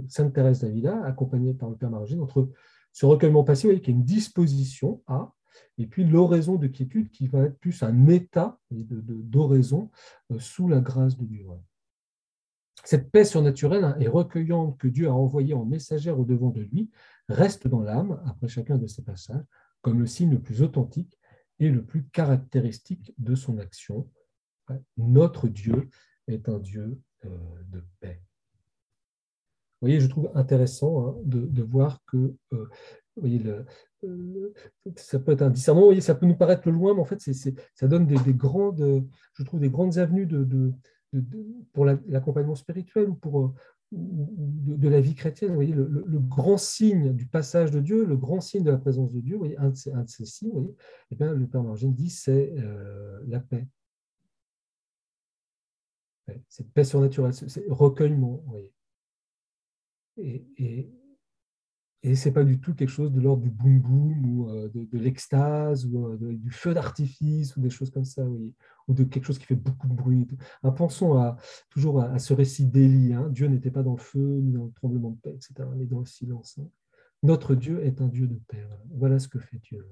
Sainte 0.07 0.33
Thérèse 0.33 0.61
d'Avila, 0.61 1.03
accompagnée 1.03 1.53
par 1.53 1.69
le 1.69 1.75
Père 1.75 1.89
Margine, 1.89 2.21
entre 2.21 2.49
ce 2.93 3.05
recueillement 3.05 3.43
passif, 3.43 3.69
qui 3.81 3.91
est 3.91 3.93
une 3.93 4.05
disposition 4.05 5.01
à, 5.07 5.33
et 5.77 5.87
puis 5.87 6.03
l'oraison 6.03 6.55
de 6.55 6.67
quiétude 6.67 7.09
qui 7.09 7.27
va 7.27 7.43
être 7.43 7.59
plus 7.59 7.83
un 7.83 8.07
état 8.07 8.59
d'oraison 8.71 9.89
euh, 10.31 10.39
sous 10.39 10.67
la 10.67 10.79
grâce 10.79 11.17
de 11.17 11.25
Dieu. 11.25 11.45
Cette 12.83 13.11
paix 13.11 13.23
surnaturelle 13.23 13.83
hein, 13.83 13.95
et 13.99 14.07
recueillante 14.07 14.77
que 14.77 14.87
Dieu 14.87 15.07
a 15.07 15.13
envoyée 15.13 15.53
en 15.53 15.65
messagère 15.65 16.19
au 16.19 16.25
devant 16.25 16.49
de 16.49 16.61
lui 16.61 16.91
reste 17.29 17.67
dans 17.67 17.81
l'âme, 17.81 18.21
après 18.25 18.47
chacun 18.47 18.77
de 18.77 18.87
ces 18.87 19.03
passages, 19.03 19.43
comme 19.81 19.99
le 19.99 20.07
signe 20.07 20.31
le 20.31 20.41
plus 20.41 20.61
authentique 20.61 21.17
et 21.59 21.69
le 21.69 21.83
plus 21.83 22.05
caractéristique 22.05 23.13
de 23.17 23.35
son 23.35 23.57
action. 23.57 24.09
Notre 24.97 25.47
Dieu 25.47 25.89
est 26.27 26.49
un 26.49 26.59
Dieu 26.59 26.99
euh, 27.25 27.29
de 27.69 27.83
paix. 27.99 28.21
Vous 29.81 29.87
voyez, 29.87 29.99
je 29.99 30.07
trouve 30.07 30.31
intéressant 30.35 31.07
hein, 31.07 31.15
de, 31.25 31.61
voir 31.61 32.01
que 32.05 32.35
euh, 32.53 32.69
le, 33.21 33.65
ça 34.95 35.19
peut 35.19 35.31
être 35.31 35.41
un 35.41 35.49
discernement, 35.49 35.99
ça 36.01 36.15
peut 36.15 36.25
nous 36.25 36.35
paraître 36.35 36.69
loin, 36.69 36.93
mais 36.93 37.01
en 37.01 37.05
fait, 37.05 37.19
ça 37.19 37.87
donne 37.87 38.05
des, 38.05 38.33
grandes, 38.33 39.05
je 39.33 39.43
trouve, 39.43 39.59
des 39.59 39.69
grandes 39.69 39.97
avenues 39.97 40.25
de, 40.25 40.73
pour 41.73 41.85
l'accompagnement 41.85 42.55
spirituel 42.55 43.09
ou 43.09 43.15
pour 43.15 43.41
euh, 43.41 43.53
de, 43.91 44.89
la 44.89 44.99
vie 45.01 45.15
chrétienne. 45.15 45.53
Voyez, 45.53 45.73
le, 45.73 46.19
grand 46.19 46.57
signe 46.57 47.13
du 47.13 47.27
passage 47.27 47.71
de 47.71 47.79
Dieu, 47.79 48.05
le 48.05 48.17
grand 48.17 48.41
signe 48.41 48.63
de 48.63 48.71
la 48.71 48.77
présence 48.77 49.11
de 49.11 49.19
Dieu, 49.19 49.39
un, 49.57 49.69
de 49.69 49.75
ces, 50.07 50.25
signes, 50.25 50.73
eh 51.11 51.15
bien, 51.15 51.33
le 51.33 51.47
Père 51.47 51.63
Margine 51.63 51.93
dit 51.93 52.09
c'est 52.09 52.53
euh, 52.57 53.19
la 53.27 53.39
paix. 53.39 53.67
C'est 56.47 56.67
paix 56.71 56.85
surnaturelle, 56.85 57.33
c'est 57.33 57.65
recueillement. 57.67 58.41
Voyez. 58.47 58.73
Et, 60.17 60.89
et 62.03 62.15
ce 62.15 62.27
n'est 62.27 62.33
pas 62.33 62.43
du 62.43 62.59
tout 62.59 62.73
quelque 62.73 62.89
chose 62.89 63.13
de 63.13 63.21
l'ordre 63.21 63.43
du 63.43 63.49
boum 63.49 63.79
boum 63.79 64.25
ou 64.25 64.49
euh, 64.49 64.69
de, 64.73 64.97
l'extase 64.97 65.85
ou 65.85 66.05
euh, 66.05 66.17
du 66.19 66.51
feu 66.51 66.73
d'artifice 66.73 67.55
ou 67.55 67.61
des 67.61 67.69
choses 67.69 67.89
comme 67.91 68.03
ça, 68.03 68.25
ou 68.25 68.53
de 68.89 69.05
quelque 69.05 69.23
chose 69.23 69.39
qui 69.39 69.45
fait 69.45 69.55
beaucoup 69.55 69.87
de 69.87 69.93
bruit. 69.93 70.27
pensons 70.75 71.17
à, 71.17 71.37
toujours 71.69 72.01
à, 72.01 72.19
ce 72.19 72.33
récit 72.33 72.65
d'Élie. 72.65 73.13
Hein. 73.13 73.29
Dieu 73.29 73.47
n'était 73.47 73.71
pas 73.71 73.83
dans 73.83 73.93
le 73.93 74.01
feu 74.01 74.39
ni 74.41 74.51
dans 74.51 74.65
le 74.65 74.71
tremblement 74.71 75.11
de 75.11 75.17
paix, 75.17 75.33
etc., 75.33 75.67
mais 75.77 75.85
dans 75.85 75.99
le 75.99 76.05
silence. 76.05 76.57
Hein. 76.59 76.67
Notre 77.23 77.55
Dieu 77.55 77.81
est 77.85 78.01
un 78.01 78.09
Dieu 78.09 78.27
de 78.27 78.39
paix. 78.49 78.67
Voilà, 78.91 79.17
ce 79.17 79.29
que 79.29 79.39
fait 79.39 79.59
Dieu. 79.59 79.85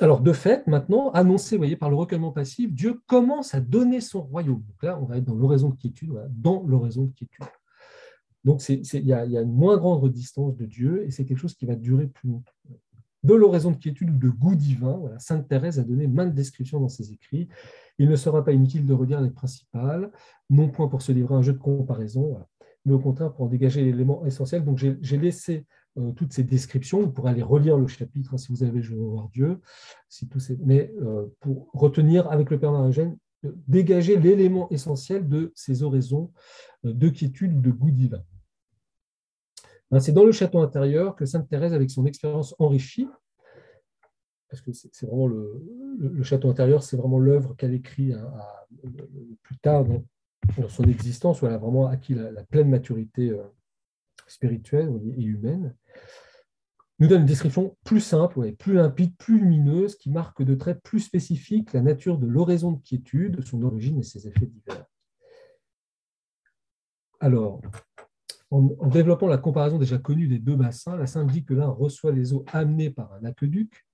Alors, 0.00 0.20
de 0.20 0.32
fait, 0.32 0.66
maintenant, 0.66 1.10
annoncé 1.10 1.56
voyez, 1.56 1.76
par 1.76 1.90
le 1.90 1.96
recueillement 1.96 2.30
passif, 2.30 2.72
Dieu 2.72 3.00
commence 3.06 3.54
à 3.54 3.60
donner 3.60 4.00
son 4.00 4.22
royaume. 4.22 4.62
Donc 4.62 4.82
là, 4.82 4.98
on 5.00 5.04
va 5.06 5.18
être 5.18 5.24
dans 5.24 5.34
l'oraison 5.34 5.70
de 5.70 5.76
quiétude, 5.76 6.12
dans 6.30 6.62
l'oraison 6.62 7.04
de 7.04 7.12
quiétude. 7.12 7.44
Donc, 8.44 8.66
il 8.68 9.04
y, 9.04 9.12
a 9.12 9.24
une 9.24 9.52
moins 9.52 9.76
grande 9.76 10.08
distance 10.10 10.56
de 10.56 10.64
Dieu 10.64 11.04
et 11.04 11.10
c'est 11.10 11.24
quelque 11.24 11.38
chose 11.38 11.54
qui 11.54 11.66
va 11.66 11.74
durer 11.74 12.06
plus 12.06 12.28
longtemps. 12.28 12.52
De 13.24 13.34
l'oraison 13.34 13.72
de 13.72 13.76
quiétude 13.76 14.10
ou 14.10 14.18
de 14.18 14.28
goût 14.28 14.54
divin, 14.54 15.02
Sainte 15.18 15.48
Thérèse 15.48 15.80
a 15.80 15.82
donné 15.82 16.06
maintes 16.06 16.34
descriptions 16.34 16.80
dans 16.80 16.88
ses 16.88 17.12
écrits. 17.12 17.48
Il 17.98 18.08
ne 18.08 18.14
sera 18.14 18.44
pas 18.44 18.52
inutile 18.52 18.86
de 18.86 18.94
redire 18.94 19.20
les 19.20 19.30
principales, 19.30 20.12
non 20.48 20.68
point 20.68 20.86
pour 20.86 21.02
se 21.02 21.10
livrer 21.10 21.34
à 21.34 21.38
un 21.38 21.42
jeu 21.42 21.52
de 21.52 21.58
comparaison, 21.58 22.38
mais 22.84 22.92
au 22.94 23.00
contraire 23.00 23.32
pour 23.34 23.46
en 23.46 23.48
dégager 23.48 23.82
l'élément 23.82 24.24
essentiel. 24.24 24.64
Donc, 24.64 24.78
j'ai 24.78 25.18
laissé 25.18 25.66
euh, 25.98 26.12
toutes 26.12 26.32
ces 26.32 26.44
descriptions. 26.44 27.00
Vous 27.00 27.10
pourrez 27.10 27.30
aller 27.30 27.42
relire 27.42 27.76
le 27.76 27.86
chapitre 27.86 28.34
hein, 28.34 28.38
si 28.38 28.52
vous 28.52 28.62
avez 28.62 28.82
Je 28.82 28.94
veux 28.94 29.02
voir 29.02 29.28
Dieu. 29.30 29.60
Si 30.08 30.28
ces... 30.38 30.56
Mais 30.58 30.92
euh, 31.00 31.26
pour 31.40 31.68
retenir 31.72 32.30
avec 32.30 32.50
le 32.50 32.58
Père 32.58 32.72
Marigène, 32.72 33.16
euh, 33.44 33.52
dégager 33.66 34.18
l'élément 34.18 34.68
essentiel 34.70 35.28
de 35.28 35.52
ces 35.54 35.82
oraisons 35.82 36.30
de 36.84 37.08
quiétude 37.08 37.54
ou 37.54 37.60
de 37.60 37.70
goût 37.70 37.90
divin. 37.90 38.22
Ben, 39.90 40.00
c'est 40.00 40.12
dans 40.12 40.24
le 40.24 40.32
château 40.32 40.60
intérieur 40.60 41.16
que 41.16 41.24
Sainte 41.24 41.48
Thérèse, 41.48 41.72
avec 41.72 41.90
son 41.90 42.06
expérience 42.06 42.54
enrichie, 42.58 43.08
parce 44.50 44.62
que 44.62 44.72
c'est 44.72 45.06
vraiment 45.06 45.26
le, 45.26 46.22
château 46.22 46.48
intérieur, 46.48 46.82
c'est 46.82 46.96
vraiment 46.96 47.18
l'œuvre 47.18 47.54
qu'elle 47.56 47.74
écrit 47.74 48.12
plus 49.42 49.58
tard 49.58 49.84
dans, 49.84 50.02
son 50.68 50.84
existence, 50.84 51.42
où 51.42 51.46
elle 51.46 51.52
a 51.52 51.58
vraiment 51.58 51.86
acquis 51.86 52.14
la, 52.14 52.44
pleine 52.44 52.68
maturité 52.68 53.34
spirituelle 54.28 54.90
et 55.16 55.22
humaine, 55.22 55.74
nous 56.98 57.06
donne 57.06 57.20
une 57.20 57.26
description 57.26 57.76
plus 57.84 58.00
simple, 58.00 58.52
plus 58.52 58.74
limpide, 58.74 59.16
plus 59.16 59.38
lumineuse, 59.38 59.96
qui 59.96 60.10
marque 60.10 60.42
de 60.42 60.54
traits 60.54 60.82
plus 60.82 61.00
spécifiques 61.00 61.72
la 61.72 61.80
nature 61.80 62.18
de 62.18 62.26
l'oraison 62.26 62.72
de 62.72 62.82
quiétude, 62.82 63.44
son 63.44 63.62
origine 63.62 64.00
et 64.00 64.02
ses 64.02 64.26
effets 64.26 64.46
divers. 64.46 64.84
Alors, 67.20 67.60
en, 68.50 68.62
développant 68.88 69.28
la 69.28 69.38
comparaison 69.38 69.78
déjà 69.78 69.98
connue 69.98 70.26
des 70.26 70.38
deux 70.38 70.56
bassins, 70.56 70.96
la 70.96 71.06
Sainte 71.06 71.30
dit 71.30 71.44
que 71.44 71.54
l'un 71.54 71.68
reçoit 71.68 72.12
les 72.12 72.32
eaux 72.32 72.44
amenées 72.52 72.90
par 72.90 73.12
un 73.12 73.24
aqueduc, 73.24 73.86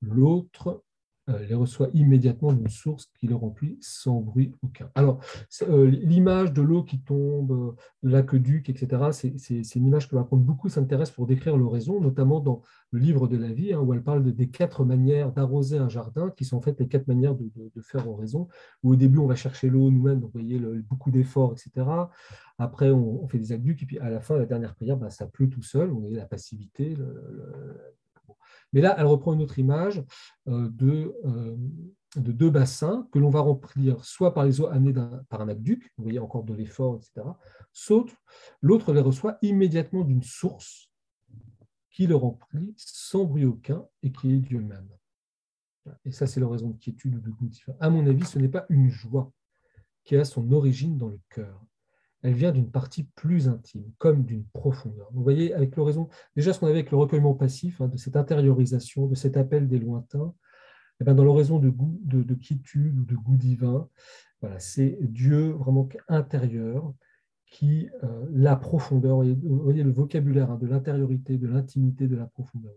l'autre 0.00 0.82
les 1.28 1.54
reçoit 1.54 1.88
immédiatement 1.92 2.52
d'une 2.52 2.68
source 2.68 3.10
qui 3.18 3.26
le 3.26 3.34
remplit 3.34 3.78
sans 3.80 4.20
bruit 4.20 4.52
aucun. 4.62 4.88
Alors, 4.94 5.20
euh, 5.62 5.86
l'image 5.86 6.52
de 6.52 6.62
l'eau 6.62 6.84
qui 6.84 7.00
tombe, 7.00 7.52
euh, 7.52 7.72
de 8.02 8.10
l'aqueduc, 8.10 8.68
etc., 8.68 9.10
c'est 9.10 9.74
une 9.74 9.86
image 9.86 10.08
que 10.08 10.16
beaucoup 10.36 10.68
s'intéresse 10.68 11.10
pour 11.10 11.26
décrire 11.26 11.56
l'oraison, 11.56 12.00
notamment 12.00 12.40
dans 12.40 12.62
le 12.92 13.00
livre 13.00 13.26
de 13.26 13.36
la 13.36 13.52
vie, 13.52 13.72
hein, 13.72 13.80
où 13.80 13.92
elle 13.92 14.02
parle 14.02 14.22
des 14.22 14.48
quatre 14.48 14.84
manières 14.84 15.32
d'arroser 15.32 15.78
un 15.78 15.88
jardin, 15.88 16.30
qui 16.30 16.44
sont 16.44 16.58
en 16.58 16.60
fait 16.60 16.78
les 16.78 16.88
quatre 16.88 17.08
manières 17.08 17.34
de, 17.34 17.50
faire 17.82 18.08
oraison, 18.08 18.48
où 18.82 18.92
au 18.92 18.96
début, 18.96 19.18
on 19.18 19.26
va 19.26 19.34
chercher 19.34 19.68
l'eau 19.68 19.90
nous-mêmes, 19.90 20.20
donc 20.20 20.30
vous 20.32 20.40
voyez, 20.40 20.60
beaucoup 20.88 21.10
d'efforts, 21.10 21.52
etc. 21.52 21.86
Après, 22.58 22.90
on, 22.90 23.26
fait 23.28 23.38
des 23.38 23.52
aqueducs, 23.52 23.82
et 23.82 23.86
puis 23.86 23.98
à 23.98 24.10
la 24.10 24.20
fin, 24.20 24.36
la 24.36 24.46
dernière 24.46 24.74
prière, 24.74 24.96
bah, 24.96 25.10
ça 25.10 25.26
pleut 25.26 25.48
tout 25.48 25.62
seul, 25.62 25.90
on 25.92 26.00
voyez 26.00 26.16
la 26.16 26.26
passivité, 26.26 26.94
le, 26.94 27.95
mais 28.72 28.80
là, 28.80 28.94
elle 28.98 29.06
reprend 29.06 29.34
une 29.34 29.42
autre 29.42 29.58
image 29.58 30.02
euh, 30.48 30.70
euh, 30.82 31.56
de, 32.16 32.32
deux 32.32 32.50
bassins 32.50 33.08
que 33.12 33.18
l'on 33.18 33.30
va 33.30 33.40
remplir 33.40 34.04
soit 34.04 34.34
par 34.34 34.44
les 34.44 34.60
eaux 34.60 34.66
amenées 34.66 34.94
par 35.28 35.40
un 35.40 35.48
aqueduc, 35.48 35.92
vous 35.96 36.04
voyez 36.04 36.18
encore 36.18 36.44
de 36.44 36.54
l'effort, 36.54 36.96
etc., 36.96 37.26
l'autre 38.62 38.92
les 38.92 39.00
reçoit 39.00 39.38
immédiatement 39.42 40.04
d'une 40.04 40.22
source 40.22 40.90
qui 41.90 42.06
le 42.06 42.16
remplit 42.16 42.74
sans 42.76 43.24
bruit 43.24 43.44
aucun 43.44 43.86
et 44.02 44.12
qui 44.12 44.32
est 44.32 44.38
Dieu 44.38 44.60
même. 44.60 44.88
Et 46.04 46.10
ça, 46.10 46.26
c'est 46.26 46.40
la 46.40 46.48
raison 46.48 46.70
de 46.70 46.78
quiétude 46.78 47.14
ou 47.16 47.20
de 47.20 47.30
goût. 47.30 47.48
À 47.80 47.90
mon 47.90 48.06
avis, 48.06 48.24
ce 48.24 48.38
n'est 48.38 48.48
pas 48.48 48.66
une 48.68 48.88
joie 48.88 49.32
qui 50.04 50.16
a 50.16 50.24
son 50.24 50.50
origine 50.52 50.98
dans 50.98 51.08
le 51.08 51.20
cœur, 51.30 51.64
elle 52.26 52.34
vient 52.34 52.50
d'une 52.50 52.72
partie 52.72 53.04
plus 53.14 53.48
intime, 53.48 53.84
comme 53.98 54.24
d'une 54.24 54.44
profondeur. 54.46 55.08
Vous 55.12 55.22
voyez, 55.22 55.54
avec 55.54 55.76
l'oraison, 55.76 56.08
déjà 56.34 56.52
ce 56.52 56.58
qu'on 56.58 56.66
avait 56.66 56.80
avec 56.80 56.90
le 56.90 56.96
recueillement 56.96 57.34
passif, 57.34 57.80
hein, 57.80 57.86
de 57.86 57.96
cette 57.96 58.16
intériorisation, 58.16 59.06
de 59.06 59.14
cet 59.14 59.36
appel 59.36 59.68
des 59.68 59.78
lointains, 59.78 60.34
eh 61.00 61.04
bien 61.04 61.14
dans 61.14 61.22
l'oraison 61.22 61.60
de, 61.60 61.68
goût, 61.68 62.00
de, 62.02 62.34
quiétude 62.34 62.98
ou 62.98 63.04
de 63.04 63.14
goût 63.14 63.36
divin, 63.36 63.88
voilà, 64.40 64.58
c'est 64.58 64.98
Dieu 65.02 65.50
vraiment 65.50 65.88
intérieur 66.08 66.92
qui, 67.46 67.88
euh, 68.02 68.26
la 68.32 68.56
profondeur, 68.56 69.22
vous 69.22 69.62
voyez, 69.62 69.84
le 69.84 69.92
vocabulaire 69.92 70.50
hein, 70.50 70.58
de 70.60 70.66
l'intériorité, 70.66 71.38
de 71.38 71.46
l'intimité, 71.46 72.08
de 72.08 72.16
la 72.16 72.26
profondeur. 72.26 72.74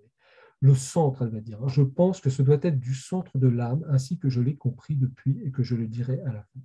Le 0.59 0.75
centre, 0.75 1.23
elle 1.23 1.29
va 1.29 1.41
dire. 1.41 1.59
Hein. 1.63 1.69
Je 1.69 1.81
pense 1.81 2.21
que 2.21 2.29
ce 2.29 2.43
doit 2.43 2.59
être 2.61 2.79
du 2.79 2.93
centre 2.93 3.39
de 3.39 3.47
l'âme, 3.47 3.83
ainsi 3.89 4.19
que 4.19 4.29
je 4.29 4.41
l'ai 4.41 4.55
compris 4.55 4.95
depuis 4.95 5.41
et 5.43 5.49
que 5.49 5.63
je 5.63 5.75
le 5.75 5.87
dirai 5.87 6.21
à 6.21 6.33
la 6.33 6.43
fin. 6.43 6.59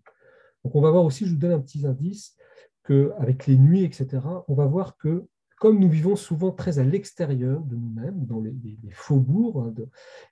Donc 0.65 0.75
on 0.75 0.83
va 0.83 0.91
voir 0.91 1.05
aussi, 1.05 1.25
je 1.25 1.31
vous 1.31 1.39
donne 1.39 1.53
un 1.53 1.61
petit 1.61 1.87
indice, 1.87 2.37
qu'avec 2.85 3.47
les 3.47 3.57
nuits, 3.57 3.85
etc., 3.85 4.21
on 4.49 4.55
va 4.55 4.67
voir 4.67 4.97
que 4.97 5.27
comme 5.59 5.79
nous 5.79 5.89
vivons 5.89 6.17
souvent 6.17 6.51
très 6.51 6.79
à 6.79 6.85
l'extérieur 6.85 7.61
de 7.63 7.77
nous-mêmes, 7.77 8.27
dans 8.27 8.41
les, 8.41 8.55
faubourgs, 8.91 9.73
hein, 9.79 9.85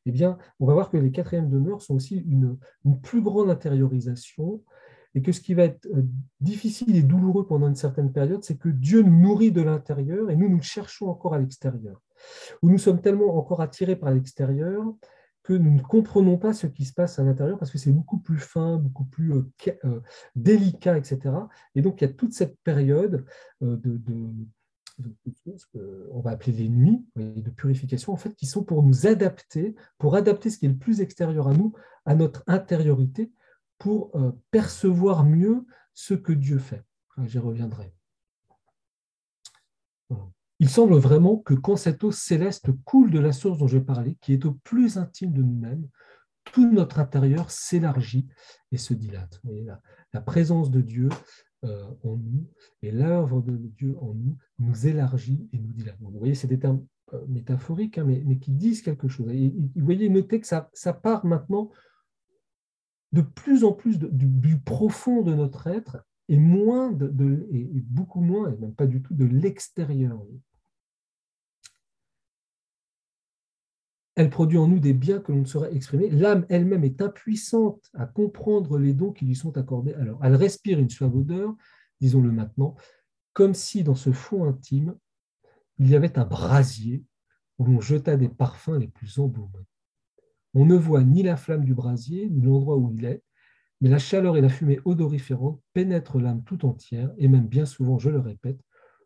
eh 0.05 0.11
bien, 0.11 0.37
on 0.61 0.67
va 0.67 0.75
voir 0.75 0.91
que 0.91 0.97
les 0.97 1.11
quatrièmes 1.11 1.49
demeures 1.49 1.81
sont 1.81 1.95
aussi 1.95 2.19
une, 2.19 2.59
plus 3.03 3.23
grande 3.23 3.49
intériorisation 3.49 4.61
et 5.15 5.23
que 5.23 5.33
ce 5.33 5.41
qui 5.41 5.55
va 5.55 5.65
être 5.65 5.87
euh, 5.87 6.03
difficile 6.41 6.97
et 6.97 7.03
douloureux 7.03 7.47
pendant 7.47 7.69
une 7.69 7.75
certaine 7.77 8.13
période, 8.13 8.43
c'est 8.45 8.57
que 8.57 8.69
Dieu 8.69 9.03
nous 9.03 9.21
nourrit 9.21 9.53
de 9.53 9.63
l'intérieur 9.63 10.31
et 10.31 10.37
nous, 10.37 10.49
nous 10.49 10.63
cherchons 10.63 11.09
encore 11.09 11.35
à 11.35 11.39
l'extérieur. 11.39 12.01
Où 12.63 12.71
nous 12.71 12.79
sommes 12.79 13.01
tellement 13.01 13.37
encore 13.37 13.61
attirés 13.61 13.97
par 13.97 14.11
l'extérieur 14.11 14.85
que 15.43 15.53
nous 15.53 15.73
ne 15.73 15.81
comprenons 15.81 16.39
pas 16.39 16.53
ce 16.53 16.67
qui 16.67 16.85
se 16.85 16.93
passe 16.93 17.19
à 17.19 17.25
l'intérieur 17.25 17.59
parce 17.59 17.71
que 17.71 17.79
c'est 17.79 17.93
beaucoup 17.93 18.19
plus 18.19 18.39
fin, 18.39 18.77
beaucoup 18.77 19.05
plus 19.05 19.33
euh, 19.33 19.53
euh, 19.85 20.01
délicat, 20.37 20.97
etc. 20.97 21.35
Et 21.75 21.83
donc, 21.83 22.01
il 22.01 22.05
y 22.05 22.11
a 22.11 22.13
toute 22.13 22.33
cette 22.33 22.59
période 22.61 23.25
euh, 23.63 23.77
de, 23.77 24.01
ce 25.57 25.67
qu'on 25.73 26.21
va 26.21 26.31
appeler 26.31 26.53
les 26.53 26.69
nuits 26.69 27.05
de 27.17 27.51
purification, 27.51 28.13
en 28.13 28.17
fait, 28.17 28.35
qui 28.37 28.47
sont 28.47 28.63
pour 28.63 28.83
nous 28.83 29.07
adapter, 29.07 29.75
pour 29.99 30.15
adapter 30.15 30.49
ce 30.49 30.59
qui 30.59 30.67
est 30.67 30.69
le 30.69 30.77
plus 30.77 31.01
extérieur 31.01 31.49
à 31.49 31.55
nous, 31.55 31.73
à 32.05 32.15
notre 32.15 32.45
intériorité, 32.47 33.33
pour 33.79 34.13
percevoir 34.53 35.25
mieux 35.25 35.67
ce 35.93 36.15
que 36.15 36.33
Dieu 36.33 36.59
fait. 36.59 36.85
J'y 37.25 37.39
reviendrai. 37.39 37.93
Il 40.63 40.69
semble 40.69 40.95
vraiment 40.95 41.39
que 41.39 41.55
quand 41.55 41.75
cette 41.75 42.05
eau 42.05 42.13
céleste 42.13 42.71
coule 42.85 43.11
de 43.11 43.19
la 43.19 43.33
source 43.33 43.59
dont 43.59 43.67
j'ai 43.67 43.81
parlé, 43.81 44.17
qui 44.21 44.33
est 44.33 44.47
au 44.47 44.53
plus 44.53 44.97
intime 44.97 45.33
de 45.33 45.43
nous-mêmes, 45.43 45.89
tout 46.45 46.71
notre 46.71 47.01
intérieur 47.01 47.51
s'élargit 47.51 48.29
et 48.71 48.77
se 48.77 48.95
dilate. 48.95 49.41
Voyez, 49.43 49.65
la, 49.65 49.81
la 50.13 50.21
présence 50.21 50.71
de 50.71 50.81
Dieu 50.81 51.09
euh, 51.65 51.85
en 52.05 52.17
nous 52.17 52.47
et 52.81 52.93
l'œuvre 52.93 53.43
de 53.43 53.57
Dieu 53.57 53.97
en 54.01 54.15
nous 54.15 54.39
nous 54.61 54.87
élargit 54.87 55.49
et 55.53 55.59
nous 55.59 55.73
dilate. 55.73 55.97
vous 55.99 56.17
voyez, 56.17 56.37
c'est 56.37 56.47
des 56.47 56.61
termes 56.61 56.87
euh, 57.13 57.27
métaphoriques, 57.27 57.99
hein, 57.99 58.05
mais, 58.05 58.39
qui 58.39 58.53
disent 58.53 58.83
quelque 58.83 59.09
chose. 59.09 59.33
Vous 59.33 59.85
voyez, 59.85 60.09
notez 60.09 60.41
que 60.41 60.47
ça, 60.47 60.93
part 60.93 61.27
maintenant 61.27 61.73
de 63.11 63.23
plus 63.23 63.65
en 63.65 63.73
plus 63.73 63.99
du, 63.99 64.61
profond 64.61 65.23
de 65.23 65.35
notre 65.35 65.67
être 65.67 66.05
et 66.29 66.39
beaucoup 66.39 68.21
moins, 68.21 68.49
et 68.49 68.57
même 68.59 68.75
pas 68.77 68.87
du 68.87 69.03
tout, 69.03 69.13
de 69.13 69.25
l'extérieur. 69.25 70.25
Elle 74.15 74.29
produit 74.29 74.59
en 74.59 74.67
nous 74.67 74.79
des 74.79 74.93
biens 74.93 75.21
que 75.21 75.33
l'on 75.33 75.41
ne 75.41 75.47
saurait 75.47 75.75
exprimer. 75.75 76.11
L'âme 76.11 76.45
elle-même 76.51 76.85
est 76.85 77.01
impuissante 77.01 77.91
à 77.95 78.07
comprendre 78.07 78.79
les 78.79 78.93
dons 78.93 79.13
qui 79.13 79.25
lui 79.25 79.35
sont 79.35 79.57
accordés. 79.57 79.95
Alors, 79.95 80.21
elle 80.23 80.35
respire 80.35 80.79
une 80.79 80.91
suave 80.91 81.17
odeur, 81.17 81.55
disons-le 82.01 82.31
maintenant, 82.31 82.75
comme 83.33 83.55
si 83.55 83.83
dans 83.83 83.95
ce 83.95 84.13
fond 84.13 84.45
intime, 84.45 84.95
il 85.79 85.89
y 85.89 85.97
avait 85.97 86.19
un 86.19 86.27
brasier 86.27 87.05
où 87.59 87.65
l'on 87.65 87.81
jeta 87.81 88.17
des 88.17 88.29
parfums 88.29 88.79
les 88.79 88.89
plus 88.89 89.19
embaumés. 89.19 89.67
On 90.55 90.67
ne 90.67 90.77
voit 90.77 91.03
ni 91.03 91.23
la 91.23 91.37
flamme 91.37 91.65
du 91.65 91.75
brasier, 91.75 92.29
ni 92.29 92.43
l'endroit 92.43 92.77
où 92.77 92.93
il 92.93 93.07
est, 93.07 93.23
mais 93.81 93.89
la 93.89 93.99
chaleur 93.99 94.37
et 94.37 94.43
la 94.43 94.51
fumée 94.51 94.81
odoriférante 94.85 95.61
pénètrent 95.73 96.21
l'âme 96.21 96.45
tout 96.45 96.67
entière, 96.67 97.11
et 97.17 97.29
même 97.29 97.47
bien 97.47 97.65
souvent, 97.65 97.99
je 97.99 98.11
le 98.11 98.21
répète, 98.21 98.61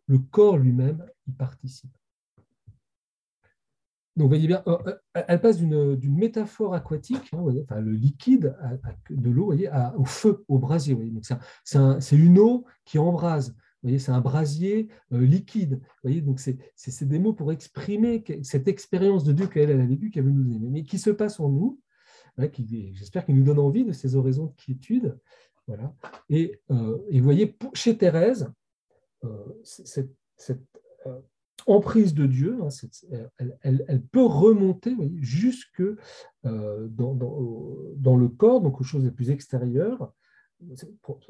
le 0.07 0.19
corps 0.19 0.59
lui-même 0.59 1.05
y 1.27 1.33
participe. 1.33 1.97
Donc, 4.17 4.29
voyez 4.29 4.47
bien, 4.47 4.63
euh, 4.67 4.79
euh, 4.87 5.23
elle 5.29 5.41
passe 5.41 5.59
d'une 5.59 6.17
métaphore 6.17 6.75
aquatique, 6.75 7.31
hein, 7.35 7.45
enfin, 7.63 7.81
le 7.81 7.93
liquide 7.93 8.57
de 9.11 9.31
l'eau, 9.31 9.53
au 9.97 10.05
feu, 10.07 10.45
au 10.49 10.59
brasier. 10.59 10.97
C'est 11.65 12.17
une 12.17 12.39
eau 12.39 12.65
qui 12.85 12.99
embrase 12.99 13.55
c'est 13.99 14.11
un 14.11 14.21
brasier 14.21 14.89
euh, 15.13 15.21
liquide. 15.21 15.81
voyez, 16.03 16.21
donc 16.21 16.41
c'est 16.41 17.05
des 17.05 17.19
mots 17.21 17.35
pour 17.35 17.53
exprimer 17.53 18.25
cette 18.43 18.67
expérience 18.67 19.23
de 19.23 19.33
Dieu 19.33 19.47
qu'elle 19.47 19.71
a 19.71 19.87
vécue, 19.87 20.11
qu'elle 20.11 20.25
veut 20.25 20.33
nous 20.33 20.53
aimer, 20.53 20.71
mais 20.71 20.83
qui 20.83 20.99
se 20.99 21.11
passe 21.11 21.39
en 21.39 21.51
nous. 21.51 21.79
J'espère 22.95 23.25
qu'il 23.25 23.37
nous 23.37 23.45
donne 23.45 23.61
envie 23.61 23.85
de 23.85 23.93
ces 23.93 24.17
horizons 24.17 24.47
de 24.47 24.53
quiétude. 24.57 25.17
Voilà. 25.69 25.95
Et, 26.29 26.61
et 27.11 27.19
vous 27.21 27.25
voyez, 27.25 27.57
chez 27.75 27.97
Thérèse, 27.97 28.51
cette, 29.63 30.11
emprise 31.67 32.15
de 32.15 32.27
Dieu, 32.27 32.59
hein, 32.63 32.69
elle, 33.63 34.03
peut 34.11 34.25
remonter 34.25 34.95
jusque 35.17 35.83
dans, 36.45 37.15
dans, 37.15 38.17
le 38.17 38.29
corps, 38.29 38.61
donc 38.61 38.81
aux 38.81 38.85
choses 38.85 39.05
les 39.05 39.11
plus 39.11 39.31
extérieures, 39.31 40.13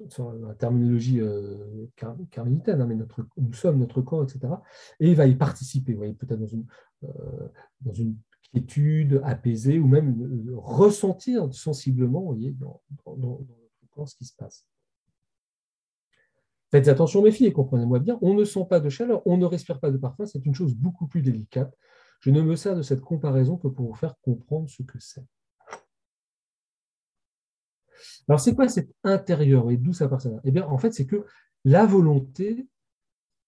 sur 0.08 0.32
la 0.32 0.54
terminologie 0.54 1.20
euh, 1.20 1.86
carmélitaine, 2.30 2.80
hein, 2.80 2.86
mais 2.86 2.96
nous 3.36 3.52
sommes 3.52 3.78
notre 3.78 4.00
corps, 4.00 4.22
etc. 4.22 4.54
Et 5.00 5.10
il 5.10 5.16
va 5.16 5.26
y 5.26 5.34
participer, 5.34 5.94
peut-être 5.94 6.38
dans 6.38 6.46
une, 6.46 6.66
euh, 7.04 7.48
dans 7.80 7.92
une 7.92 8.16
quiétude 8.50 9.20
apaisée 9.24 9.78
ou 9.78 9.88
même 9.88 10.48
ressentir 10.54 11.52
sensiblement, 11.52 12.22
voyez, 12.22 12.52
dans, 12.52 12.80
notre 13.16 13.90
corps 13.90 14.08
ce 14.08 14.16
qui 14.16 14.24
se 14.24 14.36
passe. 14.36 14.64
Faites 16.76 16.88
attention, 16.88 17.22
mes 17.22 17.32
filles, 17.32 17.46
et 17.46 17.52
comprenez-moi 17.54 18.00
bien, 18.00 18.18
on 18.20 18.34
ne 18.34 18.44
sent 18.44 18.66
pas 18.68 18.80
de 18.80 18.90
chaleur, 18.90 19.26
on 19.26 19.38
ne 19.38 19.46
respire 19.46 19.80
pas 19.80 19.90
de 19.90 19.96
parfum, 19.96 20.26
c'est 20.26 20.44
une 20.44 20.54
chose 20.54 20.74
beaucoup 20.74 21.06
plus 21.06 21.22
délicate. 21.22 21.74
Je 22.20 22.30
ne 22.30 22.42
me 22.42 22.54
sers 22.54 22.76
de 22.76 22.82
cette 22.82 23.00
comparaison 23.00 23.56
que 23.56 23.68
pour 23.68 23.86
vous 23.86 23.94
faire 23.94 24.14
comprendre 24.20 24.68
ce 24.68 24.82
que 24.82 24.98
c'est. 25.00 25.24
Alors, 28.28 28.40
c'est 28.40 28.54
quoi 28.54 28.68
cet 28.68 28.90
intérieur 29.04 29.70
et 29.70 29.78
d'où 29.78 29.94
ça 29.94 30.06
part 30.06 30.20
Eh 30.44 30.50
bien, 30.50 30.66
en 30.66 30.76
fait, 30.76 30.92
c'est 30.92 31.06
que 31.06 31.24
la 31.64 31.86
volonté 31.86 32.68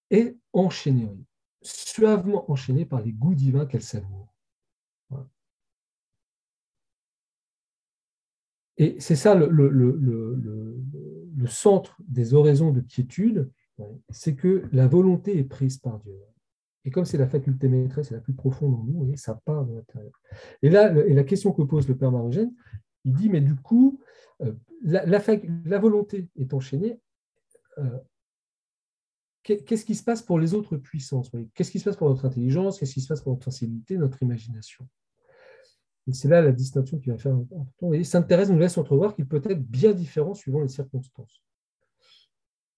est 0.08 0.34
enchaînée, 0.54 1.14
suavement 1.60 2.50
enchaînée 2.50 2.86
par 2.86 3.02
les 3.02 3.12
goûts 3.12 3.34
divins 3.34 3.66
qu'elle 3.66 3.82
savoure. 3.82 4.32
Et 8.78 8.98
c'est 9.00 9.16
ça 9.16 9.34
le, 9.34 9.48
centre 11.46 11.96
des 12.08 12.34
oraisons 12.34 12.72
de 12.72 12.80
quiétude, 12.80 13.50
c'est 14.10 14.34
que 14.34 14.64
la 14.72 14.88
volonté 14.88 15.38
est 15.38 15.44
prise 15.44 15.78
par 15.78 15.98
Dieu. 16.00 16.14
Et 16.84 16.90
comme 16.90 17.04
c'est 17.04 17.18
la 17.18 17.28
faculté 17.28 17.68
maîtresse, 17.68 18.10
la 18.10 18.20
plus 18.20 18.32
profonde 18.32 18.74
en 18.74 18.84
nous, 18.84 19.12
et 19.12 19.16
ça 19.16 19.34
part 19.44 19.66
de 19.66 19.74
l'intérieur. 19.74 20.12
Et 20.62 20.70
là, 20.70 20.92
et 21.06 21.14
la 21.14 21.24
question 21.24 21.52
que 21.52 21.62
pose 21.62 21.86
le 21.88 21.96
Père 21.96 22.10
Marogène, 22.10 22.52
il 23.04 23.12
dit, 23.14 23.28
mais 23.28 23.40
du 23.40 23.54
coup, 23.54 24.00
euh, 24.42 24.52
la, 24.82 25.78
volonté 25.78 26.28
est 26.36 26.54
enchaînée. 26.54 27.00
Euh, 27.78 27.98
qu'est-ce 29.42 29.84
qui 29.84 29.94
se 29.94 30.04
passe 30.04 30.22
pour 30.22 30.38
les 30.38 30.54
autres 30.54 30.76
puissances? 30.76 31.30
Qu'est-ce 31.54 31.70
qui 31.70 31.78
se 31.78 31.84
passe 31.84 31.96
pour 31.96 32.08
notre 32.08 32.24
intelligence? 32.24 32.78
Qu'est-ce 32.78 32.94
qui 32.94 33.00
se 33.00 33.08
passe 33.08 33.22
pour 33.22 33.32
notre 33.32 33.44
sensibilité, 33.44 33.96
notre 33.96 34.22
imagination? 34.22 34.86
C'est 36.12 36.28
là 36.28 36.40
la 36.40 36.52
distinction 36.52 36.98
qui 36.98 37.10
va 37.10 37.18
faire 37.18 37.34
important. 37.34 37.92
Et 37.92 38.04
Sainte 38.04 38.30
nous 38.30 38.58
laisse 38.58 38.78
entrevoir 38.78 39.14
qu'il 39.14 39.26
peut 39.26 39.42
être 39.44 39.62
bien 39.62 39.92
différent 39.92 40.34
suivant 40.34 40.60
les 40.60 40.68
circonstances. 40.68 41.42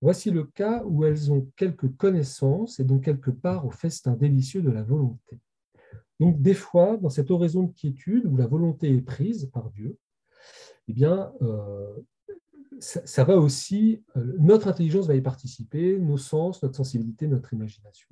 Voici 0.02 0.30
le 0.30 0.44
cas 0.44 0.82
où 0.84 1.04
elles 1.04 1.30
ont 1.30 1.46
quelques 1.56 1.94
connaissances 1.96 2.80
et 2.80 2.84
donc 2.84 3.04
quelque 3.04 3.30
part 3.30 3.66
au 3.66 3.70
festin 3.70 4.12
délicieux 4.12 4.62
de 4.62 4.70
la 4.70 4.82
volonté. 4.82 5.38
Donc 6.18 6.40
des 6.40 6.54
fois, 6.54 6.96
dans 6.96 7.10
cette 7.10 7.30
oraison 7.30 7.64
de 7.64 7.72
quiétude 7.72 8.26
où 8.26 8.36
la 8.36 8.46
volonté 8.46 8.94
est 8.94 9.02
prise 9.02 9.50
par 9.52 9.70
Dieu, 9.70 9.98
eh 10.88 10.92
bien, 10.92 11.32
euh, 11.42 11.94
ça, 12.80 13.24
va 13.24 13.36
aussi, 13.36 14.02
euh, 14.16 14.36
notre 14.38 14.68
intelligence 14.68 15.06
va 15.06 15.14
y 15.14 15.20
participer, 15.20 15.98
nos 15.98 16.18
sens, 16.18 16.62
notre 16.62 16.76
sensibilité, 16.76 17.26
notre 17.26 17.52
imagination. 17.52 18.08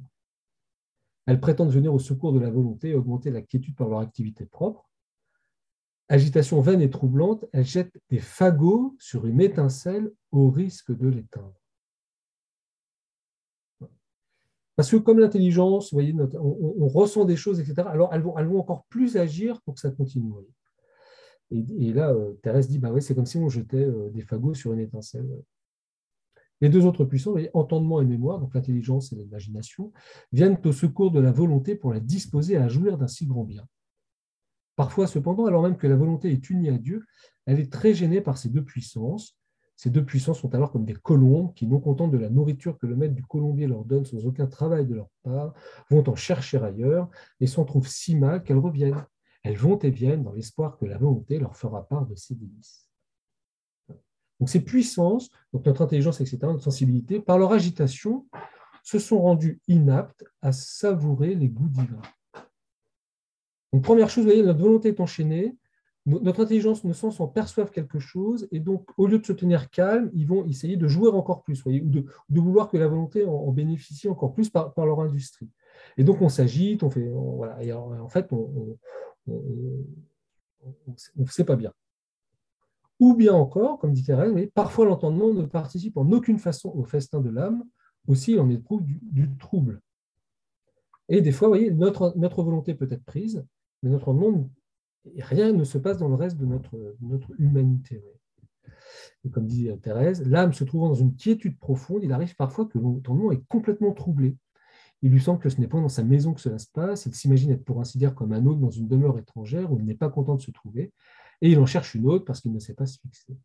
Elles 1.26 1.40
prétendent 1.40 1.70
venir 1.70 1.92
au 1.92 1.98
secours 1.98 2.32
de 2.32 2.38
la 2.38 2.50
volonté 2.50 2.90
et 2.90 2.94
augmenter 2.94 3.30
la 3.30 3.42
quiétude 3.42 3.76
par 3.76 3.88
leur 3.88 4.00
activité 4.00 4.46
propre. 4.46 4.87
Agitation 6.08 6.60
vaine 6.60 6.80
et 6.80 6.88
troublante, 6.88 7.44
elles 7.52 7.66
jettent 7.66 7.98
des 8.08 8.18
fagots 8.18 8.96
sur 8.98 9.26
une 9.26 9.40
étincelle 9.40 10.10
au 10.32 10.48
risque 10.48 10.96
de 10.96 11.08
l'éteindre. 11.08 11.54
Parce 14.74 14.90
que 14.90 14.96
comme 14.96 15.18
l'intelligence, 15.18 15.92
voyez, 15.92 16.14
on, 16.40 16.86
ressent 16.86 17.24
des 17.24 17.34
choses, 17.34 17.58
etc., 17.58 17.82
alors 17.90 18.10
elles 18.14 18.22
vont, 18.22 18.60
encore 18.60 18.84
plus 18.88 19.16
agir 19.16 19.60
pour 19.62 19.74
que 19.74 19.80
ça 19.80 19.90
continue. 19.90 20.32
Et, 21.50 21.92
là, 21.92 22.12
euh, 22.12 22.34
Thérèse 22.42 22.68
dit, 22.68 22.78
bah 22.78 22.92
c'est 23.00 23.14
comme 23.14 23.26
si 23.26 23.38
on 23.38 23.48
jetait 23.48 23.84
euh, 23.84 24.08
des 24.10 24.22
fagots 24.22 24.54
sur 24.54 24.72
une 24.72 24.80
étincelle. 24.80 25.28
Les 26.60 26.68
deux 26.68 26.86
autres 26.86 27.04
puissances, 27.04 27.40
entendement 27.54 28.00
et 28.00 28.04
mémoire, 28.04 28.38
donc 28.38 28.54
l'intelligence 28.54 29.12
et 29.12 29.16
l'imagination, 29.16 29.92
viennent 30.32 30.58
au 30.64 30.72
secours 30.72 31.10
de 31.10 31.20
la 31.20 31.32
volonté 31.32 31.74
pour 31.74 31.92
la 31.92 32.00
disposer 32.00 32.56
à 32.56 32.68
jouir 32.68 32.98
d'un 32.98 33.08
si 33.08 33.26
grand 33.26 33.44
bien. 33.44 33.66
Parfois, 34.78 35.08
cependant, 35.08 35.46
alors 35.46 35.64
même 35.64 35.76
que 35.76 35.88
la 35.88 35.96
volonté 35.96 36.30
est 36.30 36.50
unie 36.50 36.68
à 36.68 36.78
Dieu, 36.78 37.04
elle 37.46 37.58
est 37.58 37.72
très 37.72 37.94
gênée 37.94 38.20
par 38.20 38.38
ces 38.38 38.48
deux 38.48 38.62
puissances. 38.62 39.36
Ces 39.74 39.90
deux 39.90 40.04
puissances 40.04 40.38
sont 40.38 40.54
alors 40.54 40.70
comme 40.70 40.84
des 40.84 40.94
colombes 40.94 41.52
qui, 41.54 41.66
non 41.66 41.80
contentes 41.80 42.12
de 42.12 42.16
la 42.16 42.30
nourriture 42.30 42.78
que 42.78 42.86
le 42.86 42.94
maître 42.94 43.12
du 43.16 43.24
colombier 43.24 43.66
leur 43.66 43.84
donne 43.84 44.04
sans 44.04 44.24
aucun 44.24 44.46
travail 44.46 44.86
de 44.86 44.94
leur 44.94 45.08
part, 45.24 45.52
vont 45.90 46.08
en 46.08 46.14
chercher 46.14 46.58
ailleurs 46.58 47.10
et 47.40 47.48
s'en 47.48 47.64
trouvent 47.64 47.88
si 47.88 48.14
mal 48.14 48.44
qu'elles 48.44 48.58
reviennent. 48.58 49.04
Elles 49.42 49.56
vont 49.56 49.80
et 49.80 49.90
viennent 49.90 50.22
dans 50.22 50.30
l'espoir 50.32 50.78
que 50.78 50.86
la 50.86 50.96
volonté 50.96 51.40
leur 51.40 51.56
fera 51.56 51.88
part 51.88 52.06
de 52.06 52.14
ces 52.14 52.36
délices. 52.36 52.88
Donc 54.38 54.48
ces 54.48 54.60
puissances, 54.60 55.28
donc 55.52 55.66
notre 55.66 55.82
intelligence, 55.82 56.20
etc., 56.20 56.38
notre 56.42 56.62
sensibilité, 56.62 57.18
par 57.18 57.36
leur 57.36 57.50
agitation, 57.50 58.28
se 58.84 59.00
sont 59.00 59.20
rendues 59.20 59.60
inaptes 59.66 60.24
à 60.40 60.52
savourer 60.52 61.34
les 61.34 61.48
goûts 61.48 61.68
divins. 61.68 62.00
Donc 63.72 63.82
première 63.82 64.08
chose, 64.08 64.24
vous 64.24 64.30
voyez, 64.30 64.42
notre 64.42 64.60
volonté 64.60 64.88
est 64.88 65.00
enchaînée, 65.00 65.56
notre 66.06 66.42
intelligence, 66.42 66.84
nos 66.84 66.94
sens 66.94 67.20
en 67.20 67.28
perçoivent 67.28 67.70
quelque 67.70 67.98
chose, 67.98 68.48
et 68.50 68.60
donc 68.60 68.88
au 68.96 69.06
lieu 69.06 69.18
de 69.18 69.26
se 69.26 69.32
tenir 69.32 69.68
calme, 69.70 70.10
ils 70.14 70.26
vont 70.26 70.46
essayer 70.46 70.76
de 70.76 70.88
jouer 70.88 71.10
encore 71.10 71.42
plus, 71.42 71.64
ou 71.66 71.70
de, 71.70 72.06
vouloir 72.30 72.68
que 72.68 72.78
la 72.78 72.88
volonté 72.88 73.26
en, 73.26 73.52
bénéficie 73.52 74.08
encore 74.08 74.32
plus 74.32 74.48
par, 74.48 74.72
leur 74.76 75.00
industrie. 75.00 75.50
Et 75.96 76.04
donc 76.04 76.22
on 76.22 76.28
s'agite, 76.28 76.82
on 76.82 76.90
fait, 76.90 77.10
voilà, 77.12 77.62
et 77.62 77.72
en, 77.72 78.08
fait 78.08 78.32
on, 78.32 78.78
ne 79.26 81.26
sait 81.26 81.44
pas 81.44 81.56
bien. 81.56 81.72
Ou 83.00 83.14
bien 83.14 83.34
encore, 83.34 83.78
comme 83.78 83.92
dit 83.92 84.02
Thérèse, 84.02 84.34
parfois 84.54 84.86
l'entendement 84.86 85.32
ne 85.32 85.44
participe 85.44 85.96
en 85.98 86.10
aucune 86.10 86.38
façon 86.38 86.72
au 86.74 86.84
festin 86.84 87.20
de 87.20 87.30
l'âme, 87.30 87.64
aussi 88.06 88.32
il 88.32 88.40
en 88.40 88.48
éprouve 88.48 88.82
du, 88.82 88.98
du, 89.02 89.36
trouble. 89.36 89.82
Et 91.10 91.20
des 91.20 91.32
fois, 91.32 91.48
vous 91.48 91.54
voyez, 91.54 91.70
notre 91.70 92.42
volonté 92.42 92.74
peut 92.74 92.88
être 92.90 93.04
prise, 93.04 93.44
mais 93.82 93.90
notre 93.90 94.08
entendement, 94.08 94.50
rien 95.16 95.52
ne 95.52 95.64
se 95.64 95.78
passe 95.78 95.98
dans 95.98 96.08
le 96.08 96.14
reste 96.14 96.36
de 96.36 96.46
notre, 96.46 96.96
notre 97.00 97.30
humanité. 97.38 98.02
Et 99.24 99.30
comme 99.30 99.46
dit 99.46 99.70
Thérèse, 99.82 100.26
l'âme 100.26 100.52
se 100.52 100.64
trouvant 100.64 100.88
dans 100.88 100.94
une 100.94 101.14
quiétude 101.14 101.58
profonde, 101.58 102.04
il 102.04 102.12
arrive 102.12 102.36
parfois 102.36 102.66
que 102.66 102.78
l'entendement 102.78 103.32
est 103.32 103.42
complètement 103.48 103.92
troublé. 103.92 104.36
Il 105.02 105.12
lui 105.12 105.20
semble 105.20 105.38
que 105.38 105.48
ce 105.48 105.60
n'est 105.60 105.68
pas 105.68 105.80
dans 105.80 105.88
sa 105.88 106.02
maison 106.02 106.34
que 106.34 106.40
cela 106.40 106.58
se 106.58 106.68
passe, 106.72 107.06
il 107.06 107.14
s'imagine 107.14 107.52
être 107.52 107.64
pour 107.64 107.80
ainsi 107.80 107.98
dire 107.98 108.14
comme 108.14 108.32
un 108.32 108.44
autre 108.46 108.60
dans 108.60 108.70
une 108.70 108.88
demeure 108.88 109.18
étrangère 109.18 109.72
où 109.72 109.78
il 109.78 109.84
n'est 109.84 109.94
pas 109.94 110.10
content 110.10 110.34
de 110.34 110.42
se 110.42 110.50
trouver, 110.50 110.92
et 111.40 111.50
il 111.50 111.58
en 111.58 111.66
cherche 111.66 111.94
une 111.94 112.06
autre 112.06 112.24
parce 112.24 112.40
qu'il 112.40 112.52
ne 112.52 112.58
sait 112.58 112.74
pas 112.74 112.86
se 112.86 112.98
fixer. 112.98 113.36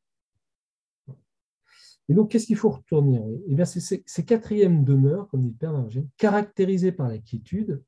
Et 2.10 2.14
donc, 2.14 2.32
qu'est-ce 2.32 2.48
qu'il 2.48 2.58
faut 2.58 2.70
retourner? 2.70 3.22
Eh 3.48 3.56
bien, 3.56 3.66
ces, 3.66 4.04
ces 4.06 4.26
quatrièmes 4.26 4.84
demeures, 4.84 5.30
comme 5.30 5.42
dit 5.42 5.50
le 5.50 5.56
Père 5.56 5.72
Margène, 5.72 6.10
caractérisées 6.18 6.92
par 6.92 7.08
la 7.08 7.18
quiétude, 7.18 7.82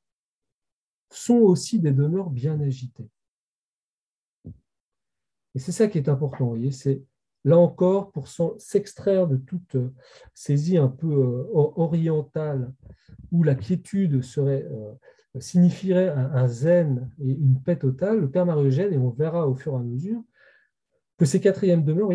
sont 1.16 1.38
aussi 1.38 1.80
des 1.80 1.92
demeures 1.92 2.30
bien 2.30 2.60
agitées. 2.60 3.08
Et 5.54 5.58
c'est 5.58 5.72
ça 5.72 5.88
qui 5.88 5.98
est 5.98 6.08
important, 6.08 6.44
vous 6.44 6.50
voyez, 6.50 6.70
c'est 6.70 7.02
là 7.44 7.56
encore, 7.56 8.10
pour 8.12 8.28
s'extraire 8.28 9.26
de 9.26 9.36
toute 9.36 9.76
saisie 10.34 10.76
un 10.76 10.88
peu 10.88 11.48
orientale 11.52 12.72
où 13.32 13.42
la 13.42 13.54
quiétude 13.54 14.22
serait, 14.22 14.66
signifierait 15.38 16.08
un, 16.08 16.48
zen 16.48 17.10
et 17.20 17.30
une 17.30 17.62
paix 17.62 17.76
totale, 17.76 18.20
le 18.20 18.30
Père 18.30 18.46
Marie-Eugène, 18.46 18.92
et 18.92 18.98
on 18.98 19.10
verra 19.10 19.48
au 19.48 19.54
fur 19.54 19.72
et 19.74 19.76
à 19.76 19.80
mesure, 19.80 20.22
que 21.16 21.24
ces 21.24 21.40
quatrièmes 21.40 21.84
demeures, 21.84 22.10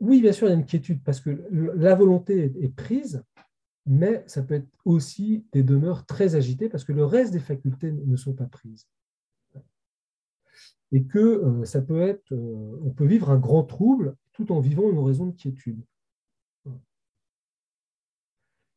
oui, 0.00 0.20
bien 0.22 0.32
sûr, 0.32 0.46
il 0.46 0.50
y 0.50 0.54
a 0.54 0.56
une 0.56 0.64
quiétude 0.64 1.02
parce 1.04 1.20
que 1.20 1.30
la 1.50 1.94
volonté 1.94 2.52
est 2.60 2.74
prise, 2.74 3.22
mais 3.86 4.24
ça 4.26 4.42
peut 4.42 4.54
être 4.54 4.68
aussi 4.84 5.46
des 5.52 5.62
demeures 5.62 6.04
très 6.06 6.34
agitées 6.34 6.68
parce 6.68 6.84
que 6.84 6.92
le 6.92 7.04
reste 7.04 7.32
des 7.32 7.40
facultés 7.40 7.92
ne 7.92 8.16
sont 8.16 8.34
pas 8.34 8.46
prises. 8.46 8.88
Et 10.92 11.04
que 11.04 11.18
euh, 11.18 11.64
ça 11.64 11.82
peut 11.82 12.00
être, 12.00 12.32
euh, 12.32 12.80
on 12.84 12.90
peut 12.90 13.06
vivre 13.06 13.30
un 13.30 13.38
grand 13.38 13.64
trouble 13.64 14.16
tout 14.32 14.52
en 14.52 14.60
vivant 14.60 14.90
une 14.90 14.98
raison 14.98 15.26
de 15.26 15.36
quiétude. 15.36 15.82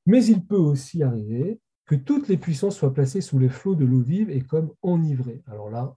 Mais 0.06 0.26
il 0.26 0.46
peut 0.46 0.56
aussi 0.56 1.04
arriver 1.04 1.60
que 1.86 1.96
toutes 1.96 2.28
les 2.28 2.38
puissances 2.38 2.78
soient 2.78 2.94
placées 2.94 3.22
sous 3.22 3.40
les 3.40 3.50
flots 3.50 3.76
de 3.76 3.86
l'eau 3.86 4.02
vive 4.02 4.30
et 4.30 4.42
comme 4.42 4.72
enivrées. 4.82 5.44
Alors 5.48 5.70
là, 5.70 5.96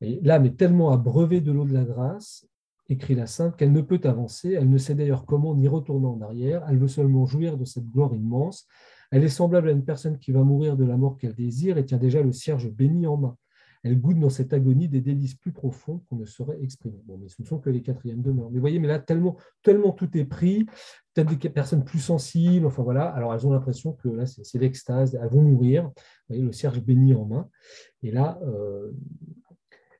l'âme 0.00 0.46
est 0.46 0.56
tellement 0.56 0.90
abreuvée 0.90 1.40
de 1.40 1.52
l'eau 1.52 1.64
de 1.64 1.72
la 1.72 1.84
grâce 1.84 2.46
écrit 2.88 3.14
la 3.14 3.26
Sainte, 3.26 3.56
qu'elle 3.56 3.72
ne 3.72 3.80
peut 3.80 4.00
avancer, 4.04 4.52
elle 4.52 4.70
ne 4.70 4.78
sait 4.78 4.94
d'ailleurs 4.94 5.26
comment 5.26 5.54
ni 5.54 5.68
retourner 5.68 6.06
en 6.06 6.20
arrière, 6.20 6.64
elle 6.68 6.78
veut 6.78 6.88
seulement 6.88 7.26
jouir 7.26 7.56
de 7.56 7.64
cette 7.64 7.90
gloire 7.90 8.14
immense. 8.14 8.66
Elle 9.10 9.24
est 9.24 9.28
semblable 9.28 9.68
à 9.68 9.72
une 9.72 9.84
personne 9.84 10.18
qui 10.18 10.32
va 10.32 10.42
mourir 10.42 10.76
de 10.76 10.84
la 10.84 10.96
mort 10.96 11.16
qu'elle 11.16 11.34
désire 11.34 11.78
et 11.78 11.84
tient 11.84 11.98
déjà 11.98 12.22
le 12.22 12.32
cierge 12.32 12.70
béni 12.70 13.06
en 13.06 13.16
main. 13.16 13.36
Elle 13.84 14.00
goûte 14.00 14.18
dans 14.18 14.30
cette 14.30 14.52
agonie 14.52 14.88
des 14.88 15.00
délices 15.00 15.34
plus 15.34 15.52
profonds 15.52 16.02
qu'on 16.08 16.16
ne 16.16 16.24
saurait 16.24 16.60
exprimer. 16.62 17.00
Bon, 17.06 17.16
mais 17.16 17.28
ce 17.28 17.40
ne 17.40 17.46
sont 17.46 17.58
que 17.58 17.70
les 17.70 17.80
quatrièmes 17.80 18.22
demeures. 18.22 18.50
Mais 18.50 18.58
voyez, 18.58 18.78
mais 18.78 18.88
là, 18.88 18.98
tellement, 18.98 19.36
tellement 19.62 19.92
tout 19.92 20.16
est 20.16 20.24
pris, 20.24 20.64
peut-être 21.14 21.38
des 21.38 21.48
personnes 21.48 21.84
plus 21.84 22.00
sensibles, 22.00 22.66
enfin 22.66 22.82
voilà, 22.82 23.04
alors 23.04 23.32
elles 23.34 23.46
ont 23.46 23.52
l'impression 23.52 23.92
que 23.92 24.08
là, 24.08 24.26
c'est 24.26 24.58
l'extase, 24.58 25.14
elles 25.20 25.30
vont 25.30 25.42
mourir. 25.42 25.84
Vous 25.84 25.90
voyez, 26.28 26.42
le 26.42 26.52
cierge 26.52 26.80
béni 26.82 27.14
en 27.14 27.24
main. 27.24 27.48
Et 28.02 28.10
là, 28.10 28.40
euh, 28.42 28.90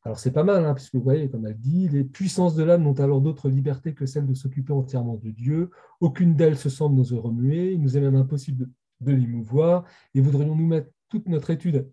alors 0.08 0.18
c'est 0.18 0.30
pas 0.30 0.42
mal, 0.42 0.64
hein, 0.64 0.72
puisque 0.72 0.94
vous 0.94 1.02
voyez, 1.02 1.28
comme 1.28 1.46
elle 1.46 1.58
dit, 1.58 1.86
les 1.86 2.02
puissances 2.02 2.54
de 2.54 2.64
l'âme 2.64 2.82
n'ont 2.82 2.94
alors 2.94 3.20
d'autre 3.20 3.50
liberté 3.50 3.92
que 3.92 4.06
celle 4.06 4.24
de 4.24 4.32
s'occuper 4.32 4.72
entièrement 4.72 5.16
de 5.16 5.28
Dieu. 5.28 5.68
Aucune 6.00 6.34
d'elles 6.34 6.56
se 6.56 6.70
semble 6.70 6.96
nous 6.96 7.20
remuer. 7.20 7.72
Il 7.72 7.82
nous 7.82 7.94
est 7.94 8.00
même 8.00 8.16
impossible 8.16 8.70
de, 9.02 9.12
l'émouvoir. 9.12 9.84
Et 10.14 10.22
voudrions 10.22 10.56
nous 10.56 10.66
mettre 10.66 10.88
toute 11.10 11.28
notre 11.28 11.50
étude 11.50 11.92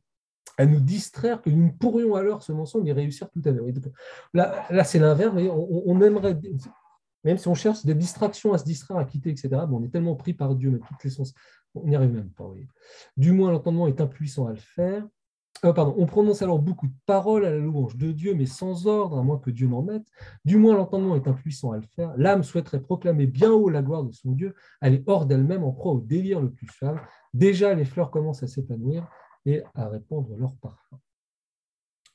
à 0.58 0.66
nous 0.66 0.80
distraire 0.80 1.42
que 1.42 1.50
nous 1.50 1.66
ne 1.66 1.72
pourrions 1.72 2.16
alors 2.16 2.42
ce 2.42 2.54
mensonge 2.54 2.88
y 2.88 2.94
réussir 2.94 3.30
tout 3.32 3.42
à 3.44 3.52
l'heure. 3.52 3.66
Là, 4.34 4.66
là 4.70 4.86
c'est 4.86 5.00
l'inverse. 5.00 5.36
On, 5.36 5.84
on, 5.86 6.02
aimerait, 6.02 6.40
même 7.26 7.38
si 7.38 7.50
on 7.50 7.54
cherche 7.54 7.86
des 7.86 7.96
distractions 7.96 8.54
à 8.54 8.58
se 8.58 8.64
distraire, 8.64 8.96
à 8.96 9.04
quitter, 9.04 9.30
etc., 9.30 9.50
on 9.70 9.84
est 9.84 9.90
tellement 9.90 10.16
pris 10.16 10.34
par 10.34 10.56
Dieu, 10.56 10.72
mais 10.72 10.80
toutes 10.80 11.04
les 11.04 11.10
sens, 11.10 11.34
on 11.74 11.86
n'y 11.86 11.98
arrive 11.98 12.14
même 12.14 12.30
pas. 12.30 12.50
Du 13.18 13.34
moins, 13.34 13.52
l'entendement 13.52 13.88
est 13.88 14.00
impuissant 14.00 14.48
à 14.48 14.52
le 14.52 14.56
faire. 14.56 15.06
Euh, 15.66 15.74
on 15.98 16.06
prononce 16.06 16.42
alors 16.42 16.60
beaucoup 16.60 16.88
de 16.88 16.94
paroles 17.06 17.46
à 17.46 17.52
la 17.52 17.58
louange 17.58 17.98
de 17.98 18.12
Dieu, 18.12 18.36
mais 18.36 18.46
sans 18.46 18.88
ordre, 18.88 19.18
à 19.18 19.24
moins 19.24 19.40
que 19.40 19.50
Dieu 19.50 19.68
n'en 19.68 19.82
mette. 19.82 20.08
Du 20.46 20.58
moins, 20.58 20.76
l'entendement 20.76 21.16
est 21.16 21.28
impuissant 21.28 21.72
à 21.72 21.78
le 21.78 21.88
faire. 21.96 22.14
L'âme 22.18 22.44
souhaiterait 22.44 22.82
proclamer 22.82 23.26
bien 23.26 23.52
haut 23.52 23.70
la 23.70 23.82
gloire 23.82 24.04
de 24.04 24.12
son 24.12 24.32
Dieu. 24.32 24.54
Elle 24.82 24.94
est 24.94 25.04
hors 25.08 25.26
d'elle-même, 25.26 25.64
en 25.64 25.72
proie 25.72 25.94
au 25.94 26.02
délire 26.02 26.40
le 26.40 26.52
plus 26.52 26.68
femme. 26.68 27.00
Déjà, 27.34 27.74
les 27.74 27.86
fleurs 27.86 28.12
commencent 28.12 28.44
à 28.44 28.48
s'épanouir 28.48 29.10
et 29.46 29.64
à 29.74 29.88
répandre 29.90 30.36
leur 30.38 30.56
parfum. 30.58 31.00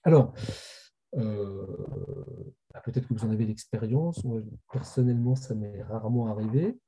Alors, 0.04 0.32
euh, 1.16 1.66
bah, 2.72 2.80
peut-être 2.84 3.08
que 3.08 3.14
vous 3.14 3.24
en 3.24 3.30
avez 3.30 3.46
l'expérience. 3.46 4.22
Personnellement, 4.72 5.34
ça 5.34 5.54
m'est 5.54 5.82
rarement 5.82 6.28
arrivé. 6.28 6.78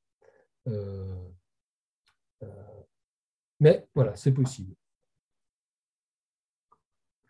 Euh, 0.69 1.15
mais 3.61 3.87
voilà, 3.95 4.15
c'est 4.17 4.33
possible. 4.33 4.75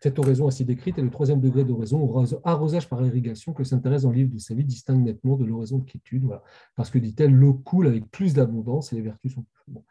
Cette 0.03 0.19
oraison 0.19 0.49
ainsi 0.49 0.65
décrite 0.65 0.97
est 0.97 1.01
le 1.01 1.09
troisième 1.09 1.39
degré 1.39 1.63
d'oraison, 1.63 2.25
arrosage 2.43 2.89
par 2.89 3.05
irrigation, 3.05 3.53
que 3.53 3.63
s'intéresse 3.63 4.01
dans 4.01 4.09
le 4.09 4.17
livre 4.17 4.33
de 4.33 4.37
sa 4.37 4.53
vie, 4.53 4.65
distingue 4.65 5.01
nettement 5.01 5.37
de 5.37 5.45
l'oraison 5.45 5.77
de 5.77 5.85
quiétude. 5.85 6.27
Parce 6.75 6.89
que, 6.89 6.97
dit-elle, 6.97 7.33
l'eau 7.33 7.53
coule 7.53 7.87
avec 7.87 8.11
plus 8.11 8.33
d'abondance 8.33 8.91
et 8.91 8.97
les 8.97 9.01
vertus 9.01 9.33
sont 9.33 9.43
plus 9.43 9.71
bon. 9.71 9.85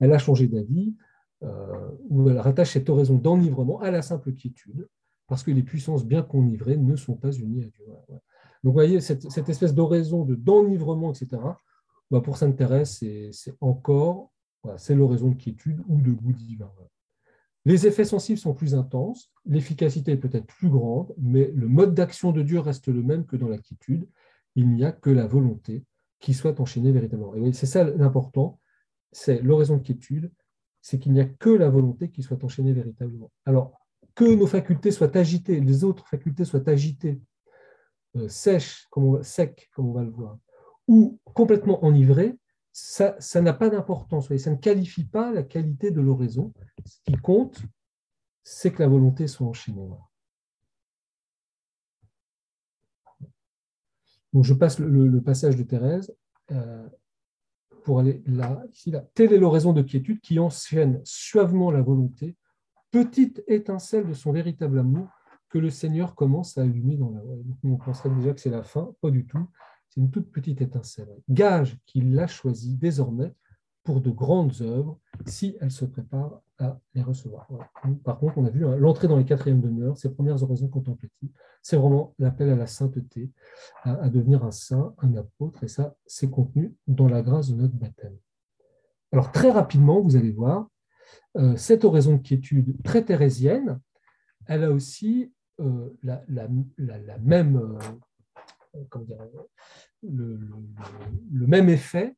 Elle 0.00 0.12
a 0.12 0.18
changé 0.18 0.48
d'avis, 0.48 0.94
euh, 1.44 1.88
où 2.10 2.28
elle 2.28 2.40
rattache 2.40 2.72
cette 2.72 2.90
oraison 2.90 3.14
d'enivrement 3.14 3.80
à 3.80 3.90
la 3.90 4.02
simple 4.02 4.34
quiétude, 4.34 4.86
parce 5.28 5.42
que 5.42 5.50
les 5.50 5.62
puissances 5.62 6.04
bien 6.04 6.20
qu'enivrées 6.20 6.76
ne 6.76 6.94
sont 6.94 7.16
pas 7.16 7.32
unies 7.32 7.64
à 7.64 7.68
Dieu. 7.68 7.86
Donc, 7.86 8.18
vous 8.64 8.72
voyez, 8.72 9.00
cette, 9.00 9.48
espèce 9.48 9.74
d'oraison 9.74 10.26
d'enivrement, 10.26 11.10
etc., 11.10 11.40
bah, 12.10 12.20
pour 12.20 12.36
Sainte 12.36 12.58
Thérèse, 12.58 13.02
c'est 13.32 13.56
encore, 13.62 14.30
c'est 14.76 14.94
l'oraison 14.94 15.30
de 15.30 15.36
quiétude 15.36 15.80
ou 15.88 16.02
de 16.02 16.12
goût 16.12 16.34
divin. 16.34 16.70
Les 17.64 17.86
effets 17.86 18.04
sensibles 18.04 18.38
sont 18.38 18.52
plus 18.52 18.74
intenses, 18.74 19.32
l'efficacité 19.46 20.12
est 20.12 20.16
peut-être 20.18 20.46
plus 20.46 20.68
grande, 20.68 21.14
mais 21.16 21.50
le 21.54 21.66
mode 21.66 21.94
d'action 21.94 22.30
de 22.30 22.42
Dieu 22.42 22.60
reste 22.60 22.88
le 22.88 23.02
même 23.02 23.24
que 23.24 23.36
dans 23.36 23.48
l'attitude. 23.48 24.06
Il 24.54 24.70
n'y 24.70 24.84
a 24.84 24.92
que 24.92 25.10
la 25.10 25.26
volonté 25.26 25.84
qui 26.20 26.34
soit 26.34 26.60
enchaînée 26.60 26.92
véritablement. 26.92 27.34
Et 27.34 27.52
c'est 27.52 27.66
ça 27.66 27.84
l'important, 27.84 28.60
c'est 29.12 29.40
l'oraison 29.40 29.78
de 29.78 29.82
quiétude, 29.82 30.30
c'est 30.82 30.98
qu'il 30.98 31.12
n'y 31.12 31.20
a 31.20 31.24
que 31.24 31.50
la 31.50 31.70
volonté 31.70 32.10
qui 32.10 32.22
soit 32.22 32.42
enchaînée 32.44 32.74
véritablement. 32.74 33.30
Alors, 33.46 33.72
que 34.14 34.24
nos 34.24 34.46
facultés 34.46 34.90
soient 34.90 35.16
agitées, 35.16 35.60
les 35.60 35.84
autres 35.84 36.06
facultés 36.06 36.44
soient 36.44 36.68
agitées, 36.68 37.20
euh, 38.16 38.28
sèches, 38.28 38.86
comme 38.90 39.20
comme 39.74 39.88
on 39.88 39.92
va 39.92 40.02
le 40.02 40.10
voir, 40.10 40.38
ou 40.86 41.18
complètement 41.24 41.84
enivrées, 41.84 42.36
ça 42.74 43.40
n'a 43.40 43.52
pas 43.52 43.70
d'importance, 43.70 44.36
ça 44.36 44.50
ne 44.50 44.56
qualifie 44.56 45.04
pas 45.04 45.30
la 45.32 45.44
qualité 45.44 45.92
de 45.92 46.00
l'oraison. 46.00 46.52
Ce 46.84 46.98
qui 47.04 47.12
compte, 47.12 47.62
c'est 48.42 48.72
que 48.72 48.82
la 48.82 48.88
volonté 48.88 49.28
soit 49.28 49.46
enchaînée. 49.46 49.88
Donc 54.32 54.42
je 54.42 54.54
passe 54.54 54.80
le, 54.80 55.20
passage 55.20 55.54
de 55.54 55.62
Thérèse 55.62 56.12
euh, 56.50 56.88
pour 57.84 58.00
aller 58.00 58.24
là, 58.26 58.60
ici. 58.72 58.92
Telle 59.14 59.32
est 59.32 59.38
l'oraison 59.38 59.72
de 59.72 59.82
quiétude 59.82 60.20
qui 60.20 60.40
enchaîne 60.40 61.00
suavement 61.04 61.70
la 61.70 61.80
volonté, 61.80 62.36
petite 62.90 63.44
étincelle 63.46 64.08
de 64.08 64.14
son 64.14 64.32
véritable 64.32 64.80
amour 64.80 65.08
que 65.48 65.58
le 65.58 65.70
Seigneur 65.70 66.16
commence 66.16 66.58
à 66.58 66.62
allumer 66.62 66.96
dans 66.96 67.10
la 67.10 67.20
voie. 67.20 67.36
on 67.62 67.76
penserait 67.76 68.10
déjà 68.10 68.34
que 68.34 68.40
c'est 68.40 68.50
la 68.50 68.64
fin, 68.64 68.92
pas 69.00 69.12
du 69.12 69.24
tout. 69.26 69.48
C'est 69.94 70.00
une 70.00 70.10
toute 70.10 70.32
petite 70.32 70.60
étincelle. 70.60 71.08
Gage 71.28 71.78
qu'il 71.86 72.14
l'a 72.14 72.26
choisi 72.26 72.74
désormais 72.74 73.32
pour 73.84 74.00
de 74.00 74.10
grandes 74.10 74.60
œuvres 74.60 74.98
si 75.24 75.56
elle 75.60 75.70
se 75.70 75.84
prépare 75.84 76.40
à 76.58 76.80
les 76.94 77.02
recevoir. 77.02 77.48
Par 78.02 78.18
contre, 78.18 78.38
on 78.38 78.44
a 78.44 78.50
vu 78.50 78.66
hein, 78.66 78.76
l'entrée 78.76 79.06
dans 79.06 79.18
les 79.18 79.24
quatrièmes 79.24 79.60
demeures, 79.60 79.96
ses 79.96 80.12
premières 80.12 80.42
oraisons 80.42 80.68
contemplatives, 80.68 81.30
c'est 81.62 81.76
vraiment 81.76 82.14
l'appel 82.18 82.50
à 82.50 82.56
la 82.56 82.66
sainteté, 82.66 83.30
à, 83.82 84.08
devenir 84.08 84.44
un 84.44 84.50
saint, 84.50 84.94
un 84.98 85.14
apôtre, 85.14 85.62
et 85.62 85.68
ça, 85.68 85.94
c'est 86.06 86.30
contenu 86.30 86.74
dans 86.88 87.08
la 87.08 87.22
grâce 87.22 87.50
de 87.50 87.54
notre 87.54 87.74
baptême. 87.74 88.16
Alors 89.12 89.30
très 89.30 89.50
rapidement, 89.50 90.00
vous 90.00 90.16
allez 90.16 90.32
voir, 90.32 90.68
euh, 91.36 91.56
cette 91.56 91.84
oraison 91.84 92.16
de 92.16 92.22
quiétude 92.22 92.82
très 92.82 93.04
thérésienne, 93.04 93.80
elle 94.46 94.64
a 94.64 94.72
aussi 94.72 95.32
euh, 95.60 95.96
la, 96.02 96.48
même 97.20 97.56
euh, 97.56 97.78
le, 100.02 101.46
même 101.46 101.68
effet 101.68 102.16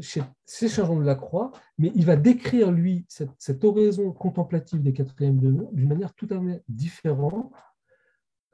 chez 0.00 0.22
changements 0.46 1.00
de 1.00 1.04
la 1.04 1.14
croix, 1.14 1.52
mais 1.76 1.92
il 1.94 2.06
va 2.06 2.16
décrire, 2.16 2.70
lui, 2.70 3.04
cette, 3.08 3.64
oraison 3.64 4.12
contemplative 4.12 4.82
des 4.82 4.92
quatrièmes 4.92 5.38
demeures 5.38 5.72
d'une 5.72 5.88
manière 5.88 6.14
tout 6.14 6.28
à 6.30 6.40
fait 6.40 6.62
différente, 6.68 7.52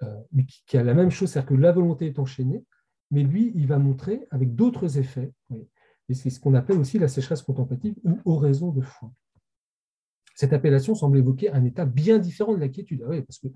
euh, 0.02 0.22
qui, 0.66 0.76
a 0.76 0.82
la 0.82 0.94
même 0.94 1.10
chose, 1.10 1.30
c'est-à-dire 1.30 1.50
que 1.50 1.54
la 1.54 1.72
volonté 1.72 2.06
est 2.06 2.18
enchaînée, 2.18 2.64
mais 3.10 3.22
lui, 3.22 3.52
il 3.54 3.66
va 3.66 3.78
montrer 3.78 4.26
avec 4.30 4.54
d'autres 4.54 4.98
effets. 4.98 5.32
Et 6.08 6.14
c'est 6.14 6.30
ce 6.30 6.40
qu'on 6.40 6.54
appelle 6.54 6.78
aussi 6.78 6.98
la 6.98 7.08
sécheresse 7.08 7.42
contemplative 7.42 7.94
ou 8.02 8.18
oraison 8.24 8.72
de 8.72 8.80
foi. 8.80 9.12
Cette 10.34 10.52
appellation 10.52 10.94
semble 10.94 11.18
évoquer 11.18 11.50
un 11.50 11.64
état 11.64 11.86
bien 11.86 12.18
différent 12.18 12.54
de 12.54 12.60
la 12.60 12.68
quiétude. 12.68 13.04
Ah 13.06 13.22
parce 13.22 13.38
que 13.38 13.48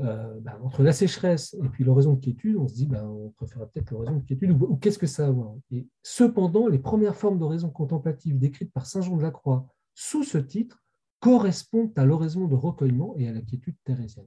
euh, 0.00 0.38
bah, 0.40 0.58
entre 0.62 0.82
la 0.82 0.92
sécheresse 0.92 1.56
et 1.64 1.68
puis 1.70 1.82
l'oraison 1.82 2.14
de 2.14 2.20
quiétude, 2.20 2.56
on 2.56 2.68
se 2.68 2.74
dit 2.74 2.86
ben, 2.86 3.04
on 3.06 3.30
préfère 3.30 3.66
peut-être 3.68 3.90
l'oraison 3.92 4.16
de 4.16 4.24
quiétude 4.24 4.50
ou, 4.50 4.76
qu'est-ce 4.76 4.98
que 4.98 5.06
ça 5.06 5.24
a 5.24 5.28
à 5.28 5.30
voir? 5.30 5.54
Et 5.70 5.88
cependant, 6.02 6.68
les 6.68 6.78
premières 6.78 7.16
formes 7.16 7.38
d'oraison 7.38 7.70
contemplative 7.70 8.38
décrites 8.38 8.72
par 8.72 8.86
Saint 8.86 9.00
Jean 9.00 9.16
de 9.16 9.22
la 9.22 9.30
Croix 9.30 9.66
sous 9.94 10.22
ce 10.22 10.36
titre 10.36 10.84
correspondent 11.20 11.98
à 11.98 12.04
l'oraison 12.04 12.46
de 12.46 12.54
recueillement 12.54 13.14
et 13.16 13.26
à 13.26 13.32
la 13.32 13.40
quiétude 13.40 13.76
thérésienne. 13.84 14.26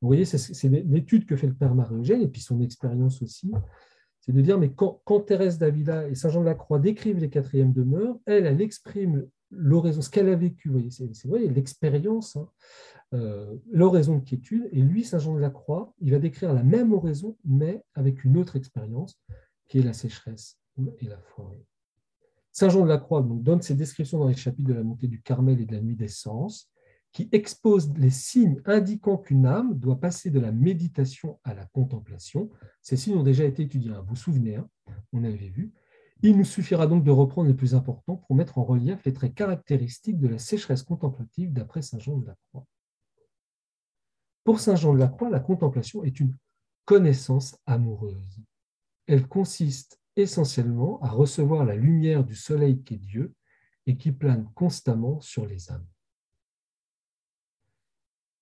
Vous 0.00 0.08
voyez, 0.08 0.24
c'est 0.24 0.68
l'étude 0.68 1.26
que 1.26 1.36
fait 1.36 1.48
le 1.48 1.54
Père 1.54 1.74
Marie-Eugène 1.74 2.22
et 2.22 2.28
puis 2.28 2.40
son 2.40 2.60
expérience 2.60 3.22
aussi. 3.22 3.50
C'est 4.20 4.32
de 4.32 4.40
dire, 4.40 4.58
mais 4.58 4.72
quand, 4.72 5.20
Thérèse 5.20 5.58
d'Avila 5.58 6.08
et 6.08 6.14
Saint 6.14 6.30
Jean 6.30 6.40
de 6.40 6.46
la 6.46 6.54
Croix 6.54 6.78
décrivent 6.78 7.18
les 7.18 7.30
quatrièmes 7.30 7.72
demeures, 7.72 8.18
elle, 8.26 8.46
elle 8.46 8.60
exprime 8.60 9.28
l'oraison, 9.50 10.02
ce 10.02 10.10
qu'elle 10.10 10.28
a 10.28 10.34
vécu, 10.34 10.72
c'est 10.90 11.08
l'expérience, 11.48 12.36
hein, 12.36 12.48
euh, 13.14 13.56
l'oraison 13.70 14.18
de 14.18 14.24
quiétude, 14.24 14.68
et 14.72 14.80
lui, 14.80 15.04
Saint 15.04 15.18
Jean 15.18 15.34
de 15.34 15.40
la 15.40 15.50
Croix, 15.50 15.94
il 16.00 16.10
va 16.10 16.18
décrire 16.18 16.52
la 16.52 16.64
même 16.64 16.92
oraison, 16.92 17.36
mais 17.44 17.84
avec 17.94 18.24
une 18.24 18.36
autre 18.36 18.56
expérience, 18.56 19.20
qui 19.68 19.78
est 19.78 19.82
la 19.82 19.92
sécheresse 19.92 20.58
et 20.98 21.06
la 21.06 21.18
forêt. 21.18 21.64
Saint 22.52 22.68
Jean 22.68 22.82
de 22.82 22.88
la 22.88 22.98
Croix 22.98 23.22
donne 23.22 23.62
ses 23.62 23.74
descriptions 23.74 24.18
dans 24.18 24.28
les 24.28 24.34
chapitres 24.34 24.68
de 24.68 24.74
la 24.74 24.82
montée 24.82 25.08
du 25.08 25.22
Carmel 25.22 25.60
et 25.60 25.66
de 25.66 25.74
la 25.74 25.80
nuit 25.80 25.96
des 25.96 26.08
sens, 26.08 26.70
qui 27.16 27.30
expose 27.32 27.90
les 27.96 28.10
signes 28.10 28.60
indiquant 28.66 29.16
qu'une 29.16 29.46
âme 29.46 29.72
doit 29.72 29.98
passer 29.98 30.28
de 30.28 30.38
la 30.38 30.52
méditation 30.52 31.40
à 31.44 31.54
la 31.54 31.64
contemplation. 31.64 32.50
Ces 32.82 32.98
signes 32.98 33.16
ont 33.16 33.22
déjà 33.22 33.44
été 33.44 33.62
étudiés, 33.62 33.92
hein. 33.92 34.02
vous 34.02 34.10
vous 34.10 34.16
souvenez, 34.16 34.56
hein, 34.56 34.68
on 35.14 35.24
avait 35.24 35.48
vu. 35.48 35.72
Il 36.20 36.36
nous 36.36 36.44
suffira 36.44 36.86
donc 36.86 37.04
de 37.04 37.10
reprendre 37.10 37.48
les 37.48 37.54
plus 37.54 37.74
importants 37.74 38.16
pour 38.16 38.36
mettre 38.36 38.58
en 38.58 38.64
relief 38.64 39.02
les 39.06 39.14
traits 39.14 39.34
caractéristiques 39.34 40.18
de 40.18 40.28
la 40.28 40.36
sécheresse 40.36 40.82
contemplative 40.82 41.54
d'après 41.54 41.80
Saint 41.80 41.98
Jean 41.98 42.18
de 42.18 42.26
la 42.26 42.36
Croix. 42.50 42.66
Pour 44.44 44.60
Saint 44.60 44.76
Jean 44.76 44.92
de 44.92 44.98
la 44.98 45.08
Croix, 45.08 45.30
la 45.30 45.40
contemplation 45.40 46.04
est 46.04 46.20
une 46.20 46.36
connaissance 46.84 47.56
amoureuse. 47.64 48.42
Elle 49.06 49.26
consiste 49.26 49.98
essentiellement 50.16 51.00
à 51.00 51.08
recevoir 51.08 51.64
la 51.64 51.76
lumière 51.76 52.24
du 52.24 52.34
soleil 52.34 52.82
qu'est 52.82 52.98
Dieu 52.98 53.32
et 53.86 53.96
qui 53.96 54.12
plane 54.12 54.50
constamment 54.54 55.18
sur 55.22 55.46
les 55.46 55.72
âmes 55.72 55.86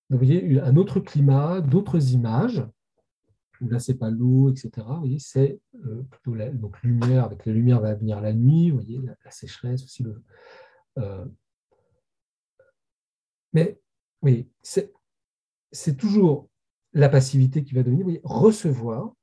vous 0.09 0.17
voyez 0.17 0.59
un 0.59 0.75
autre 0.75 0.99
climat, 0.99 1.61
d'autres 1.61 2.11
images. 2.11 2.63
Là, 3.61 3.79
ce 3.79 3.91
n'est 3.91 3.97
pas 3.97 4.09
l'eau, 4.09 4.49
etc. 4.49 4.69
Vous 4.77 4.99
voyez, 4.99 5.19
c'est 5.19 5.59
euh, 5.85 6.03
plutôt 6.03 6.35
la 6.35 6.49
donc, 6.49 6.81
lumière. 6.83 7.23
Avec 7.23 7.45
la 7.45 7.53
lumière 7.53 7.79
va 7.79 7.95
venir 7.95 8.19
la 8.21 8.33
nuit. 8.33 8.69
Vous 8.69 8.77
voyez, 8.77 8.99
la, 8.99 9.31
sécheresse 9.31 9.83
aussi. 9.83 10.03
Le, 10.03 10.21
euh, 10.99 11.25
mais 13.53 13.79
oui, 14.21 14.49
c'est 14.61 15.97
toujours 15.97 16.49
la 16.93 17.09
passivité 17.09 17.63
qui 17.63 17.73
va 17.73 17.83
devenir. 17.83 17.99
Vous 17.99 18.11
voyez, 18.11 18.21
recevoir 18.23 19.13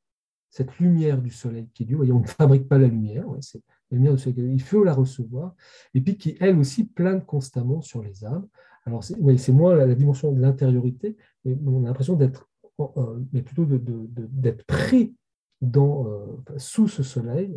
cette 0.49 0.79
lumière 0.79 1.21
du 1.21 1.31
soleil 1.31 1.69
qui 1.75 1.83
est 1.83 1.87
Dieu. 1.87 1.97
Vous 1.97 2.01
voyez, 2.01 2.13
on 2.13 2.21
ne 2.21 2.27
fabrique 2.27 2.69
pas 2.69 2.79
la 2.79 2.89
lumière. 2.89 3.27
c'est 3.41 3.63
la 3.91 3.97
lumière 3.97 4.15
du 4.15 4.23
soleil. 4.23 4.53
Il 4.53 4.63
faut 4.63 4.85
la 4.85 4.95
recevoir. 4.95 5.55
Et 5.95 6.01
puis 6.01 6.17
qui, 6.17 6.37
elle 6.41 6.59
aussi, 6.59 6.85
plane 6.85 7.25
constamment 7.25 7.83
sur 7.83 8.03
les 8.03 8.25
âmes. 8.25 8.49
Alors, 8.85 9.05
c'est 9.05 9.17
oui, 9.19 9.41
moins 9.51 9.75
la, 9.75 9.95
dimension 9.95 10.33
de 10.33 10.41
l'intériorité, 10.41 11.17
mais 11.45 11.57
on 11.67 11.85
a 11.85 11.89
l'impression 11.89 12.17
d'être, 12.17 12.49
euh, 12.81 13.21
mais 13.33 13.43
plutôt 13.43 13.67
d'être 13.67 14.65
pris 14.67 15.15
dans, 15.61 16.07
euh, 16.09 16.27
sous 16.57 16.89
ce 16.89 17.03
soleil 17.03 17.57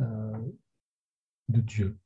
euh, 0.00 0.38
de 1.48 1.60
Dieu. 1.60 1.96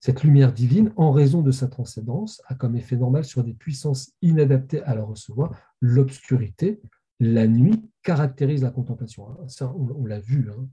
Cette 0.00 0.22
lumière 0.22 0.52
divine, 0.52 0.92
en 0.96 1.10
raison 1.10 1.42
de 1.42 1.50
sa 1.50 1.66
transcendance, 1.66 2.40
a 2.46 2.54
comme 2.54 2.76
effet 2.76 2.96
normal 2.96 3.24
sur 3.24 3.42
des 3.42 3.54
puissances 3.54 4.12
inadaptées 4.22 4.82
à 4.82 4.94
la 4.94 5.02
recevoir 5.02 5.56
l'obscurité. 5.80 6.80
La 7.18 7.48
nuit 7.48 7.90
caractérise 8.04 8.62
la 8.62 8.70
contemplation. 8.70 9.28
Hein. 9.28 9.74
On, 9.76 10.06
l'a 10.06 10.20
vu. 10.20 10.52
Hein. 10.52 10.68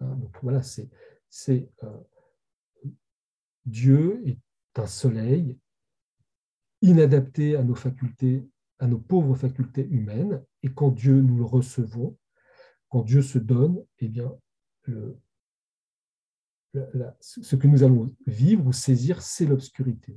Hein, 0.00 0.16
donc 0.16 0.36
voilà, 0.42 0.62
c'est 0.64 1.68
Dieu 3.66 4.22
est 4.26 4.38
un 4.76 4.86
soleil 4.86 5.56
inadapté 6.82 7.56
à 7.56 7.62
nos 7.62 7.74
facultés, 7.74 8.48
à 8.78 8.86
nos 8.86 8.98
pauvres 8.98 9.34
facultés 9.34 9.86
humaines, 9.88 10.42
et 10.62 10.68
quand 10.72 10.90
Dieu 10.90 11.20
nous 11.20 11.36
le 11.38 11.44
recevons, 11.44 12.16
quand 12.88 13.02
Dieu 13.02 13.22
se 13.22 13.38
donne, 13.38 13.82
eh 13.98 14.08
bien, 14.08 14.32
ce 17.20 17.56
que 17.56 17.66
nous 17.66 17.82
allons 17.82 18.14
vivre 18.26 18.66
ou 18.66 18.72
saisir, 18.72 19.22
c'est 19.22 19.46
l'obscurité. 19.46 20.14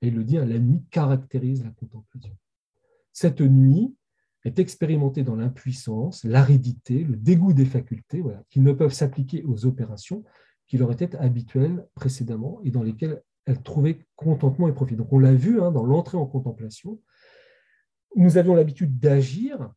Et 0.00 0.08
il 0.08 0.14
le 0.14 0.24
dit, 0.24 0.38
hein, 0.38 0.44
la 0.44 0.58
nuit 0.58 0.84
caractérise 0.90 1.64
la 1.64 1.70
contemplation. 1.70 2.36
Cette 3.12 3.40
nuit 3.40 3.94
est 4.44 4.58
expérimentée 4.58 5.24
dans 5.24 5.34
l'impuissance, 5.34 6.22
l'aridité, 6.24 7.02
le 7.02 7.16
dégoût 7.16 7.52
des 7.52 7.64
facultés, 7.64 8.22
qui 8.50 8.60
ne 8.60 8.72
peuvent 8.72 8.92
s'appliquer 8.92 9.42
aux 9.44 9.66
opérations 9.66 10.24
qui 10.68 10.76
leur 10.76 10.92
étaient 10.92 11.16
habituelles 11.16 11.88
précédemment 11.94 12.60
et 12.62 12.70
dans 12.70 12.82
lesquelles 12.82 13.22
elle 13.48 13.62
trouvait 13.62 14.06
contentement 14.14 14.68
et 14.68 14.72
profit. 14.72 14.96
Donc 14.96 15.12
on 15.12 15.18
l'a 15.18 15.34
vu 15.34 15.60
hein, 15.60 15.72
dans 15.72 15.84
l'entrée 15.84 16.18
en 16.18 16.26
contemplation. 16.26 17.00
Nous 18.14 18.38
avions 18.38 18.54
l'habitude 18.54 18.98
d'agir 18.98 19.72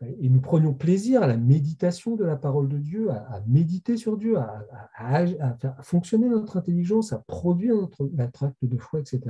et 0.00 0.28
nous 0.28 0.40
prenions 0.40 0.74
plaisir 0.74 1.22
à 1.22 1.26
la 1.26 1.36
méditation 1.36 2.16
de 2.16 2.24
la 2.24 2.36
parole 2.36 2.68
de 2.68 2.78
Dieu, 2.78 3.10
à, 3.10 3.40
méditer 3.46 3.96
sur 3.96 4.16
Dieu, 4.16 4.36
à, 4.36 5.26
faire 5.60 5.76
fonctionner 5.84 6.28
notre 6.28 6.56
intelligence, 6.56 7.12
à 7.12 7.18
produire 7.18 7.76
notre, 7.76 8.44
acte 8.44 8.64
de 8.64 8.78
foi, 8.78 8.98
etc. 8.98 9.20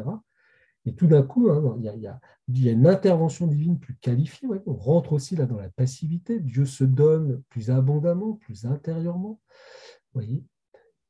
Et 0.87 0.95
tout 0.95 1.07
d'un 1.07 1.23
coup, 1.23 1.51
hein, 1.51 1.77
il, 1.79 1.85
y 2.01 2.07
a, 2.07 2.73
une 2.73 2.87
intervention 2.87 3.47
divine 3.47 3.79
plus 3.79 3.97
qualifiée. 3.97 4.49
On 4.67 4.75
rentre 4.75 5.13
aussi 5.13 5.37
là 5.37 5.45
dans 5.45 5.59
la 5.59 5.69
passivité. 5.69 6.41
Dieu 6.41 6.65
se 6.65 6.85
donne 6.85 7.43
plus 7.51 7.71
abondamment, 7.71 8.35
plus 8.35 8.65
intérieurement. 8.65 9.41
Voyez 10.15 10.43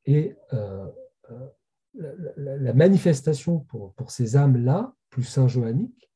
et 0.05 0.35
euh, 0.53 0.87
euh, 1.31 1.47
la, 2.59 2.73
manifestation 2.73 3.59
pour, 3.59 3.93
ces 4.09 4.35
âmes-là, 4.35 4.95
plus 5.09 5.23
saint-joanniques, 5.23 6.11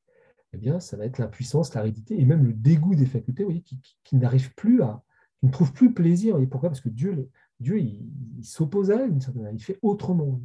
eh 0.54 0.58
bien, 0.58 0.80
ça 0.80 0.98
va 0.98 1.06
être 1.06 1.18
l'impuissance, 1.18 1.74
l'aridité 1.74 2.20
et 2.20 2.26
même 2.26 2.46
le 2.46 2.54
dégoût 2.54 2.96
des 2.96 3.06
facultés 3.06 3.46
qui, 4.04 4.16
n'arrivent 4.16 4.54
plus 4.56 4.82
à, 4.82 5.04
qui 5.40 5.46
ne 5.46 5.52
trouvent 5.52 5.74
plus 5.74 5.94
plaisir. 5.94 6.40
Et 6.40 6.48
pourquoi? 6.48 6.70
Parce 6.70 6.82
que 6.82 6.90
Dieu, 6.90 7.30
Dieu 7.60 7.80
il, 7.80 8.10
s'oppose 8.44 8.92
à 8.92 8.96
elle 8.96 9.12
d'une 9.12 9.22
certaine 9.22 9.44
manière, 9.44 9.60
il 9.60 9.64
fait 9.64 9.80
autrement. 9.82 10.42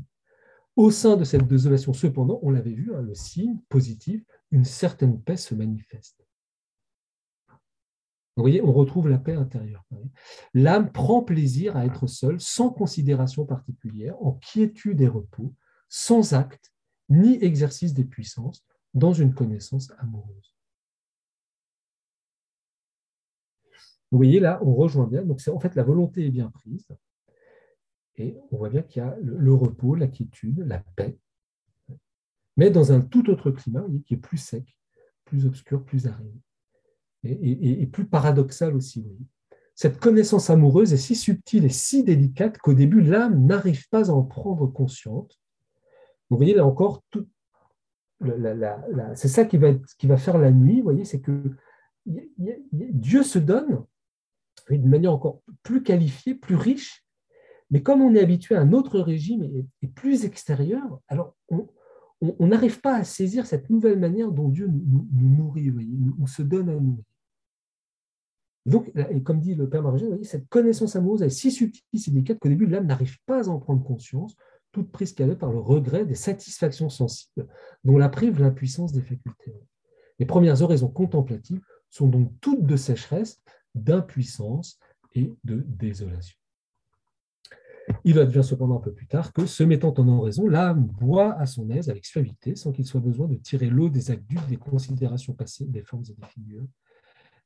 Au 0.74 0.90
sein 0.90 1.16
de 1.16 1.24
cette 1.24 1.46
désolation, 1.46 1.92
cependant, 1.92 2.40
on 2.42 2.50
l'avait 2.50 2.72
vu, 2.72 2.94
hein, 2.94 3.02
le 3.02 3.14
signe 3.14 3.58
positif, 3.68 4.24
une 4.50 4.64
certaine 4.64 5.20
paix 5.20 5.36
se 5.36 5.54
manifeste. 5.54 6.26
Vous 8.36 8.42
voyez, 8.42 8.62
on 8.62 8.72
retrouve 8.72 9.08
la 9.08 9.18
paix 9.18 9.34
intérieure. 9.34 9.84
L'âme 10.54 10.90
prend 10.90 11.22
plaisir 11.22 11.76
à 11.76 11.84
être 11.84 12.06
seule, 12.06 12.40
sans 12.40 12.70
considération 12.70 13.44
particulière, 13.44 14.16
en 14.22 14.32
quiétude 14.32 15.02
et 15.02 15.08
repos, 15.08 15.52
sans 15.94 16.32
acte 16.32 16.72
ni 17.10 17.34
exercice 17.44 17.92
des 17.92 18.04
puissances, 18.04 18.64
dans 18.94 19.12
une 19.12 19.34
connaissance 19.34 19.92
amoureuse. 19.98 20.56
Vous 24.10 24.16
voyez, 24.16 24.40
là, 24.40 24.58
on 24.62 24.74
rejoint 24.74 25.06
bien. 25.06 25.22
Donc, 25.22 25.40
en 25.46 25.60
fait, 25.60 25.74
la 25.74 25.82
volonté 25.82 26.26
est 26.26 26.30
bien 26.30 26.48
prise. 26.48 26.88
Et 28.16 28.38
on 28.50 28.56
voit 28.56 28.70
bien 28.70 28.80
qu'il 28.80 29.02
y 29.02 29.04
a 29.04 29.16
le, 29.20 29.52
repos, 29.52 29.94
la 29.94 30.06
quiétude, 30.06 30.60
la 30.60 30.78
paix, 30.96 31.18
mais 32.56 32.70
dans 32.70 32.92
un 32.92 33.02
tout 33.02 33.28
autre 33.28 33.50
climat 33.50 33.84
qui 34.06 34.14
est 34.14 34.18
plus 34.18 34.38
sec, 34.38 34.78
plus 35.26 35.44
obscur, 35.44 35.84
plus 35.84 36.06
aride 36.06 36.40
et, 37.22 37.86
plus 37.86 38.06
paradoxal 38.06 38.74
aussi. 38.74 39.06
Cette 39.74 39.98
connaissance 39.98 40.48
amoureuse 40.48 40.92
est 40.92 40.98
si 40.98 41.16
subtile 41.16 41.64
et 41.64 41.70
si 41.70 42.02
délicate 42.02 42.58
qu'au 42.58 42.74
début, 42.74 43.00
l'âme 43.00 43.46
n'arrive 43.46 43.88
pas 43.88 44.10
à 44.10 44.14
en 44.14 44.22
prendre 44.22 44.66
conscience. 44.66 45.41
Vous 46.32 46.38
voyez, 46.38 46.54
là 46.54 46.64
encore, 46.64 47.02
c'est 49.14 49.28
ça 49.28 49.44
qui 49.44 49.58
va, 49.58 50.16
faire 50.16 50.38
la 50.38 50.50
nuit, 50.50 50.78
vous 50.78 50.84
voyez, 50.84 51.04
c'est 51.04 51.20
que 51.20 51.42
Dieu 52.06 53.22
se 53.22 53.38
donne 53.38 53.84
d'une 54.70 54.88
manière 54.88 55.12
encore 55.12 55.42
plus 55.62 55.82
qualifiée, 55.82 56.34
plus 56.34 56.54
riche, 56.54 57.04
mais 57.70 57.82
comme 57.82 58.00
on 58.00 58.14
est 58.14 58.20
habitué 58.20 58.54
à 58.54 58.62
un 58.62 58.72
autre 58.72 58.98
régime 58.98 59.44
et, 59.82 59.88
plus 59.88 60.24
extérieur, 60.24 61.00
alors 61.06 61.36
on 61.50 62.46
n'arrive 62.46 62.80
pas 62.80 62.96
à 62.96 63.04
saisir 63.04 63.44
cette 63.44 63.68
nouvelle 63.68 63.98
manière 63.98 64.32
dont 64.32 64.48
Dieu 64.48 64.68
nous, 64.68 65.06
nourrit, 65.12 65.70
nous, 65.70 66.26
se 66.26 66.40
donne 66.40 66.70
à 66.70 66.76
nous. 66.76 67.04
Donc, 68.64 68.90
et 68.94 69.22
comme 69.22 69.40
dit 69.40 69.54
le 69.54 69.68
Père 69.68 69.82
Marogène, 69.82 70.24
cette 70.24 70.48
connaissance 70.48 70.96
amoureuse 70.96 71.24
est 71.24 71.28
si 71.28 71.50
subtile, 71.50 71.82
si 71.94 72.10
délicate 72.10 72.38
qu'au 72.38 72.48
début, 72.48 72.66
l'âme 72.66 72.86
n'arrive 72.86 73.18
pas 73.26 73.48
à 73.48 73.50
en 73.50 73.58
prendre 73.58 73.84
conscience, 73.84 74.34
toute 74.72 74.90
prise 74.90 75.12
qu'elle 75.12 75.30
est 75.30 75.36
par 75.36 75.52
le 75.52 75.58
regret 75.58 76.04
des 76.04 76.14
satisfactions 76.14 76.88
sensibles 76.88 77.46
dont 77.84 77.98
la 77.98 78.08
prive 78.08 78.40
l'impuissance 78.40 78.92
des 78.92 79.02
facultés. 79.02 79.54
Les 80.18 80.26
premières 80.26 80.62
oraisons 80.62 80.88
contemplatives 80.88 81.60
sont 81.90 82.08
donc 82.08 82.32
toutes 82.40 82.64
de 82.64 82.76
sécheresse, 82.76 83.42
d'impuissance 83.74 84.78
et 85.14 85.32
de 85.44 85.64
désolation. 85.68 86.36
Il 88.04 88.18
advient 88.18 88.44
cependant 88.44 88.76
un 88.76 88.80
peu 88.80 88.92
plus 88.92 89.06
tard 89.06 89.32
que, 89.32 89.46
se 89.46 89.62
mettant 89.62 89.92
en 89.94 90.08
oraison, 90.08 90.46
l'âme 90.48 90.86
boit 90.86 91.34
à 91.34 91.46
son 91.46 91.68
aise 91.70 91.90
avec 91.90 92.06
suavité, 92.06 92.54
sans 92.54 92.72
qu'il 92.72 92.86
soit 92.86 93.00
besoin 93.00 93.26
de 93.26 93.34
tirer 93.36 93.68
l'eau 93.68 93.88
des 93.88 94.10
actes 94.10 94.24
des 94.48 94.56
considérations 94.56 95.34
passées, 95.34 95.66
des 95.66 95.82
formes 95.82 96.04
et 96.08 96.14
des 96.14 96.26
figures, 96.28 96.66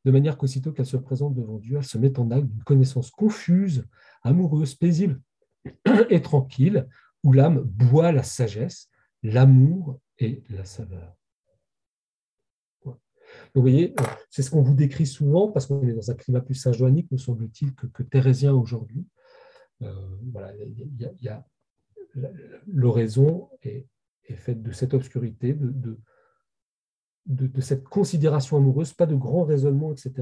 de 0.05 0.11
manière 0.11 0.37
qu'aussitôt 0.39 0.72
qu'elle 0.72 0.87
se 0.87 0.97
présente 0.97 1.35
devant 1.35 1.59
Dieu, 1.59 1.79
elle 1.79 1.85
se 1.85 1.99
met 1.99 2.18
en 2.18 2.31
acte 2.31 2.47
d'une 2.47 2.62
connaissance 2.62 3.11
confuse, 3.11 3.85
amoureuse, 4.22 4.74
paisible 4.74 5.20
et 6.11 6.22
tranquille, 6.22 6.87
où 7.27 7.33
l'âme 7.33 7.61
boit 7.61 8.12
la 8.12 8.22
sagesse, 8.22 8.89
l'amour 9.24 9.99
et 10.18 10.45
la 10.49 10.64
saveur. 10.64 11.12
vous 12.85 13.61
voyez, 13.61 13.97
c'est 14.31 14.43
ce 14.43 14.51
qu'on 14.51 14.62
vous 14.62 14.77
décrit 14.77 15.07
souvent 15.07 15.51
parce 15.51 15.66
qu'on 15.66 15.85
est 15.89 15.93
dans 15.93 16.09
un 16.09 16.14
climat 16.14 16.41
plus 16.41 16.55
saint-joannique, 16.55 17.11
me 17.11 17.18
semble-t-il, 17.18 17.74
que, 17.74 17.89
que 17.89 18.05
thérésien 18.05 18.55
aujourd'hui. 18.55 19.05
voilà, 19.81 20.53
l'oraison 22.68 23.51
est, 23.62 23.89
est, 24.27 24.37
faite 24.37 24.62
de 24.62 24.70
cette 24.70 24.95
obscurité, 24.95 25.53
de, 25.53 25.99
de, 27.27 27.61
cette 27.61 27.83
considération 27.83 28.57
amoureuse, 28.57 28.93
pas 28.93 29.07
de 29.07 29.16
grands 29.16 29.43
raisonnements, 29.43 29.91
etc., 29.91 30.12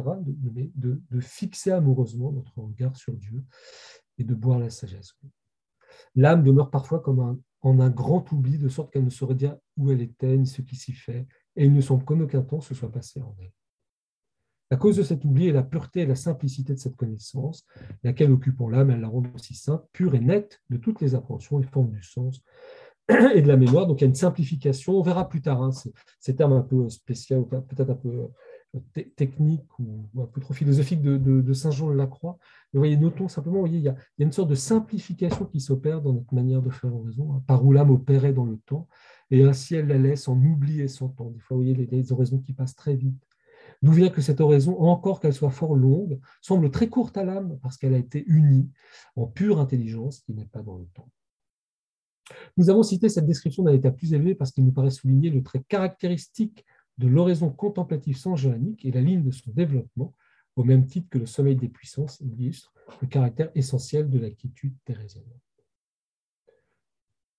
mais 0.54 0.70
de, 0.74 1.20
fixer 1.20 1.70
amoureusement 1.70 2.32
notre 2.32 2.58
regard 2.58 2.96
sur 2.96 3.12
Dieu 3.12 3.44
et 4.16 4.24
de 4.24 4.34
boire 4.34 4.58
la 4.58 4.70
sagesse. 4.70 5.14
L'âme 6.14 6.42
demeure 6.42 6.70
parfois 6.70 7.00
comme 7.00 7.40
en 7.60 7.80
un 7.80 7.90
grand 7.90 8.30
oubli, 8.32 8.58
de 8.58 8.68
sorte 8.68 8.92
qu'elle 8.92 9.04
ne 9.04 9.10
saurait 9.10 9.34
dire 9.34 9.56
où 9.76 9.90
elle 9.90 10.02
était, 10.02 10.36
ni 10.36 10.46
ce 10.46 10.62
qui 10.62 10.76
s'y 10.76 10.92
fait, 10.92 11.26
et 11.56 11.64
il 11.64 11.72
ne 11.72 11.80
semble 11.80 12.04
qu'en 12.04 12.20
aucun 12.20 12.42
temps 12.42 12.60
se 12.60 12.74
soit 12.74 12.92
passé 12.92 13.20
en 13.20 13.34
elle. 13.40 13.52
À 14.70 14.76
cause 14.76 14.96
de 14.96 15.02
cet 15.02 15.24
oubli 15.24 15.48
et 15.48 15.52
la 15.52 15.62
pureté 15.62 16.00
et 16.00 16.06
la 16.06 16.16
simplicité 16.16 16.74
de 16.74 16.78
cette 16.78 16.96
connaissance, 16.96 17.66
laquelle 18.02 18.32
occupant 18.32 18.68
l'âme, 18.68 18.90
elle 18.90 19.00
la 19.00 19.08
rend 19.08 19.22
aussi 19.34 19.54
simple, 19.54 19.86
pure 19.92 20.14
et 20.14 20.20
nette 20.20 20.60
de 20.70 20.76
toutes 20.76 21.00
les 21.00 21.14
appréhensions 21.14 21.60
et 21.60 21.64
formes 21.64 21.90
du 21.90 22.02
sens, 22.02 22.42
et 23.34 23.42
de 23.42 23.48
la 23.48 23.56
mémoire. 23.56 23.86
Donc 23.86 24.00
il 24.00 24.04
y 24.04 24.04
a 24.04 24.08
une 24.08 24.14
simplification. 24.14 24.98
On 24.98 25.02
verra 25.02 25.28
plus 25.28 25.42
tard 25.42 25.62
hein, 25.62 25.70
ces, 26.20 26.36
termes 26.36 26.54
un 26.54 26.62
peu 26.62 26.88
spéciaux, 26.88 27.44
peut-être 27.44 27.90
un 27.90 27.94
peu 27.94 28.28
techniques 29.16 29.78
ou, 29.78 30.06
un 30.20 30.26
peu 30.26 30.40
trop 30.40 30.54
philosophiques 30.54 31.02
de, 31.02 31.52
Saint 31.52 31.70
Jean 31.70 31.90
de 31.90 31.94
la 31.94 32.06
Croix. 32.06 32.38
Voyez, 32.72 32.96
notons 32.96 33.28
simplement, 33.28 33.60
voyez, 33.60 33.78
il, 33.78 33.84
y 33.84 33.88
a, 33.88 33.94
une 34.18 34.32
sorte 34.32 34.50
de 34.50 34.54
simplification 34.54 35.44
qui 35.44 35.60
s'opère 35.60 36.00
dans 36.00 36.12
notre 36.12 36.34
manière 36.34 36.60
de 36.60 36.70
faire 36.70 36.94
oraison, 36.94 37.34
hein, 37.34 37.42
par 37.46 37.64
où 37.64 37.72
l'âme 37.72 37.90
opérait 37.90 38.32
dans 38.32 38.46
le 38.46 38.56
temps, 38.58 38.88
et 39.30 39.44
ainsi 39.44 39.76
elle 39.76 39.86
la 39.86 39.98
laisse 39.98 40.28
en 40.28 40.36
oublier 40.36 40.88
son 40.88 41.08
temps. 41.08 41.30
Des 41.30 41.40
fois, 41.40 41.56
vous 41.56 41.62
voyez, 41.62 41.74
les, 41.74 42.12
oraisons 42.12 42.38
qui 42.38 42.52
passent 42.52 42.74
très 42.74 42.96
vite. 42.96 43.22
D'où 43.82 43.92
vient 43.92 44.08
que 44.08 44.22
cette 44.22 44.40
oraison, 44.40 44.78
encore 44.80 45.20
qu'elle 45.20 45.34
soit 45.34 45.50
fort 45.50 45.76
longue, 45.76 46.18
semble 46.40 46.70
très 46.70 46.88
courte 46.88 47.16
à 47.16 47.24
l'âme 47.24 47.58
parce 47.62 47.76
qu'elle 47.76 47.94
a 47.94 47.98
été 47.98 48.24
unie 48.26 48.68
en 49.16 49.26
pure 49.26 49.60
intelligence 49.60 50.20
qui 50.20 50.32
n'est 50.32 50.46
pas 50.46 50.62
dans 50.62 50.78
le 50.78 50.86
temps. 50.94 51.08
Nous 52.56 52.70
avons 52.70 52.82
cité 52.82 53.08
cette 53.08 53.26
description 53.26 53.64
d'un 53.64 53.72
état 53.72 53.90
plus 53.90 54.14
élevé 54.14 54.34
parce 54.34 54.52
qu'il 54.52 54.64
nous 54.64 54.72
paraît 54.72 54.90
souligner 54.90 55.30
le 55.30 55.42
trait 55.42 55.62
caractéristique 55.68 56.64
de 56.98 57.08
l'oraison 57.08 57.50
contemplative 57.50 58.16
sans 58.16 58.36
johannique 58.36 58.84
et 58.84 58.92
la 58.92 59.00
ligne 59.00 59.22
de 59.22 59.30
son 59.30 59.50
développement, 59.50 60.14
au 60.56 60.64
même 60.64 60.86
titre 60.86 61.08
que 61.10 61.18
le 61.18 61.26
sommeil 61.26 61.56
des 61.56 61.68
puissances 61.68 62.20
illustre 62.20 62.72
le 63.00 63.08
caractère 63.08 63.50
essentiel 63.54 64.08
de 64.08 64.18
la 64.18 64.30
quiétude 64.30 64.74
thérésienne. 64.84 65.24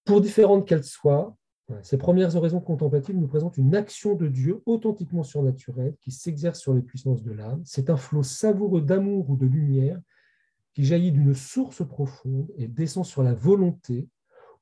Pour 0.03 0.21
différentes 0.21 0.67
qu'elles 0.67 0.83
soient, 0.83 1.35
ces 1.81 1.97
premières 1.97 2.35
oraisons 2.35 2.59
contemplatives 2.59 3.17
nous 3.17 3.27
présentent 3.27 3.57
une 3.57 3.75
action 3.75 4.15
de 4.15 4.27
Dieu 4.27 4.61
authentiquement 4.67 5.23
surnaturelle 5.23 5.95
qui 5.99 6.11
s'exerce 6.11 6.59
sur 6.59 6.75
les 6.75 6.83
puissances 6.83 7.23
de 7.23 7.31
l'âme. 7.31 7.61
C'est 7.65 7.89
un 7.89 7.97
flot 7.97 8.21
savoureux 8.21 8.81
d'amour 8.81 9.29
ou 9.29 9.35
de 9.35 9.47
lumière 9.47 9.99
qui 10.73 10.83
jaillit 10.83 11.11
d'une 11.11 11.33
source 11.33 11.83
profonde 11.87 12.51
et 12.57 12.67
descend 12.67 13.05
sur 13.05 13.23
la 13.23 13.33
volonté 13.33 14.07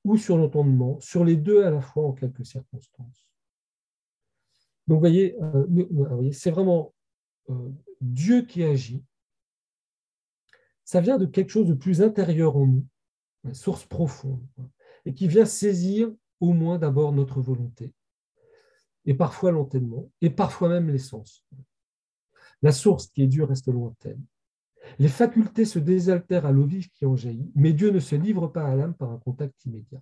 ou 0.05 0.15
sur 0.15 0.37
l'entendement, 0.37 0.97
sur 1.01 1.25
les 1.25 1.35
deux 1.35 1.63
à 1.65 1.71
la 1.71 1.81
fois 1.81 2.05
en 2.05 2.13
quelques 2.13 2.45
circonstances. 2.45 3.25
Donc, 4.87 4.97
vous 4.97 4.99
voyez, 4.99 5.35
euh, 5.41 6.31
c'est 6.31 6.51
vraiment 6.51 6.93
euh, 7.49 7.69
Dieu 8.01 8.41
qui 8.41 8.63
agit. 8.63 9.03
Ça 10.83 10.99
vient 10.99 11.17
de 11.17 11.25
quelque 11.25 11.49
chose 11.49 11.67
de 11.67 11.73
plus 11.73 12.01
intérieur 12.01 12.57
en 12.57 12.67
nous, 12.67 12.85
source 13.53 13.85
profonde, 13.85 14.45
et 15.05 15.13
qui 15.13 15.27
vient 15.27 15.45
saisir 15.45 16.13
au 16.39 16.53
moins 16.53 16.77
d'abord 16.77 17.13
notre 17.13 17.41
volonté, 17.41 17.93
et 19.05 19.13
parfois 19.13 19.51
l'entendement, 19.51 20.11
et 20.21 20.29
parfois 20.29 20.67
même 20.67 20.89
les 20.89 20.99
sens. 20.99 21.45
La 22.61 22.73
source 22.73 23.07
qui 23.07 23.23
est 23.23 23.27
Dieu 23.27 23.45
reste 23.45 23.67
lointaine. 23.67 24.23
Les 24.99 25.07
facultés 25.07 25.65
se 25.65 25.79
désaltèrent 25.79 26.45
à 26.45 26.51
l'eau 26.51 26.65
vive 26.65 26.89
qui 26.89 27.05
en 27.05 27.15
jaillit, 27.15 27.51
mais 27.55 27.71
Dieu 27.71 27.91
ne 27.91 27.99
se 27.99 28.15
livre 28.15 28.47
pas 28.47 28.65
à 28.65 28.75
l'âme 28.75 28.93
par 28.93 29.11
un 29.11 29.19
contact 29.19 29.63
immédiat. 29.65 30.01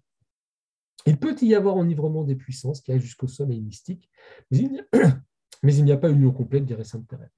Il 1.06 1.18
peut 1.18 1.36
y 1.42 1.56
avoir 1.56 1.76
enivrement 1.76 2.24
des 2.24 2.36
puissances 2.36 2.82
qui 2.82 2.92
aillent 2.92 3.00
jusqu'au 3.00 3.28
sommeil 3.28 3.62
mystique, 3.62 4.10
mais 4.50 4.60
il 4.60 5.84
n'y 5.84 5.92
a, 5.92 5.98
pas 5.98 6.10
une 6.10 6.18
union 6.18 6.32
complète, 6.32 6.66
dirait 6.66 6.84
Sainte 6.84 7.08
Thérèse. 7.08 7.30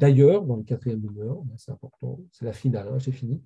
D'ailleurs, 0.00 0.46
dans 0.46 0.56
le 0.56 0.62
quatrième 0.62 1.00
demeure, 1.00 1.42
c'est 1.58 1.72
important, 1.72 2.18
c'est 2.32 2.46
la 2.46 2.54
finale, 2.54 2.88
hein, 2.88 2.98
j'ai 2.98 3.12
fini, 3.12 3.42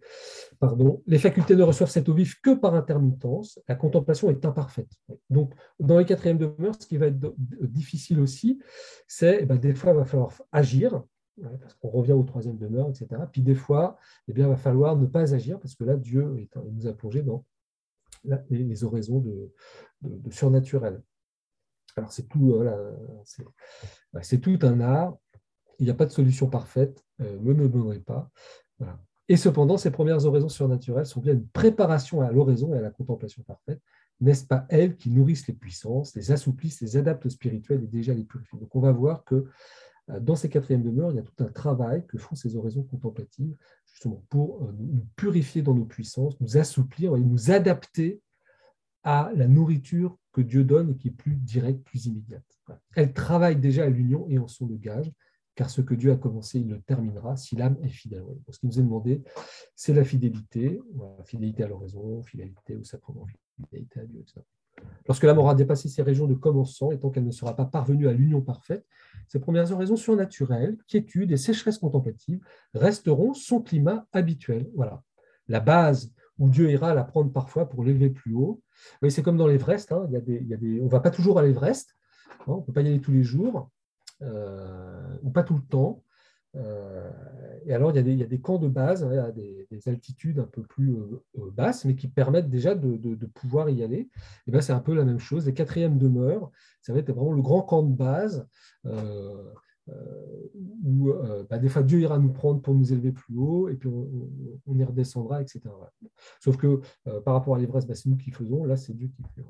pardon, 0.61 1.03
les 1.09 1.19
facultés 1.19 1.57
ne 1.57 1.65
reçoivent 1.65 1.91
cette 1.91 2.09
eau 2.09 2.15
vive 2.15 2.41
que 2.41 2.55
par 2.55 2.77
intermittence, 2.77 3.59
la 3.67 3.75
contemplation 3.75 4.31
est 4.31 4.45
imparfaite. 4.45 4.91
Donc, 5.31 5.53
dans 5.81 5.99
les 5.99 6.05
quatrième 6.05 6.39
demeure, 6.39 6.77
ce 6.81 6.87
qui 6.87 6.97
va 6.97 7.07
être 7.07 7.35
difficile 7.61 8.21
aussi, 8.21 8.61
c'est, 9.09 9.39
eh 9.43 9.47
ben, 9.47 9.57
des 9.57 9.75
fois, 9.75 9.95
il 9.95 9.97
va 9.97 10.05
falloir 10.05 10.31
agir, 10.53 11.03
parce 11.61 11.75
qu'on 11.75 11.89
revient 11.89 12.13
au 12.13 12.23
troisième 12.23 12.57
demeure, 12.57 12.89
etc. 12.89 13.09
Puis 13.33 13.43
des 13.43 13.57
fois, 13.57 13.99
eh 14.29 14.33
bien, 14.33 14.47
il 14.47 14.51
va 14.51 14.57
falloir 14.57 14.97
ne 14.97 15.07
pas 15.07 15.35
agir, 15.35 15.59
parce 15.59 15.75
que 15.75 15.83
là, 15.83 15.97
Dieu 15.97 16.49
nous 16.73 16.87
a 16.87 16.93
plongé 16.93 17.23
dans 17.23 17.45
les, 18.51 18.85
oraisons 18.85 19.21
de, 19.21 20.31
surnaturel. 20.31 21.03
Alors, 21.97 22.13
c'est 22.13 22.29
tout, 22.29 22.61
c'est 24.23 24.41
tout 24.41 24.59
un 24.63 24.81
art. 24.81 25.17
Il 25.79 25.85
n'y 25.85 25.91
a 25.91 25.95
pas 25.95 26.07
de 26.07 26.13
solution 26.13 26.49
parfaite. 26.49 27.05
Euh, 27.21 27.39
me 27.41 27.53
ne 27.53 27.67
donnerez 27.69 28.01
pas. 28.01 28.31
Et 29.29 29.37
cependant, 29.37 29.77
ces 29.77 29.91
premières 29.91 30.25
oraisons 30.27 30.49
surnaturelles 30.49 31.07
sont 31.07 31.21
bien 31.21 31.33
une 31.33 31.47
préparation 31.47 32.21
à 32.21 32.31
l'oraison 32.31 32.75
et 32.75 32.79
à 32.79 32.81
la 32.81 32.91
contemplation 32.91 33.43
parfaite. 33.43 33.81
N'est-ce 34.21 34.45
pas 34.45 34.67
elles 34.69 34.97
qui 34.97 35.11
nourrissent 35.11 35.47
les 35.47 35.55
puissances, 35.55 36.15
les 36.15 36.31
assouplissent, 36.31 36.81
les 36.81 36.97
adaptent 36.97 37.29
spirituelles 37.29 37.83
et 37.83 37.87
déjà 37.87 38.13
les 38.13 38.25
purifient 38.25 38.59
Donc, 38.59 38.75
on 38.75 38.81
va 38.81 38.93
voir 38.93 39.25
que 39.25 39.35
euh, 39.35 39.49
dans 40.09 40.37
ces 40.37 40.49
quatrièmes 40.49 40.83
demeures, 40.83 41.11
il 41.13 41.17
y 41.17 41.19
a 41.19 41.23
tout 41.23 41.43
un 41.43 41.51
travail 41.51 42.07
que 42.07 42.19
font 42.19 42.35
ces 42.35 42.57
oraisons 42.57 42.83
contemplatives, 42.83 43.55
justement 43.87 44.23
pour 44.29 44.63
euh, 44.63 44.73
nous 44.79 45.07
purifier 45.17 45.63
dans 45.63 45.75
nos 45.75 45.87
puissances, 45.87 46.39
nous 46.41 46.57
assouplir 46.59 47.17
et 47.17 47.21
nous 47.21 47.51
adapter 47.51 48.21
à 49.03 49.31
la 49.35 49.49
nourriture 49.49 50.19
que 50.33 50.41
Dieu 50.41 50.65
donne 50.65 50.91
et 50.91 50.97
qui 50.97 51.09
est 51.09 51.13
plus 51.13 51.37
directe, 51.37 51.83
plus 51.85 52.07
immédiate. 52.07 52.45
Elles 52.97 53.13
travaillent 53.13 53.61
déjà 53.61 53.85
à 53.85 53.89
l'union 53.89 54.27
et 54.29 54.39
en 54.39 54.49
sont 54.49 54.67
le 54.67 54.77
gage, 54.77 55.11
car 55.55 55.71
ce 55.71 55.81
que 55.81 55.95
Dieu 55.95 56.11
a 56.11 56.17
commencé, 56.17 56.59
il 56.59 56.69
le 56.69 56.81
terminera 56.81 57.37
si 57.37 57.55
l'âme 57.55 57.79
est 57.83 57.89
fidèle. 57.89 58.25
Ce 58.51 58.59
qui 58.59 58.67
nous 58.67 58.79
est 58.79 58.83
demandé, 58.83 59.23
c'est 59.77 59.95
la 59.95 60.05
fidélité, 60.05 60.81
fidélité 61.25 61.63
à 61.63 61.69
l'oraison, 61.69 62.23
fidélité 62.23 62.77
au 62.77 62.83
sacrement, 62.83 63.27
fidélité 63.57 64.01
à 64.01 64.05
Dieu, 64.05 64.21
etc. 64.21 64.41
Lorsque 65.07 65.25
l'âme 65.25 65.39
aura 65.39 65.55
dépassé 65.55 65.89
ses 65.89 66.03
régions 66.03 66.27
de 66.27 66.35
commençant 66.35 66.91
et 66.91 66.99
tant 66.99 67.11
qu'elle 67.11 67.25
ne 67.25 67.31
sera 67.31 67.55
pas 67.55 67.65
parvenue 67.65 68.09
à 68.09 68.13
l'union 68.13 68.41
parfaite, 68.41 68.87
ses 69.29 69.39
premières 69.39 69.71
oraisons 69.73 69.97
surnaturelles, 69.97 70.77
quiétude 70.89 71.33
et 71.33 71.37
sécheresse 71.37 71.79
contemplative 71.79 72.41
resteront 72.75 73.35
son 73.35 73.61
climat 73.61 74.07
habituel. 74.13 74.71
Voilà. 74.75 75.03
La 75.49 75.61
base 75.61 76.13
où 76.39 76.49
Dieu 76.49 76.71
ira 76.71 76.95
la 76.95 77.05
prendre 77.05 77.33
parfois 77.33 77.69
pour 77.69 77.85
l'élever 77.85 78.11
plus 78.11 78.35
haut. 78.35 78.61
c'est 79.09 79.23
comme 79.23 79.37
dans 79.37 79.47
l'Everest, 79.47 79.93
hein, 79.93 80.07
y 80.11 80.17
a 80.17 80.21
des, 80.21 80.81
on 80.81 80.85
ne 80.85 80.91
va 80.91 81.01
pas 81.01 81.11
toujours 81.11 81.39
à 81.39 81.43
l'Everest, 81.43 81.95
hein, 82.41 82.45
on 82.49 82.57
ne 82.57 82.63
peut 82.63 82.73
pas 82.73 82.83
y 82.83 82.89
aller 82.89 83.01
tous 83.01 83.13
les 83.13 83.23
jours, 83.23 83.71
euh, 84.23 85.17
ou 85.23 85.31
pas 85.31 85.43
tout 85.43 85.55
le 85.55 85.63
temps. 85.63 86.03
Euh, 86.57 87.11
et 87.67 87.73
alors, 87.73 87.91
il 87.91 87.97
y, 88.17 88.23
a 88.23 88.27
des, 88.27 88.41
camps 88.41 88.59
de 88.59 88.69
base, 88.69 89.05
hein, 89.05 89.33
des, 89.35 89.89
altitudes 89.89 90.39
un 90.39 90.47
peu 90.47 90.63
plus 90.63 90.93
euh, 90.93 91.51
basses, 91.53 91.85
mais 91.85 91.95
qui 91.97 92.09
permettent 92.09 92.51
déjà 92.51 92.75
de, 92.75 93.27
pouvoir 93.27 93.71
y 93.71 93.83
aller. 93.83 94.09
Et 94.47 94.51
ben, 94.51 94.61
c'est 94.61 94.73
un 94.73 94.81
peu 94.81 94.95
la 94.95 95.05
même 95.05 95.19
chose. 95.19 95.47
Les 95.47 95.55
quatrièmes 95.55 95.99
demeures, 95.99 96.51
ça 96.83 96.93
va 96.93 96.99
être 96.99 97.13
vraiment 97.13 97.33
le 97.33 97.43
grand 97.43 97.63
camp 97.63 97.83
de 97.83 97.95
base. 97.95 98.47
Euh, 99.91 100.49
où 100.83 101.11
euh, 101.11 101.45
bah, 101.51 101.59
des 101.59 101.69
fois 101.69 101.83
Dieu 101.83 102.01
ira 102.01 102.19
nous 102.19 102.33
prendre 102.33 102.63
pour 102.63 102.75
nous 102.75 102.95
élever 102.95 103.13
plus 103.13 103.37
haut 103.37 103.69
et 103.69 103.75
puis 103.75 103.91
on, 103.91 104.79
y 104.79 104.83
redescendra, 104.83 105.43
etc. 105.43 105.61
Sauf 106.41 106.57
que 106.57 106.81
euh, 107.07 107.21
par 107.21 107.35
rapport 107.35 107.55
à 107.55 107.59
l'ivresse, 107.59 107.87
bah, 107.87 107.95
c'est 107.95 108.09
nous 108.09 108.17
qui 108.17 108.31
faisons, 108.31 108.65
là 108.65 108.77
c'est 108.77 108.95
Dieu 108.95 109.09
qui 109.09 109.23
fait. 109.35 109.45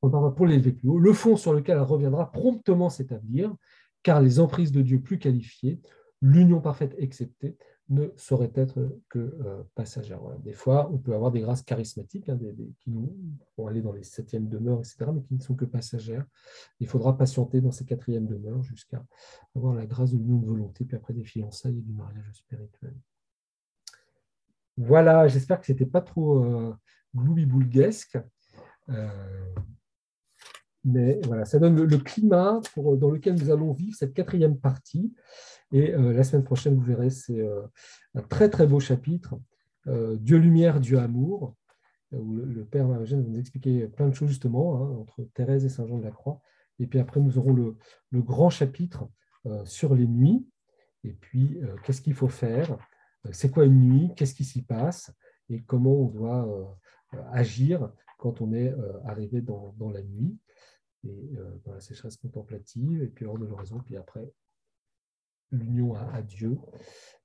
Pour 0.00 0.46
l'élever 0.46 0.72
plus 0.72 0.88
haut, 0.88 0.98
le 0.98 1.12
fond 1.12 1.36
sur 1.36 1.52
lequel 1.52 1.76
elle 1.76 1.84
reviendra 1.84 2.32
promptement 2.32 2.88
s'établir, 2.88 3.54
car 4.02 4.20
les 4.20 4.40
emprises 4.40 4.72
de 4.72 4.82
Dieu 4.82 5.00
plus 5.00 5.18
qualifiées, 5.18 5.80
l'union 6.22 6.60
parfaite 6.60 6.94
exceptée, 6.98 7.56
ne 7.90 8.06
saurait 8.16 8.52
être 8.54 9.00
que 9.08 9.18
euh, 9.18 9.64
passagère. 9.74 10.20
Des 10.44 10.52
fois, 10.52 10.88
on 10.92 10.98
peut 10.98 11.12
avoir 11.12 11.32
des 11.32 11.40
grâces 11.40 11.62
charismatiques 11.62 12.28
hein, 12.28 12.38
qui 12.78 12.90
nous 12.90 13.12
vont 13.58 13.66
aller 13.66 13.82
dans 13.82 13.92
les 13.92 14.04
septièmes 14.04 14.48
demeures, 14.48 14.78
etc., 14.78 15.06
mais 15.12 15.22
qui 15.22 15.34
ne 15.34 15.40
sont 15.40 15.56
que 15.56 15.64
passagères. 15.64 16.24
Il 16.78 16.86
faudra 16.86 17.18
patienter 17.18 17.60
dans 17.60 17.72
ces 17.72 17.84
quatrièmes 17.84 18.28
demeures 18.28 18.62
jusqu'à 18.62 19.04
avoir 19.56 19.74
la 19.74 19.86
grâce 19.86 20.12
de 20.12 20.18
l'union 20.18 20.38
de 20.38 20.46
volonté, 20.46 20.84
puis 20.84 20.96
après 20.96 21.14
des 21.14 21.24
fiançailles 21.24 21.78
et 21.78 21.82
du 21.82 21.92
mariage 21.92 22.32
spirituel. 22.32 22.94
Voilà, 24.76 25.26
j'espère 25.26 25.60
que 25.60 25.66
ce 25.66 25.72
n'était 25.72 25.84
pas 25.84 26.00
trop 26.00 26.44
euh, 26.44 26.74
boulguesque 27.12 28.18
euh, 28.88 29.54
mais 30.84 31.20
voilà, 31.24 31.44
ça 31.44 31.58
donne 31.58 31.82
le, 31.82 31.98
climat 31.98 32.60
dans 32.76 33.10
lequel 33.10 33.34
nous 33.34 33.50
allons 33.50 33.72
vivre 33.72 33.96
cette 33.96 34.14
quatrième 34.14 34.58
partie. 34.58 35.12
Et 35.72 35.94
euh, 35.94 36.12
la 36.12 36.24
semaine 36.24 36.44
prochaine, 36.44 36.74
vous 36.74 36.84
verrez, 36.84 37.10
c'est 37.10 37.40
euh, 37.40 37.62
un 38.14 38.22
très 38.22 38.48
très 38.48 38.66
beau 38.66 38.80
chapitre, 38.80 39.38
euh, 39.86 40.16
Dieu 40.16 40.38
lumière, 40.38 40.80
Dieu 40.80 40.98
amour, 40.98 41.54
où 42.12 42.34
le, 42.34 42.64
Père 42.64 42.88
Marigène 42.88 43.22
va 43.22 43.28
nous 43.28 43.38
expliquer 43.38 43.86
plein 43.86 44.08
de 44.08 44.14
choses 44.14 44.30
justement 44.30 44.76
hein, 44.76 44.98
entre 45.00 45.22
Thérèse 45.34 45.64
et 45.64 45.68
Saint 45.68 45.86
Jean 45.86 45.98
de 45.98 46.04
la 46.04 46.10
Croix. 46.10 46.40
Et 46.80 46.86
puis 46.86 46.98
après, 46.98 47.20
nous 47.20 47.38
aurons 47.38 47.52
le, 47.52 47.76
grand 48.12 48.50
chapitre 48.50 49.08
sur 49.64 49.94
les 49.94 50.06
nuits. 50.06 50.46
Et 51.04 51.12
puis, 51.12 51.60
qu'est-ce 51.84 52.00
qu'il 52.00 52.14
faut 52.14 52.28
faire? 52.28 52.76
C'est 53.30 53.50
quoi 53.50 53.64
une 53.64 53.78
nuit? 53.78 54.10
Qu'est-ce 54.16 54.34
qui 54.34 54.44
s'y 54.44 54.62
passe? 54.62 55.12
Et 55.50 55.62
comment 55.62 55.92
on 55.92 56.06
doit 56.06 56.78
agir 57.32 57.92
quand 58.18 58.40
on 58.40 58.52
est 58.54 58.74
arrivé 59.04 59.40
dans, 59.40 59.90
la 59.92 60.02
nuit? 60.02 60.36
Et 61.04 61.30
dans 61.64 61.72
la 61.72 61.80
sécheresse 61.80 62.16
contemplative, 62.16 63.02
et 63.02 63.08
puis 63.08 63.24
hors 63.24 63.38
de 63.38 63.46
l'horizon, 63.46 63.80
puis 63.80 63.96
après 63.96 64.32
l'union 65.50 65.94
à, 65.94 66.22
Dieu, 66.22 66.58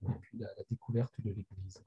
et 0.03 0.19
puis 0.21 0.39
la 0.39 0.49
découverte 0.69 1.13
de 1.19 1.31
l'Église. 1.31 1.83